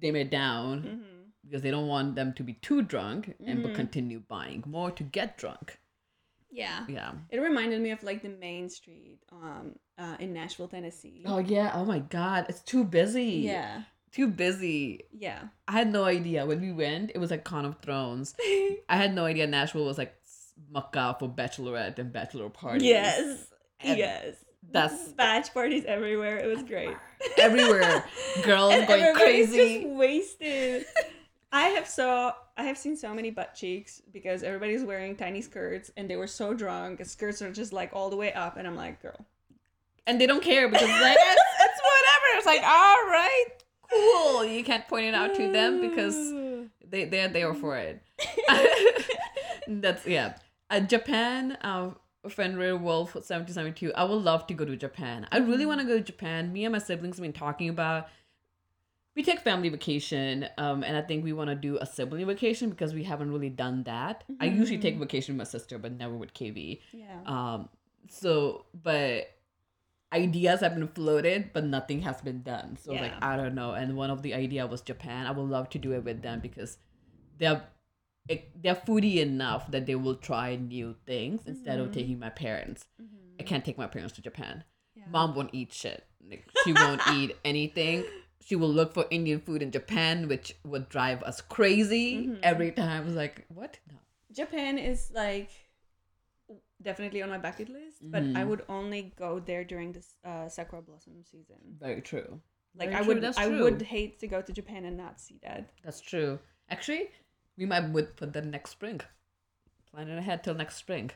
dim 0.00 0.16
it 0.16 0.30
down 0.30 0.82
Mm-hmm. 0.82 1.20
because 1.44 1.62
they 1.62 1.70
don't 1.70 1.88
want 1.88 2.14
them 2.14 2.32
to 2.34 2.42
be 2.42 2.54
too 2.54 2.82
drunk 2.82 3.34
and 3.44 3.62
but 3.62 3.72
Mhm. 3.72 3.74
continue 3.74 4.20
buying 4.20 4.62
more 4.66 4.90
to 4.92 5.02
get 5.02 5.36
drunk. 5.36 5.78
Yeah. 6.54 6.84
Yeah. 6.88 7.12
It 7.30 7.40
reminded 7.40 7.80
me 7.82 7.90
of 7.90 8.02
like 8.02 8.22
the 8.22 8.28
main 8.28 8.68
street 8.70 9.18
um 9.32 9.74
uh, 9.98 10.16
in 10.18 10.32
Nashville, 10.32 10.68
Tennessee. 10.68 11.22
Oh 11.26 11.38
yeah. 11.38 11.72
Oh 11.74 11.84
my 11.84 11.98
God. 11.98 12.46
It's 12.48 12.60
too 12.60 12.84
busy. 12.84 13.42
yeah. 13.44 13.82
Too 14.12 14.28
busy. 14.28 15.04
Yeah. 15.12 15.40
I 15.66 15.72
had 15.72 15.92
no 15.92 16.04
idea 16.04 16.46
when 16.46 16.60
we 16.60 16.70
went. 16.72 17.10
It 17.14 17.18
was 17.18 17.30
like 17.32 17.42
Con 17.44 17.64
of 17.64 17.78
Thrones. 17.80 18.34
I 18.40 18.96
had 18.96 19.12
no 19.14 19.24
idea 19.24 19.46
Nashville 19.48 19.84
was 19.84 19.98
like 19.98 20.14
Mecca 20.72 21.16
for 21.18 21.28
bachelorette 21.28 21.98
and 21.98 22.12
bachelor 22.12 22.48
parties. 22.48 22.84
yes. 22.84 23.46
And 23.80 23.98
yes. 23.98 24.36
that's- 24.70 25.12
batch 25.12 25.52
parties 25.52 25.84
everywhere. 25.86 26.38
It 26.38 26.46
was 26.46 26.62
great. 26.62 26.96
Everywhere, 27.38 28.04
girls 28.44 28.74
And 28.74 28.86
going 28.86 29.14
crazy. 29.16 29.82
Just 29.82 29.88
wasted. 29.94 30.86
I 31.52 31.62
have 31.70 31.88
so 31.88 32.32
I 32.56 32.64
have 32.64 32.78
seen 32.78 32.96
so 32.96 33.12
many 33.12 33.30
butt 33.30 33.54
cheeks 33.54 34.00
because 34.12 34.42
everybody's 34.44 34.84
wearing 34.84 35.16
tiny 35.16 35.40
skirts 35.42 35.90
and 35.96 36.08
they 36.08 36.16
were 36.16 36.28
so 36.28 36.54
drunk. 36.54 36.98
The 36.98 37.04
skirts 37.04 37.42
are 37.42 37.52
just 37.52 37.72
like 37.72 37.90
all 37.92 38.10
the 38.10 38.16
way 38.16 38.32
up, 38.32 38.56
and 38.56 38.66
I'm 38.66 38.76
like, 38.76 39.02
girl. 39.02 39.26
and 40.06 40.20
they 40.20 40.26
don't 40.26 40.42
care 40.42 40.68
because 40.68 40.88
it's 40.88 41.02
like 41.02 41.16
it's, 41.18 41.42
it's 41.60 41.80
whatever. 41.90 42.36
It's 42.36 42.46
like 42.46 42.62
all 42.62 42.96
right, 43.08 43.46
cool. 43.90 44.44
You 44.44 44.62
can't 44.64 44.86
point 44.86 45.06
it 45.06 45.14
out 45.14 45.34
to 45.34 45.50
them 45.50 45.80
because 45.80 46.14
they 46.88 47.04
they're 47.06 47.28
there 47.28 47.54
for 47.54 47.76
it. 47.76 48.02
That's 49.68 50.06
yeah. 50.06 50.34
Uh, 50.70 50.80
Japan, 50.80 51.58
uh, 51.62 51.90
Fenrir 52.28 52.76
Wolf 52.76 53.16
seventy 53.22 53.52
seventy 53.52 53.72
two. 53.74 53.92
I 53.94 54.04
would 54.04 54.22
love 54.22 54.46
to 54.48 54.54
go 54.54 54.64
to 54.64 54.76
Japan. 54.76 55.26
I 55.32 55.38
really 55.38 55.66
want 55.66 55.80
to 55.80 55.86
go 55.86 55.94
to 55.94 56.04
Japan. 56.04 56.52
Me 56.52 56.64
and 56.64 56.72
my 56.72 56.78
siblings 56.78 57.16
have 57.16 57.22
been 57.22 57.32
talking 57.32 57.68
about. 57.68 58.08
We 59.16 59.22
take 59.22 59.40
family 59.40 59.68
vacation, 59.68 60.48
um, 60.58 60.82
and 60.82 60.96
I 60.96 61.02
think 61.02 61.22
we 61.22 61.32
want 61.32 61.48
to 61.48 61.54
do 61.54 61.78
a 61.80 61.86
sibling 61.86 62.26
vacation 62.26 62.70
because 62.70 62.92
we 62.92 63.04
haven't 63.04 63.30
really 63.30 63.48
done 63.48 63.84
that. 63.84 64.24
I 64.40 64.46
usually 64.46 64.78
take 64.78 64.96
vacation 64.98 65.34
with 65.34 65.46
my 65.46 65.50
sister, 65.50 65.78
but 65.78 65.92
never 65.92 66.14
with 66.16 66.34
KV. 66.34 66.80
Yeah. 66.92 67.20
Um, 67.24 67.68
so, 68.08 68.64
but 68.74 69.30
ideas 70.12 70.60
have 70.60 70.74
been 70.74 70.88
floated, 70.88 71.50
but 71.52 71.64
nothing 71.64 72.02
has 72.02 72.20
been 72.22 72.42
done. 72.42 72.76
So, 72.82 72.92
like, 72.92 73.12
I 73.22 73.36
don't 73.36 73.54
know. 73.54 73.72
And 73.72 73.96
one 73.96 74.10
of 74.10 74.22
the 74.22 74.34
idea 74.34 74.66
was 74.66 74.80
Japan. 74.80 75.26
I 75.26 75.30
would 75.30 75.48
love 75.48 75.70
to 75.70 75.78
do 75.78 75.92
it 75.92 76.04
with 76.04 76.22
them 76.22 76.40
because 76.40 76.78
they're 77.38 77.62
they're 78.26 78.74
foodie 78.74 79.16
enough 79.16 79.70
that 79.70 79.84
they 79.86 79.94
will 79.94 80.14
try 80.14 80.56
new 80.56 80.96
things 81.06 81.42
instead 81.46 81.78
of 81.78 81.92
taking 81.92 82.18
my 82.18 82.30
parents. 82.30 82.86
I 83.38 83.42
can't 83.42 83.64
take 83.64 83.76
my 83.76 83.86
parents 83.86 84.14
to 84.14 84.22
Japan. 84.22 84.64
Yeah. 84.94 85.04
Mom 85.10 85.34
won't 85.34 85.50
eat 85.52 85.72
shit. 85.72 86.04
Like, 86.28 86.46
she 86.64 86.72
won't 86.72 87.02
eat 87.12 87.36
anything. 87.44 88.04
She 88.44 88.56
will 88.56 88.68
look 88.68 88.92
for 88.92 89.06
Indian 89.10 89.40
food 89.40 89.62
in 89.62 89.70
Japan, 89.70 90.28
which 90.28 90.54
would 90.64 90.88
drive 90.90 91.22
us 91.22 91.40
crazy 91.40 92.30
every 92.42 92.72
time. 92.72 93.14
Like, 93.22 93.46
what? 93.48 93.78
No. 93.90 93.96
Japan 94.32 94.76
is 94.78 95.10
like 95.14 95.50
definitely 96.82 97.22
on 97.22 97.30
my 97.30 97.38
bucket 97.38 97.68
list, 97.70 97.98
but 98.02 98.22
I 98.22 98.42
Mhm. 98.44 98.48
would 98.48 98.62
only 98.68 99.14
go 99.16 99.40
there 99.40 99.64
during 99.64 99.92
this 99.92 100.16
uh, 100.24 100.48
sakura 100.48 100.82
blossom 100.82 101.24
season. 101.24 101.78
Very 101.80 102.02
true. 102.02 102.40
Like 102.74 102.90
Very 102.90 103.00
I 103.00 103.04
true, 103.04 103.14
would, 103.14 103.24
I 103.24 103.46
true. 103.48 103.62
would 103.62 103.82
hate 103.82 104.18
to 104.20 104.26
go 104.26 104.42
to 104.42 104.52
Japan 104.52 104.84
and 104.84 104.96
not 104.96 105.20
see 105.20 105.38
that. 105.42 105.70
That's 105.82 106.00
true. 106.02 106.38
Actually, 106.68 107.10
we 107.56 107.64
might 107.66 107.88
would 107.90 108.16
put 108.16 108.32
that 108.34 108.44
next 108.44 108.70
spring. 108.72 109.00
Planning 109.90 110.18
ahead 110.18 110.42
till 110.44 110.54
next 110.54 110.76
spring. 110.76 111.10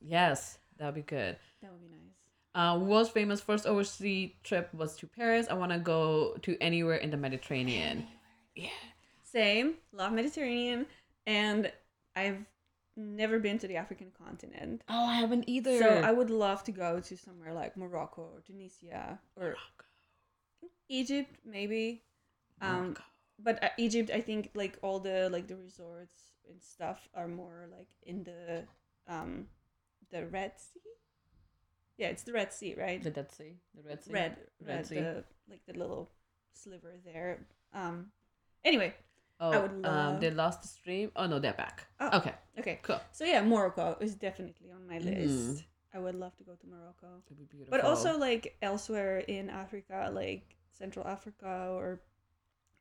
Yes, 0.00 0.58
that'd 0.78 0.94
be 0.94 1.02
good. 1.02 1.36
That 1.60 1.72
would 1.72 1.80
be 1.82 1.88
nice. 1.88 2.16
Uh, 2.56 2.78
world's 2.78 3.10
famous 3.10 3.38
first 3.38 3.66
overseas 3.66 4.30
trip 4.42 4.72
was 4.72 4.96
to 4.96 5.06
Paris. 5.06 5.46
I 5.50 5.54
want 5.54 5.72
to 5.72 5.78
go 5.78 6.38
to 6.40 6.56
anywhere 6.58 6.96
in 6.96 7.10
the 7.10 7.18
Mediterranean. 7.18 8.06
Yeah. 8.54 8.70
Same, 9.22 9.74
love 9.92 10.14
Mediterranean, 10.14 10.86
and 11.26 11.70
I've 12.16 12.38
never 12.96 13.38
been 13.38 13.58
to 13.58 13.68
the 13.68 13.76
African 13.76 14.10
continent. 14.16 14.80
Oh, 14.88 15.04
I 15.04 15.16
haven't 15.16 15.44
either. 15.46 15.78
So 15.78 15.86
I 15.86 16.10
would 16.10 16.30
love 16.30 16.64
to 16.64 16.72
go 16.72 16.98
to 17.00 17.16
somewhere 17.18 17.52
like 17.52 17.76
Morocco 17.76 18.22
or 18.22 18.40
Tunisia 18.40 19.18
or 19.36 19.56
Egypt, 20.88 21.36
maybe. 21.44 22.04
Um, 22.62 22.80
Morocco. 22.80 23.02
but 23.38 23.62
uh, 23.62 23.68
Egypt, 23.76 24.10
I 24.14 24.22
think 24.22 24.52
like 24.54 24.78
all 24.80 24.98
the 24.98 25.28
like 25.30 25.46
the 25.46 25.56
resorts 25.56 26.32
and 26.48 26.62
stuff 26.62 27.06
are 27.12 27.28
more 27.28 27.68
like 27.70 27.88
in 28.04 28.24
the 28.24 28.64
um 29.06 29.48
the 30.10 30.24
Red 30.24 30.52
Sea. 30.56 30.80
Yeah, 31.98 32.08
it's 32.08 32.22
the 32.24 32.32
Red 32.32 32.52
Sea, 32.52 32.74
right? 32.76 33.02
the 33.02 33.10
Dead 33.10 33.30
Sea, 33.32 33.54
the 33.74 33.82
Red 33.88 34.04
Sea, 34.04 34.12
red, 34.12 34.36
Red 34.60 34.76
red, 34.76 34.86
Sea. 34.86 34.94
the 35.00 35.24
like 35.48 35.60
the 35.66 35.72
little 35.78 36.10
sliver 36.52 36.92
there. 37.04 37.46
Um. 37.72 38.12
Anyway, 38.64 38.94
Oh, 39.38 39.50
I 39.52 39.58
would 39.58 39.70
um, 39.70 39.82
love- 39.82 40.20
they 40.20 40.30
lost 40.30 40.62
the 40.62 40.68
stream. 40.68 41.10
Oh 41.16 41.26
no, 41.26 41.38
they're 41.38 41.52
back. 41.52 41.86
Oh. 42.00 42.18
Okay, 42.18 42.34
okay. 42.58 42.78
cool. 42.82 43.00
So 43.12 43.24
yeah, 43.24 43.42
Morocco 43.42 43.96
is 44.00 44.14
definitely 44.14 44.70
on 44.72 44.86
my 44.86 44.98
Mhm. 44.98 45.04
list. 45.04 45.64
I 45.94 45.98
would 45.98 46.14
love 46.14 46.36
to 46.36 46.44
go 46.44 46.54
to 46.54 46.66
Morocco. 46.66 47.22
It'd 47.26 47.38
be 47.38 47.44
beautiful. 47.44 47.70
but 47.70 47.80
also 47.84 48.18
like 48.18 48.56
elsewhere 48.60 49.18
in 49.28 49.48
Africa, 49.48 50.10
like 50.12 50.56
Central 50.72 51.06
Africa 51.06 51.68
or 51.72 52.00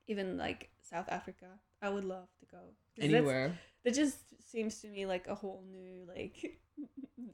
even 0.08 0.38
like 0.38 0.70
South 0.82 1.08
Africa. 1.10 1.48
I 1.82 1.90
would 1.90 2.04
love 2.04 2.28
to 2.40 2.46
go 2.46 2.60
anywhere. 3.00 3.58
That 3.84 3.94
just 3.94 4.18
seems 4.52 4.82
to 4.82 4.88
me 4.88 5.06
like 5.06 5.28
a 5.28 5.36
whole 5.36 5.64
new 5.72 6.06
like 6.08 6.60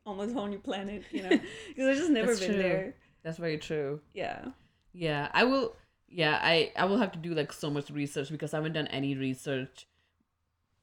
almost 0.06 0.34
whole 0.34 0.48
new 0.48 0.60
planet, 0.60 1.04
you 1.12 1.24
know, 1.24 1.30
because 1.68 1.88
I've 1.88 1.98
just 1.98 2.10
never 2.12 2.28
That's 2.28 2.40
been 2.40 2.54
true. 2.54 2.62
there. 2.62 2.96
That's 3.24 3.38
very 3.38 3.58
true. 3.58 4.02
Yeah. 4.14 4.46
Yeah, 4.94 5.30
I 5.34 5.44
will. 5.44 5.76
Yeah, 6.08 6.40
I 6.42 6.72
I 6.76 6.86
will 6.86 6.98
have 6.98 7.14
to 7.14 7.20
do 7.20 7.34
like 7.34 7.54
so 7.54 7.70
much 7.70 7.90
research 7.90 8.30
because 8.30 8.54
I 8.54 8.58
haven't 8.58 8.74
done 8.74 8.88
any 8.88 9.16
research. 9.16 9.88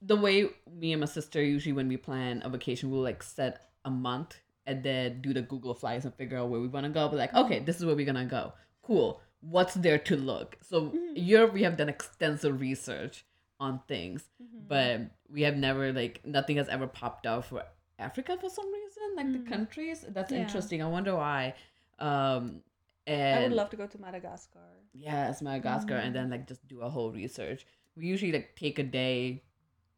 The 0.01 0.17
way 0.17 0.49
me 0.73 0.93
and 0.93 1.01
my 1.01 1.07
sister 1.07 1.43
usually 1.43 1.73
when 1.73 1.89
we 1.89 1.97
plan 1.97 2.41
a 2.45 2.49
vacation, 2.49 2.91
we'll 2.91 3.03
like 3.03 3.23
set 3.23 3.71
a 3.85 3.91
month 3.91 4.39
and 4.67 4.83
then 4.83 5.21
do 5.21 5.35
the 5.35 5.43
Google 5.43 5.75
flights 5.75 6.05
and 6.05 6.15
figure 6.15 6.39
out 6.39 6.49
where 6.49 6.61
we 6.61 6.69
want 6.69 6.85
to 6.85 6.91
go. 6.91 7.09
But 7.09 7.17
like, 7.17 7.35
okay, 7.35 7.59
this 7.59 7.77
is 7.77 7.85
where 7.85 7.97
we're 7.97 8.07
gonna 8.07 8.25
go. 8.25 8.53
Cool. 8.83 9.21
What's 9.41 9.75
there 9.75 9.99
to 9.99 10.17
look? 10.17 10.57
So 10.63 10.83
mm-hmm. 10.83 11.17
Europe, 11.17 11.53
we 11.53 11.63
have 11.65 11.77
done 11.77 11.89
extensive 11.89 12.61
research 12.61 13.25
on 13.61 13.81
things, 13.89 14.25
mm-hmm. 14.43 14.67
but 14.67 15.01
we 15.31 15.43
have 15.43 15.57
never 15.57 15.93
like 15.93 16.21
nothing 16.25 16.57
has 16.57 16.69
ever 16.69 16.87
popped 16.87 17.27
out 17.27 17.45
for 17.45 17.65
Africa 17.99 18.36
for 18.40 18.49
some 18.49 18.72
reason. 18.72 19.16
Like 19.16 19.32
the 19.32 19.51
countries, 19.51 20.05
that's 20.09 20.32
Yeah. 20.32 20.38
interesting. 20.42 20.82
I 20.82 20.88
wonder 20.88 21.14
why. 21.16 21.55
Um, 21.99 22.62
and 23.07 23.38
I 23.40 23.42
would 23.44 23.53
love 23.57 23.70
to 23.70 23.76
go 23.76 23.86
to 23.86 23.99
Madagascar. 24.01 24.61
Yes, 24.92 25.42
Madagascar, 25.42 25.94
and 25.94 26.14
Mm-hmm. 26.14 26.14
then 26.14 26.30
like 26.30 26.46
just 26.46 26.66
do 26.68 26.80
a 26.82 26.90
whole 26.90 27.11
research. 27.12 27.66
We 27.96 28.07
usually 28.07 28.32
like 28.32 28.55
take 28.57 28.78
a 28.78 28.82
day. 28.84 29.42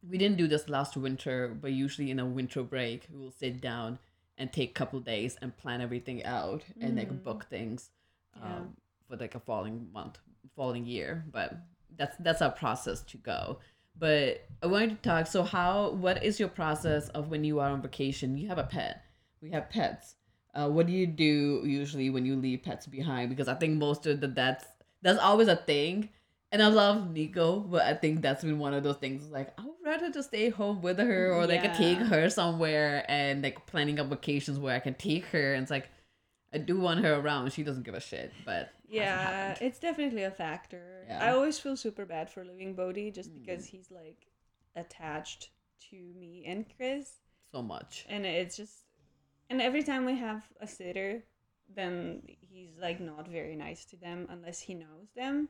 We 0.07 0.17
didn't 0.17 0.37
do 0.37 0.47
this 0.47 0.67
last 0.67 0.97
winter, 0.97 1.55
but 1.61 1.71
usually 1.71 2.09
in 2.09 2.19
a 2.19 2.25
winter 2.25 2.63
break, 2.63 3.07
we 3.11 3.19
will 3.19 3.31
sit 3.31 3.61
down 3.61 3.99
and 4.37 4.51
take 4.51 4.71
a 4.71 4.73
couple 4.73 4.99
days 4.99 5.37
and 5.41 5.55
plan 5.55 5.81
everything 5.81 6.23
out 6.25 6.63
and 6.79 6.95
like 6.97 7.23
book 7.23 7.45
things 7.49 7.91
um. 8.41 8.41
Yeah. 8.49 8.59
for 9.07 9.17
like 9.17 9.35
a 9.35 9.39
following 9.39 9.89
month, 9.93 10.17
following 10.55 10.85
year. 10.85 11.25
But 11.31 11.53
that's 11.97 12.15
that's 12.17 12.41
our 12.41 12.51
process 12.51 13.01
to 13.03 13.17
go. 13.17 13.59
But 13.97 14.47
I 14.63 14.67
wanted 14.67 14.89
to 14.89 15.09
talk. 15.09 15.27
So, 15.27 15.43
how? 15.43 15.91
What 15.91 16.23
is 16.23 16.39
your 16.39 16.49
process 16.49 17.09
of 17.09 17.29
when 17.29 17.43
you 17.43 17.59
are 17.59 17.69
on 17.69 17.81
vacation? 17.81 18.37
You 18.37 18.47
have 18.47 18.57
a 18.57 18.63
pet. 18.63 19.03
We 19.41 19.51
have 19.51 19.69
pets. 19.69 20.15
Uh, 20.53 20.69
what 20.69 20.85
do 20.85 20.93
you 20.93 21.07
do 21.07 21.63
usually 21.65 22.09
when 22.09 22.25
you 22.25 22.35
leave 22.35 22.63
pets 22.63 22.87
behind? 22.87 23.29
Because 23.29 23.47
I 23.47 23.55
think 23.55 23.77
most 23.77 24.05
of 24.05 24.19
the 24.21 24.27
that's 24.27 24.65
that's 25.01 25.19
always 25.19 25.47
a 25.47 25.55
thing. 25.55 26.09
And 26.53 26.61
I 26.61 26.67
love 26.67 27.11
Nico, 27.11 27.61
but 27.61 27.83
I 27.83 27.93
think 27.93 28.21
that's 28.21 28.43
been 28.43 28.59
one 28.59 28.73
of 28.73 28.83
those 28.83 28.97
things. 28.97 29.29
Like 29.29 29.57
I 29.57 29.63
would 29.63 29.75
rather 29.85 30.11
just 30.11 30.29
stay 30.29 30.49
home 30.49 30.81
with 30.81 30.99
her, 30.99 31.31
or 31.33 31.47
like 31.47 31.63
I 31.63 31.67
take 31.67 31.97
her 31.99 32.29
somewhere 32.29 33.05
and 33.07 33.41
like 33.41 33.65
planning 33.67 33.99
up 33.99 34.07
vacations 34.07 34.59
where 34.59 34.75
I 34.75 34.79
can 34.79 34.93
take 34.95 35.25
her. 35.27 35.53
And 35.53 35.63
it's 35.63 35.71
like 35.71 35.89
I 36.53 36.57
do 36.57 36.79
want 36.79 36.99
her 37.05 37.13
around. 37.15 37.51
She 37.53 37.63
doesn't 37.63 37.83
give 37.83 37.93
a 37.93 37.99
shit, 38.01 38.31
but 38.45 38.69
Yeah, 38.89 39.55
it's 39.61 39.79
definitely 39.79 40.23
a 40.23 40.31
factor. 40.31 41.05
Yeah. 41.07 41.23
I 41.23 41.31
always 41.33 41.57
feel 41.59 41.77
super 41.77 42.05
bad 42.05 42.29
for 42.29 42.43
leaving 42.43 42.73
Bodhi 42.75 43.09
just 43.11 43.31
Mm. 43.31 43.39
because 43.39 43.65
he's 43.65 43.89
like 43.91 44.27
attached 44.75 45.49
to 45.89 45.95
me 46.15 46.43
and 46.45 46.65
Chris. 46.75 47.19
so 47.51 47.61
much. 47.61 48.05
And 48.09 48.25
it's 48.25 48.55
just 48.57 48.85
and 49.49 49.61
every 49.61 49.83
time 49.83 50.05
we 50.05 50.15
have 50.17 50.43
a 50.61 50.67
sitter, 50.67 51.25
then 51.73 52.21
he's 52.25 52.77
like 52.79 52.99
not 53.01 53.27
very 53.27 53.55
nice 53.55 53.83
to 53.85 53.97
them 53.97 54.25
unless 54.29 54.59
he 54.61 54.73
knows 54.73 55.09
them. 55.15 55.49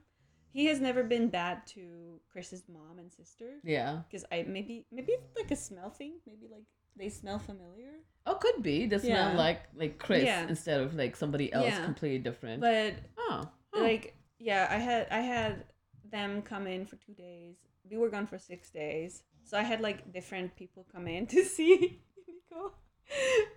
He 0.53 0.65
has 0.65 0.79
never 0.81 1.03
been 1.03 1.29
bad 1.29 1.65
to 1.75 2.19
Chris's 2.31 2.67
mom 2.67 2.97
and 2.99 3.11
sister 3.11 3.59
Yeah. 3.63 4.01
because 4.07 4.25
I 4.31 4.43
maybe 4.47 4.85
maybe 4.91 5.13
it's 5.13 5.35
like 5.35 5.51
a 5.51 5.55
smell 5.55 5.89
thing. 5.91 6.13
Maybe 6.25 6.47
like 6.51 6.65
they 6.97 7.09
smell 7.09 7.39
familiar. 7.39 7.91
Oh, 8.25 8.35
could 8.35 8.61
be. 8.61 8.85
They 8.85 8.99
smell 8.99 9.31
Yeah. 9.31 9.37
like 9.37 9.61
like 9.75 9.97
Chris 9.97 10.25
Yeah. 10.25 10.47
instead 10.47 10.79
of 10.81 10.93
like 10.93 11.15
somebody 11.15 11.51
else 11.51 11.65
Yeah. 11.73 11.83
completely 11.85 12.19
different. 12.19 12.61
But 12.61 12.95
oh, 13.17 13.49
huh. 13.73 13.81
like 13.81 14.15
yeah 14.43 14.67
i 14.71 14.77
had 14.77 15.07
i 15.11 15.19
had 15.21 15.63
them 16.11 16.41
come 16.41 16.65
in 16.65 16.83
for 16.83 16.95
two 16.95 17.13
days 17.13 17.57
we 17.89 17.95
were 17.95 18.09
gone 18.09 18.25
for 18.25 18.39
six 18.39 18.71
days 18.71 19.21
so 19.43 19.55
i 19.55 19.61
had 19.61 19.79
like 19.81 20.11
different 20.11 20.55
people 20.55 20.83
come 20.91 21.07
in 21.07 21.27
to 21.35 21.43
see 21.45 22.01
Nico, 22.27 22.73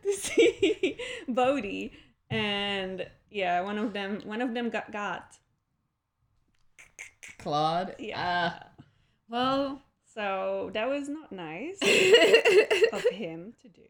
to 0.03 0.13
see 0.13 0.99
bodhi 1.27 1.93
and 2.29 3.07
yeah 3.31 3.63
one 3.63 3.79
of 3.79 3.95
them 3.95 4.21
one 4.27 4.43
of 4.43 4.53
them 4.53 4.69
got 4.69 4.93
got 4.93 5.39
clawed. 7.39 7.95
yeah 7.99 8.53
Uh, 8.61 8.83
well, 9.29 9.83
so 10.15 10.71
that 10.75 10.89
was 10.89 11.09
not 11.09 11.33
nice 11.33 11.79
of 12.93 13.05
him 13.11 13.53
to 13.61 13.69
do 13.69 13.83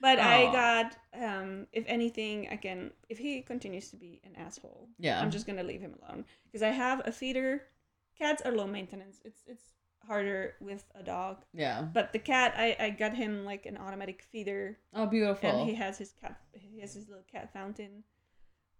but 0.00 0.18
i 0.18 0.44
got 0.52 0.96
um 1.22 1.66
if 1.72 1.84
anything 1.86 2.48
i 2.50 2.56
can 2.56 2.90
if 3.08 3.18
he 3.18 3.40
continues 3.42 3.90
to 3.90 3.96
be 3.96 4.20
an 4.24 4.32
asshole 4.36 4.88
yeah. 4.98 5.20
I'm 5.20 5.30
just 5.30 5.46
gonna 5.46 5.62
leave 5.62 5.80
him 5.80 5.94
alone 6.02 6.24
because 6.44 6.62
I 6.62 6.70
have 6.70 7.02
a 7.06 7.12
feeder. 7.12 7.62
Cats 8.18 8.42
are 8.42 8.52
low 8.52 8.66
maintenance. 8.66 9.20
It's 9.24 9.42
it's 9.46 9.64
harder 10.06 10.54
with 10.60 10.84
a 10.94 11.02
dog, 11.02 11.44
yeah. 11.52 11.82
but 11.82 12.12
the 12.12 12.18
cat 12.18 12.54
I 12.56 12.76
I 12.78 12.90
got 12.90 13.14
him 13.14 13.44
like 13.44 13.66
an 13.66 13.76
automatic 13.76 14.22
feeder, 14.22 14.78
Oh, 14.94 15.06
beautiful. 15.06 15.50
and 15.50 15.68
he 15.68 15.74
has 15.74 15.98
his 15.98 16.12
cat. 16.20 16.40
He 16.52 16.80
has 16.80 16.94
his 16.94 17.08
little 17.08 17.24
cat 17.30 17.52
fountain. 17.52 18.04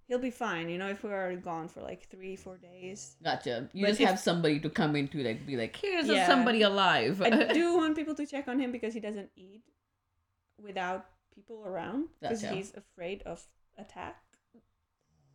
He'll 0.09 0.21
be 0.21 0.31
fine, 0.31 0.69
you 0.69 0.79
know, 0.79 0.87
if 0.89 1.03
we 1.03 1.11
are 1.11 1.35
gone 1.35 1.67
for 1.69 1.81
like 1.83 2.09
three 2.09 2.37
four 2.37 2.57
days. 2.59 3.17
Gotcha. 3.25 3.69
You 3.73 3.83
But 3.85 3.89
just 3.89 4.01
if- 4.01 4.09
have 4.09 4.21
somebody 4.21 4.61
to 4.61 4.71
come 4.71 4.95
into, 4.95 5.19
like 5.23 5.45
be 5.45 5.57
like, 5.57 5.75
here's 5.77 6.07
Yeah. 6.07 6.27
somebody 6.29 6.63
alive. 6.63 7.21
I 7.23 7.31
do 7.53 7.75
want 7.77 7.97
people 7.97 8.15
to 8.15 8.25
check 8.27 8.47
on 8.47 8.59
him 8.61 8.71
because 8.71 8.95
he 8.95 9.01
doesn't 9.01 9.31
eat 9.37 9.65
without 10.63 11.07
people 11.35 11.63
around 11.67 12.09
because 12.21 12.41
Gotcha. 12.43 12.55
he's 12.55 12.73
afraid 12.75 13.23
of 13.27 13.43
attack. 13.77 14.17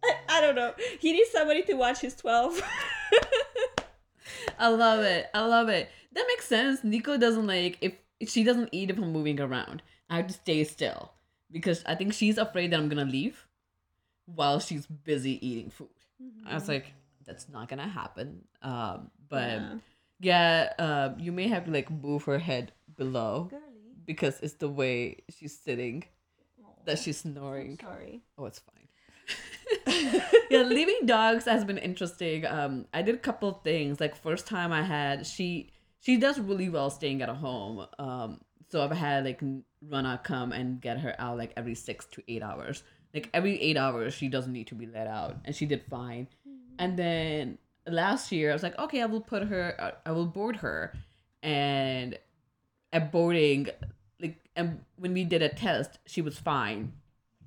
I, 0.04 0.14
I 0.30 0.42
don't 0.42 0.56
know. 0.56 0.74
He 1.00 1.12
needs 1.14 1.30
somebody 1.32 1.64
to 1.64 1.74
watch 1.74 2.00
his 2.00 2.16
twelve. 2.16 2.60
I 4.58 4.68
love 4.70 5.02
it. 5.16 5.28
I 5.34 5.46
love 5.46 5.70
it. 5.70 5.90
That 6.14 6.26
makes 6.28 6.48
sense. 6.48 6.84
Nico 6.84 7.18
doesn't 7.18 7.46
like 7.48 7.78
if 7.82 7.94
she 8.30 8.44
doesn't 8.44 8.70
eat 8.72 8.90
if 8.90 8.98
I'm 8.98 9.12
moving 9.12 9.40
around. 9.40 9.82
I 10.10 10.18
have 10.18 10.28
to 10.28 10.34
stay 10.34 10.64
still 10.64 11.12
because 11.52 11.84
I 11.86 11.96
think 11.96 12.14
she's 12.14 12.38
afraid 12.38 12.72
that 12.72 12.80
I'm 12.80 12.90
gonna 12.90 13.06
leave 13.06 13.46
while 14.36 14.60
she's 14.60 14.86
busy 14.86 15.46
eating 15.46 15.70
food. 15.70 15.90
I 16.46 16.54
was 16.54 16.68
like, 16.68 16.94
that's 17.26 17.48
not 17.50 17.68
gonna 17.70 17.88
happen. 17.88 18.46
Um, 18.62 19.12
but 19.30 19.60
Yeah. 19.60 19.76
yeah, 20.20 20.74
uh, 20.80 21.10
you 21.18 21.32
may 21.32 21.48
have 21.48 21.66
to 21.66 21.72
like 21.72 21.90
move 21.90 22.24
her 22.26 22.38
head 22.40 22.72
below 22.98 23.48
Girly. 23.50 23.62
because 24.06 24.40
it's 24.42 24.54
the 24.56 24.70
way 24.70 25.18
she's 25.30 25.58
sitting 25.58 26.04
that 26.86 27.00
she's 27.00 27.24
I'm 27.26 27.34
snoring. 27.34 27.80
sorry. 27.82 28.22
Oh, 28.38 28.46
it's 28.46 28.60
fine. 28.60 28.88
yeah, 30.50 30.64
leaving 30.64 31.06
dogs 31.06 31.46
has 31.46 31.64
been 31.64 31.78
interesting. 31.78 32.46
Um, 32.46 32.86
I 32.94 33.02
did 33.02 33.16
a 33.16 33.20
couple 33.20 33.50
of 33.50 33.64
things. 33.64 34.00
Like 34.00 34.16
first 34.16 34.48
time 34.48 34.72
I 34.72 34.84
had 34.84 35.26
she 35.26 35.72
she 36.00 36.18
does 36.18 36.40
really 36.40 36.70
well 36.70 36.90
staying 36.90 37.22
at 37.22 37.30
a 37.30 37.34
home. 37.34 37.86
Um, 38.00 38.42
so 38.70 38.84
I've 38.84 38.92
had 38.92 39.26
like 39.26 39.42
Rana 39.82 40.20
come 40.24 40.52
and 40.52 40.82
get 40.82 41.00
her 41.00 41.16
out 41.20 41.38
like 41.38 41.54
every 41.56 41.76
six 41.76 42.06
to 42.14 42.24
eight 42.28 42.42
hours. 42.44 42.84
Like 43.14 43.30
every 43.34 43.60
eight 43.62 43.78
hours, 43.78 44.14
she 44.14 44.28
doesn't 44.28 44.54
need 44.54 44.68
to 44.68 44.76
be 44.76 44.86
let 44.86 45.08
out, 45.08 45.38
and 45.46 45.56
she 45.56 45.66
did 45.66 45.84
fine. 45.90 46.28
And 46.80 46.98
then 46.98 47.58
last 47.88 48.32
year, 48.32 48.50
I 48.50 48.54
was 48.54 48.64
like, 48.64 48.78
okay, 48.80 49.02
I 49.02 49.06
will 49.06 49.22
put 49.22 49.44
her, 49.44 49.76
uh, 49.80 49.92
I 50.06 50.12
will 50.12 50.26
board 50.26 50.58
her, 50.58 50.94
and 51.44 52.18
at 52.94 53.12
boarding, 53.12 53.70
like, 54.20 54.38
and 54.56 54.80
when 54.96 55.14
we 55.14 55.24
did 55.24 55.42
a 55.42 55.50
test, 55.50 56.00
she 56.06 56.22
was 56.22 56.38
fine. 56.38 56.94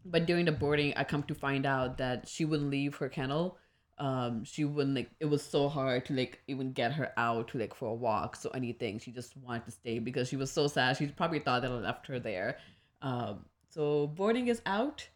But 0.05 0.27
during 0.27 0.45
the 0.45 0.53
boarding 0.53 0.93
i 0.97 1.05
come 1.05 1.23
to 1.25 1.35
find 1.35 1.65
out 1.65 1.97
that 1.99 2.29
she 2.29 2.45
wouldn't 2.45 2.71
leave 2.71 2.97
her 2.97 3.09
kennel. 3.09 3.59
Um 3.97 4.45
she 4.45 4.65
wouldn't 4.65 4.97
like 4.97 5.11
it 5.21 5.27
was 5.27 5.43
so 5.43 5.69
hard 5.69 6.05
to 6.07 6.13
like 6.15 6.41
even 6.47 6.73
get 6.73 6.93
her 6.93 7.13
out 7.17 7.49
to 7.49 7.59
like 7.59 7.75
for 7.75 7.89
a 7.89 7.95
walk 7.95 8.37
so 8.37 8.51
anything. 8.51 8.99
She 8.99 9.13
just 9.13 9.37
wanted 9.37 9.65
to 9.67 9.71
stay 9.71 9.99
because 10.01 10.29
she 10.29 10.37
was 10.37 10.51
so 10.51 10.67
sad. 10.67 10.97
She 10.97 11.07
probably 11.07 11.39
thought 11.39 11.63
that 11.63 11.71
i 11.71 11.75
left 11.75 12.07
her 12.09 12.19
there. 12.19 12.59
Um 13.01 13.47
so 13.71 14.09
boarding 14.09 14.49
is 14.49 14.61
out 14.67 15.09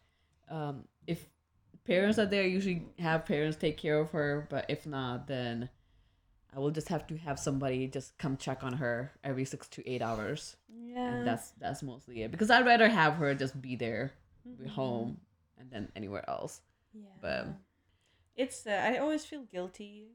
um 0.49 0.83
if 1.07 1.25
parents 1.85 2.19
are 2.19 2.25
there 2.25 2.45
usually 2.45 2.85
have 2.99 3.25
parents 3.25 3.57
take 3.57 3.77
care 3.77 3.99
of 3.99 4.11
her 4.11 4.47
but 4.49 4.65
if 4.69 4.85
not 4.85 5.27
then 5.27 5.69
i 6.55 6.59
will 6.59 6.71
just 6.71 6.87
have 6.89 7.05
to 7.07 7.15
have 7.17 7.39
somebody 7.39 7.87
just 7.87 8.17
come 8.17 8.35
check 8.37 8.63
on 8.63 8.73
her 8.73 9.11
every 9.23 9.45
six 9.45 9.67
to 9.67 9.87
eight 9.89 10.01
hours 10.01 10.55
Yeah. 10.69 11.07
and 11.15 11.27
that's 11.27 11.51
that's 11.59 11.81
mostly 11.83 12.23
it 12.23 12.31
because 12.31 12.49
i'd 12.49 12.65
rather 12.65 12.89
have 12.89 13.15
her 13.15 13.33
just 13.35 13.61
be 13.61 13.75
there 13.75 14.11
be 14.57 14.67
home 14.67 15.17
and 15.57 15.69
then 15.71 15.91
anywhere 15.95 16.27
else 16.29 16.61
yeah. 16.93 17.05
but- 17.21 17.47
it's 18.35 18.65
uh, 18.65 18.71
I 18.71 18.99
always 18.99 19.25
feel 19.25 19.41
guilty 19.43 20.11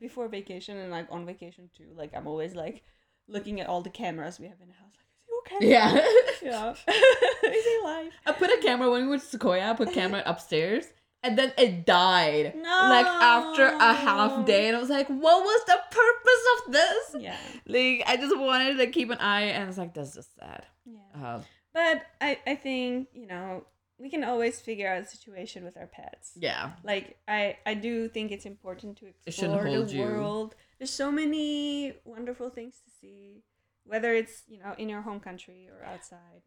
before 0.00 0.28
vacation 0.28 0.78
and 0.78 0.90
like 0.90 1.06
on 1.10 1.26
vacation 1.26 1.68
too. 1.76 1.88
Like 1.94 2.12
I'm 2.16 2.26
always 2.26 2.54
like 2.54 2.82
looking 3.28 3.60
at 3.60 3.68
all 3.68 3.82
the 3.82 3.90
cameras 3.90 4.40
we 4.40 4.46
have 4.48 4.60
in 4.62 4.68
the 4.68 4.74
house. 4.74 4.96
Like, 5.52 5.62
is 5.62 5.68
he 5.68 5.68
okay? 5.68 5.70
yeah 5.70 6.06
Yeah. 6.42 6.70
is 7.58 7.64
he 7.64 7.76
alive? 7.82 8.12
i 8.26 8.32
put 8.32 8.50
a 8.50 8.58
camera 8.62 8.90
when 8.90 9.02
we 9.02 9.08
went 9.08 9.22
to 9.22 9.28
sequoia 9.28 9.70
i 9.70 9.74
put 9.74 9.92
camera 9.92 10.22
upstairs 10.26 10.84
and 11.22 11.38
then 11.38 11.52
it 11.56 11.86
died 11.86 12.54
No. 12.56 12.62
like 12.90 13.06
after 13.06 13.64
a 13.66 13.92
half 13.94 14.44
day 14.46 14.68
and 14.68 14.76
i 14.76 14.80
was 14.80 14.90
like 14.90 15.08
what 15.08 15.42
was 15.42 15.60
the 15.66 15.78
purpose 15.90 16.44
of 16.56 16.72
this 16.72 17.22
Yeah. 17.22 17.36
like 17.66 18.02
i 18.06 18.16
just 18.16 18.36
wanted 18.36 18.72
to 18.74 18.78
like, 18.78 18.92
keep 18.92 19.10
an 19.10 19.18
eye 19.18 19.42
and 19.56 19.68
it's 19.68 19.78
like 19.78 19.94
that's 19.94 20.14
just 20.14 20.34
sad 20.38 20.66
Yeah. 20.84 21.22
uh, 21.24 21.40
But 21.72 22.02
I 22.20 22.38
I 22.46 22.54
think 22.56 23.08
you 23.14 23.26
know 23.26 23.64
we 23.98 24.10
can 24.10 24.22
always 24.24 24.60
figure 24.60 24.88
out 24.92 25.00
a 25.02 25.06
situation 25.06 25.64
with 25.64 25.76
our 25.76 25.86
pets. 25.86 26.32
yeah 26.36 26.72
like 26.82 27.16
i 27.28 27.56
i 27.64 27.74
do 27.74 28.08
think 28.08 28.32
it's 28.32 28.44
important 28.54 28.98
to 28.98 29.06
explore 29.06 29.64
the 29.64 29.94
you. 29.94 30.02
world 30.02 30.54
there's 30.78 30.90
so 31.04 31.10
many 31.10 31.94
wonderful 32.04 32.50
things 32.50 32.74
to 32.84 32.90
see 33.00 33.42
whether 33.86 34.12
it's 34.14 34.42
you 34.48 34.58
know 34.58 34.74
in 34.78 34.88
your 34.88 35.02
home 35.02 35.20
country 35.20 35.68
or 35.72 35.84
outside 35.84 36.42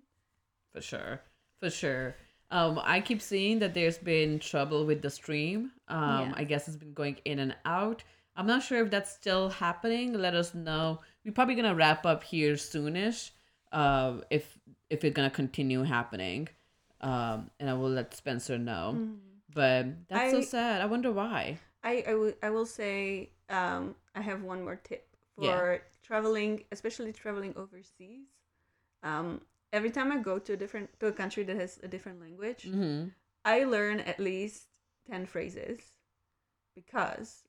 for 0.73 0.81
sure, 0.81 1.21
for 1.59 1.69
sure. 1.69 2.15
Um, 2.51 2.79
I 2.83 3.01
keep 3.01 3.21
seeing 3.21 3.59
that 3.59 3.73
there's 3.73 3.97
been 3.97 4.39
trouble 4.39 4.85
with 4.85 5.01
the 5.01 5.09
stream. 5.09 5.71
Um, 5.89 6.29
Yeah. 6.29 6.33
I 6.35 6.43
guess 6.45 6.67
it's 6.67 6.77
been 6.77 6.93
going 6.93 7.17
in 7.25 7.39
and 7.39 7.55
out. 7.65 8.03
I'm 8.35 8.47
not 8.47 8.61
sure 8.63 8.83
if 8.85 8.91
that's 8.91 9.11
still 9.11 9.49
happening. 9.49 10.13
Let 10.13 10.33
us 10.35 10.53
know. 10.53 10.99
We're 11.25 11.33
probably 11.33 11.55
gonna 11.55 11.75
wrap 11.75 12.05
up 12.05 12.23
here 12.23 12.53
soonish. 12.53 13.31
Uh, 13.71 14.21
if 14.29 14.57
if 14.89 15.03
it's 15.03 15.15
gonna 15.15 15.29
continue 15.29 15.83
happening, 15.83 16.47
um, 17.01 17.49
and 17.59 17.69
I 17.69 17.73
will 17.73 17.89
let 17.89 18.13
Spencer 18.13 18.57
know. 18.57 19.09
But 19.53 20.07
that's 20.07 20.31
so 20.31 20.41
sad. 20.41 20.81
I 20.81 20.85
wonder 20.85 21.11
why. 21.11 21.57
I 21.83 22.03
I 22.07 22.13
will 22.13 22.33
I 22.43 22.49
will 22.49 22.65
say 22.65 23.31
um 23.49 23.95
I 24.15 24.21
have 24.21 24.43
one 24.43 24.63
more 24.63 24.75
tip 24.75 25.07
for 25.35 25.43
Yeah. 25.43 25.79
Traveling, 26.07 26.63
especially 26.71 27.13
traveling 27.13 27.53
overseas. 27.57 28.27
Um, 29.03 29.41
every 29.73 29.91
time 29.91 30.11
I 30.11 30.17
go 30.19 30.39
to 30.39 30.53
a 30.53 30.57
different 30.57 30.89
to 30.99 31.07
a 31.07 31.11
country 31.11 31.43
that 31.43 31.57
has 31.57 31.79
a 31.83 31.87
different 31.87 32.21
language, 32.21 32.65
Mm-hmm. 32.67 33.09
I 33.45 33.63
learn 33.65 33.99
at 34.01 34.19
least 34.19 34.67
ten 35.09 35.25
phrases 35.25 35.79
because 36.75 37.43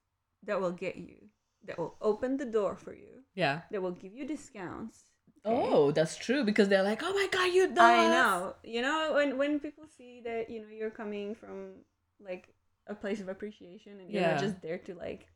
that 0.45 0.61
will 0.61 0.73
get 0.73 0.97
you, 0.97 1.29
that 1.65 1.79
will 1.79 1.97
open 2.01 2.37
the 2.37 2.47
door 2.47 2.77
for 2.77 2.93
you, 2.95 3.25
Yeah. 3.35 3.63
that 3.71 3.83
will 3.83 3.93
give 3.93 4.15
you 4.15 4.27
discounts. 4.27 4.99
okay? 5.47 5.63
Oh, 5.73 5.91
that's 5.93 6.17
true 6.17 6.45
because 6.45 6.69
they're 6.69 6.83
like, 6.83 7.03
oh 7.03 7.13
my 7.15 7.29
god, 7.31 7.53
you 7.53 7.69
know. 7.69 7.83
I 7.83 8.07
us." 8.07 8.11
know. 8.11 8.55
You 8.65 8.83
know, 8.83 9.13
when 9.15 9.39
when 9.39 9.61
people 9.61 9.85
see 9.87 10.21
that 10.23 10.51
you 10.51 10.61
know 10.63 10.69
you're 10.69 10.91
coming 10.91 11.35
from 11.35 11.85
like 12.21 12.49
a 12.87 12.95
place 12.95 13.21
of 13.21 13.29
appreciation 13.29 14.01
and 14.01 14.11
you're 14.11 14.23
Yeah. 14.23 14.33
not 14.33 14.41
just 14.41 14.61
there 14.63 14.79
to 14.79 14.95
like 14.95 15.29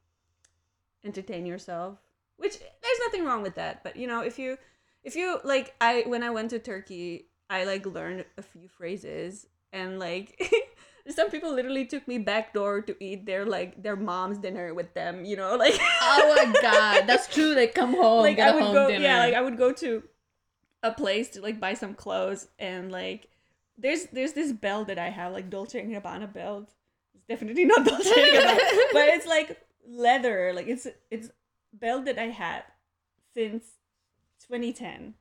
entertain 1.04 1.46
yourself, 1.46 1.98
which 2.36 2.58
there's 2.58 3.00
nothing 3.06 3.24
wrong 3.24 3.42
with 3.42 3.54
that. 3.56 3.82
But 3.84 3.96
you 3.96 4.06
know, 4.06 4.20
if 4.22 4.38
you 4.38 4.56
if 5.04 5.16
you 5.16 5.38
like, 5.44 5.74
I 5.80 6.04
when 6.06 6.22
I 6.22 6.30
went 6.30 6.50
to 6.50 6.58
Turkey, 6.58 7.26
I 7.50 7.64
like 7.64 7.86
learned 7.86 8.24
a 8.38 8.42
few 8.42 8.68
phrases 8.68 9.46
and 9.72 9.98
like. 9.98 10.40
Some 11.08 11.30
people 11.30 11.52
literally 11.52 11.84
took 11.84 12.06
me 12.06 12.18
back 12.18 12.54
door 12.54 12.80
to 12.80 12.94
eat 13.04 13.26
their 13.26 13.44
like 13.44 13.82
their 13.82 13.96
mom's 13.96 14.38
dinner 14.38 14.72
with 14.72 14.94
them, 14.94 15.24
you 15.24 15.34
know, 15.34 15.56
like 15.56 15.74
Oh 16.00 16.32
my 16.36 16.60
god, 16.62 17.08
that's 17.08 17.26
true. 17.26 17.56
They 17.56 17.66
come 17.66 17.92
home, 18.00 18.22
like 18.22 18.38
I 18.38 18.54
would 18.54 18.72
go, 18.72 18.86
dinner. 18.86 19.02
yeah, 19.02 19.18
like 19.18 19.34
I 19.34 19.40
would 19.40 19.58
go 19.58 19.72
to 19.72 20.04
a 20.84 20.92
place 20.92 21.30
to 21.30 21.40
like 21.40 21.58
buy 21.58 21.74
some 21.74 21.94
clothes 21.94 22.46
and 22.60 22.92
like 22.92 23.26
there's 23.76 24.04
there's 24.12 24.34
this 24.34 24.52
belt 24.52 24.86
that 24.86 24.98
I 25.00 25.10
have 25.10 25.32
like 25.32 25.50
Dolce 25.50 25.80
and 25.80 25.92
Gabbana 25.92 26.32
belt. 26.32 26.70
It's 27.14 27.24
definitely 27.28 27.64
not 27.64 27.84
Dolce 27.84 28.08
and 28.08 28.38
Gabbana, 28.38 28.58
but 28.92 29.08
it's 29.08 29.26
like 29.26 29.60
leather. 29.84 30.52
Like 30.54 30.68
it's 30.68 30.86
it's 31.10 31.30
belt 31.72 32.04
that 32.04 32.18
I 32.18 32.28
had 32.28 32.64
since 33.34 33.64
2010, 34.46 35.14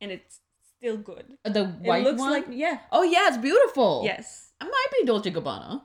and 0.00 0.10
it's 0.10 0.40
still 0.76 0.96
good. 0.96 1.36
Uh, 1.44 1.50
the 1.50 1.64
It 1.64 1.88
white 1.88 2.04
looks 2.04 2.20
one. 2.20 2.30
like 2.30 2.46
yeah, 2.50 2.80
oh 2.92 3.02
yeah, 3.02 3.28
it's 3.28 3.38
beautiful. 3.38 4.02
yes, 4.04 4.52
it 4.60 4.64
might 4.64 4.86
be 5.00 5.06
Dolce 5.06 5.30
Gabbana. 5.30 5.82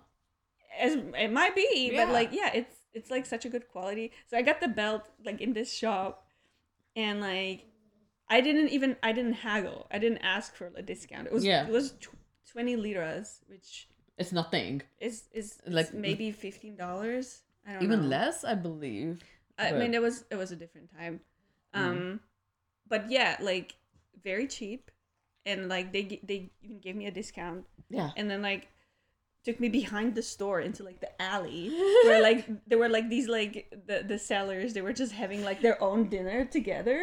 as 0.80 0.96
it 0.96 1.32
might 1.32 1.56
be, 1.56 1.92
Yeah. 1.94 2.06
but 2.06 2.14
like 2.14 2.30
yeah, 2.32 2.52
it's 2.54 2.76
it's 2.94 3.10
like 3.12 3.26
such 3.26 3.46
a 3.46 3.50
good 3.50 3.68
quality. 3.68 4.12
So 4.28 4.38
I 4.38 4.42
got 4.42 4.60
the 4.62 4.68
belt 4.68 5.04
like 5.24 5.40
in 5.42 5.54
this 5.54 5.72
shop, 5.74 6.28
and 6.96 7.22
like 7.22 7.66
I 8.30 8.42
didn't 8.42 8.70
even 8.70 8.98
I 9.04 9.12
didn't 9.12 9.34
haggle. 9.34 9.88
I 9.92 10.00
didn't 10.00 10.20
ask 10.20 10.56
for 10.56 10.72
a 10.76 10.82
discount. 10.82 11.28
It 11.28 11.34
was 11.34 11.46
Yeah. 11.46 11.66
it 11.68 11.72
was 11.72 11.92
tw- 11.94 12.18
twenty 12.52 12.76
liras, 12.76 13.42
which 13.48 13.88
It's 14.18 14.32
nothing. 14.32 14.82
is 15.00 15.28
is 15.34 15.60
Like- 15.66 15.88
like 15.92 15.94
maybe 15.94 16.32
fifteen 16.32 16.76
dollars. 16.76 17.42
I 17.68 17.74
don't 17.74 17.84
Even 17.84 18.02
know. 18.04 18.08
less, 18.08 18.44
I 18.44 18.56
believe. 18.56 19.24
I 19.58 19.72
mean, 19.72 19.94
it 19.94 20.02
was 20.02 20.26
it 20.30 20.36
was 20.36 20.52
a 20.52 20.56
different 20.56 20.90
time. 20.98 21.22
Um, 21.74 22.20
but 22.88 23.10
yeah, 23.12 23.38
like 23.42 23.76
very 24.24 24.48
cheap, 24.48 24.92
and 25.46 25.68
like 25.70 25.92
they 25.94 26.20
they 26.24 26.50
even 26.64 26.80
gave 26.80 26.96
me 26.96 27.06
a 27.08 27.12
discount 27.12 27.66
Yeah. 27.90 28.12
and 28.18 28.30
then 28.30 28.42
like 28.42 28.68
took 29.44 29.60
me 29.60 29.70
behind 29.70 30.16
the 30.16 30.24
store 30.24 30.60
into 30.60 30.82
like 30.84 31.00
the 31.02 31.22
alley 31.22 31.70
where 32.06 32.22
like 32.22 32.48
there 32.68 32.78
were 32.80 32.90
like 32.90 33.10
these 33.10 33.28
like 33.28 33.72
the 33.88 34.02
the 34.08 34.18
sellers 34.18 34.74
they 34.74 34.82
were 34.82 34.94
just 34.94 35.12
having 35.14 35.44
like 35.44 35.62
their 35.62 35.78
own 35.84 36.10
dinner 36.10 36.46
together 36.46 36.98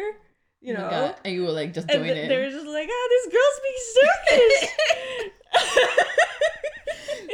you 0.59 0.73
Oh 0.75 0.81
know 0.81 0.89
God, 0.89 1.15
And 1.23 1.33
you 1.33 1.43
were 1.43 1.51
like 1.55 1.73
just 1.73 1.87
doing 1.87 2.03
th- 2.03 2.17
it. 2.17 2.27
they 2.27 2.37
were 2.43 2.49
just 2.51 2.67
like 2.67 2.89
oh 2.91 3.07
this 3.13 3.25
girl 3.31 3.49
speaks 3.59 3.85
Turkish 3.95 5.31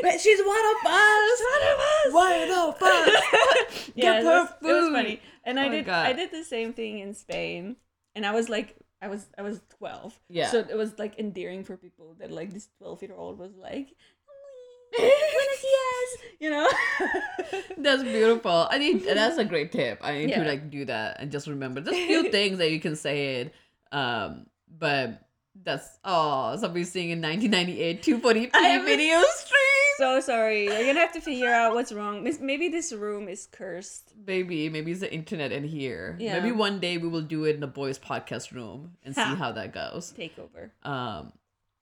But 0.02 0.20
she's 0.22 0.39
one 0.39 0.66
of 0.76 0.91
us. 0.91 1.41
one 1.52 1.64
of 1.74 1.80
us 1.80 2.14
One 2.14 2.52
of 2.52 2.82
us. 2.82 3.91
yeah, 3.95 4.16
Give 4.16 4.24
her 4.24 4.41
was, 4.41 4.50
it 4.62 4.66
was 4.66 4.89
funny 4.91 5.22
and 5.43 5.58
Oh 5.60 5.62
I 5.64 5.70
did 5.70 5.86
God. 5.86 6.06
I 6.06 6.14
did 6.14 6.32
the 6.32 6.43
same 6.43 6.74
thing 6.74 7.00
in 7.00 7.14
Spain 7.14 7.76
and 8.16 8.26
I 8.26 8.32
was 8.32 8.50
like 8.50 8.76
I 9.02 9.08
was 9.08 9.26
I 9.38 9.41
was 9.41 9.62
12 9.78 10.20
Yeah. 10.30 10.47
so 10.50 10.60
it 10.60 10.76
was 10.76 10.97
like 11.00 11.18
endearing 11.20 11.64
for 11.64 11.78
people 11.78 12.16
that 12.20 12.32
like 12.32 12.52
this 12.54 12.68
12 12.80 13.02
year 13.04 13.14
old 13.16 13.38
was 13.39 13.56
like 13.56 13.88
buenos 14.97 15.62
dias 15.62 16.12
you 16.39 16.50
know 16.50 16.68
That's 17.78 18.04
beautiful. 18.04 18.68
I 18.70 18.78
need 18.78 19.04
that's 19.06 19.38
a 19.38 19.45
great 19.45 19.72
tip. 19.72 20.00
I 20.02 20.14
need 20.18 20.34
to 20.34 20.43
like 20.43 20.70
do 20.70 20.84
that 20.86 21.18
and 21.22 21.32
just 21.32 21.47
remember 21.47 21.80
there's 21.82 21.95
few 21.95 22.30
things 22.30 22.58
that 22.58 22.72
you 22.72 22.80
can 22.82 22.95
say 22.97 23.38
it. 23.41 23.54
Um, 23.91 24.47
but 24.68 25.22
that's 25.64 25.88
oh 26.04 26.56
somebody 26.58 26.84
seeing 26.84 27.10
in 27.12 27.22
1998 27.22 28.04
240p 28.04 28.50
I 28.54 28.60
haven't- 28.68 28.86
video 28.86 29.22
stream. 29.36 29.59
So 30.00 30.20
sorry 30.20 30.68
we're 30.68 30.86
gonna 30.88 31.00
have 31.00 31.12
to 31.14 31.22
figure 31.22 31.52
out 31.52 31.74
what's 31.76 31.91
wrong 31.91 32.24
maybe 32.41 32.68
this 32.70 32.91
room 32.93 33.28
is 33.30 33.47
cursed 33.52 34.14
Maybe 34.26 34.70
maybe 34.70 34.91
it's 34.91 35.02
the 35.02 35.12
internet 35.14 35.52
in 35.52 35.64
here. 35.64 36.16
Yeah. 36.20 36.39
Maybe 36.39 36.52
one 36.52 36.80
day 36.80 36.97
we 36.97 37.08
will 37.08 37.22
do 37.36 37.45
it 37.45 37.54
in 37.56 37.62
the 37.62 37.68
boys 37.82 37.97
podcast 38.00 38.52
room 38.52 38.97
and 39.04 39.14
see 39.16 39.22
how 39.43 39.52
that 39.54 39.74
goes. 39.74 40.14
takeover 40.18 40.72
Um, 40.84 41.34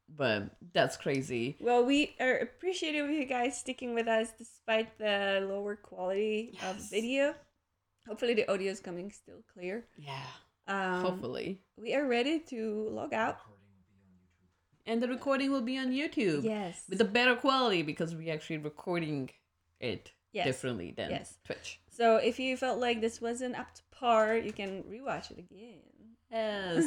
but 0.10 0.56
that's 0.74 0.96
crazy. 0.98 1.58
well 1.60 1.84
we 1.86 2.16
are 2.20 2.38
appreciative 2.38 3.06
of 3.06 3.12
you 3.12 3.26
guys 3.26 3.58
sticking 3.58 3.94
with 3.94 4.08
us 4.08 4.32
despite 4.38 4.98
the 4.98 5.46
lower 5.50 5.76
quality 5.76 6.58
of 6.70 6.76
video 6.90 7.34
hopefully 8.08 8.34
the 8.34 8.50
audio 8.52 8.72
is 8.72 8.80
coming 8.80 9.12
still 9.12 9.42
clear 9.54 9.86
Yeah. 9.98 10.24
um 10.68 11.02
Hopefully. 11.02 11.60
we 11.78 11.94
are 11.94 12.08
ready 12.08 12.40
to 12.52 12.88
log 12.92 13.14
out 13.14 13.38
And 14.88 15.02
the 15.04 15.08
recording 15.08 15.52
will 15.52 15.62
be 15.62 15.78
on 15.78 15.88
YouTube. 15.92 16.44
yes 16.44 16.84
With 16.90 17.02
a 17.02 17.06
better 17.18 17.36
quality 17.36 17.82
because 17.84 18.16
we're 18.16 18.34
actually 18.34 18.60
recording 18.60 19.30
it 19.80 20.12
Yes. 20.34 20.46
differently 20.46 20.92
than 20.98 21.10
Yes. 21.12 21.38
Twitch. 21.46 21.80
so 21.90 22.18
if 22.18 22.40
you 22.40 22.58
felt 22.58 22.80
like 22.80 23.02
this 23.02 23.20
wasn't 23.22 23.56
up 23.62 23.74
to 23.76 23.82
par 23.92 24.36
you 24.38 24.52
can 24.52 24.84
rewatch 24.84 25.32
it 25.32 25.40
again 25.40 25.82
Yes. 26.32 26.84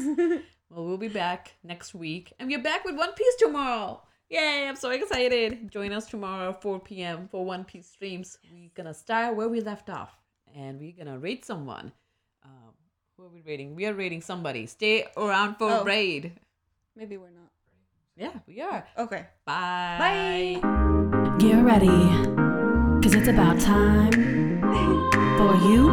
well, 0.71 0.85
we'll 0.87 0.99
be 0.99 1.09
back 1.09 1.55
next 1.65 1.95
week. 1.95 2.33
And 2.39 2.49
we're 2.51 2.63
back 2.63 2.85
with 2.85 2.95
One 2.97 3.13
Piece 3.15 3.37
tomorrow. 3.37 4.03
Yay, 4.29 4.67
I'm 4.69 4.77
so 4.77 4.91
excited. 4.91 5.71
Join 5.73 5.93
us 5.93 6.07
tomorrow, 6.07 6.53
4 6.61 6.79
p.m. 6.81 7.27
for 7.31 7.43
One 7.45 7.65
Piece 7.65 7.89
streams. 7.89 8.39
We're 8.53 8.71
going 8.75 8.87
to 8.87 8.93
start 8.95 9.37
where 9.37 9.49
we 9.49 9.61
left 9.63 9.89
off. 9.89 10.13
And 10.55 10.79
we're 10.79 10.93
going 10.93 11.07
to 11.07 11.19
raid 11.19 11.43
someone. 11.45 11.91
Um, 12.45 12.75
who 13.17 13.25
are 13.25 13.29
we 13.31 13.41
raiding? 13.41 13.75
We 13.75 13.87
are 13.87 13.95
raiding 13.95 14.21
somebody. 14.21 14.67
Stay 14.67 15.07
around 15.17 15.55
for 15.57 15.71
Oh. 15.73 15.85
raid. 15.85 16.33
maybe 16.95 17.17
we're 17.17 17.31
not 17.31 17.50
Yeah, 18.21 18.33
we 18.47 18.61
are. 18.61 18.87
okay 18.99 19.29
Bye. 19.47 20.61
Bye. 20.61 21.37
Get 21.39 21.65
ready, 21.65 21.89
cause 23.01 23.15
it's 23.15 23.29
about 23.29 23.59
time 23.59 24.13
for 25.39 25.55
you 25.65 25.89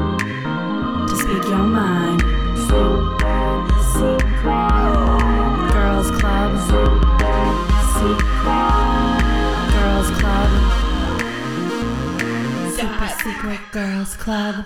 to 1.08 1.16
speak 1.16 1.44
your 1.48 1.64
mind. 1.64 2.22
Girls 5.72 6.12
Club. 6.12 6.52
Girls 9.72 10.10
Club. 10.20 10.52
Super 12.76 13.08
Secret 13.24 13.62
Girls 13.72 14.16
Club. 14.18 14.66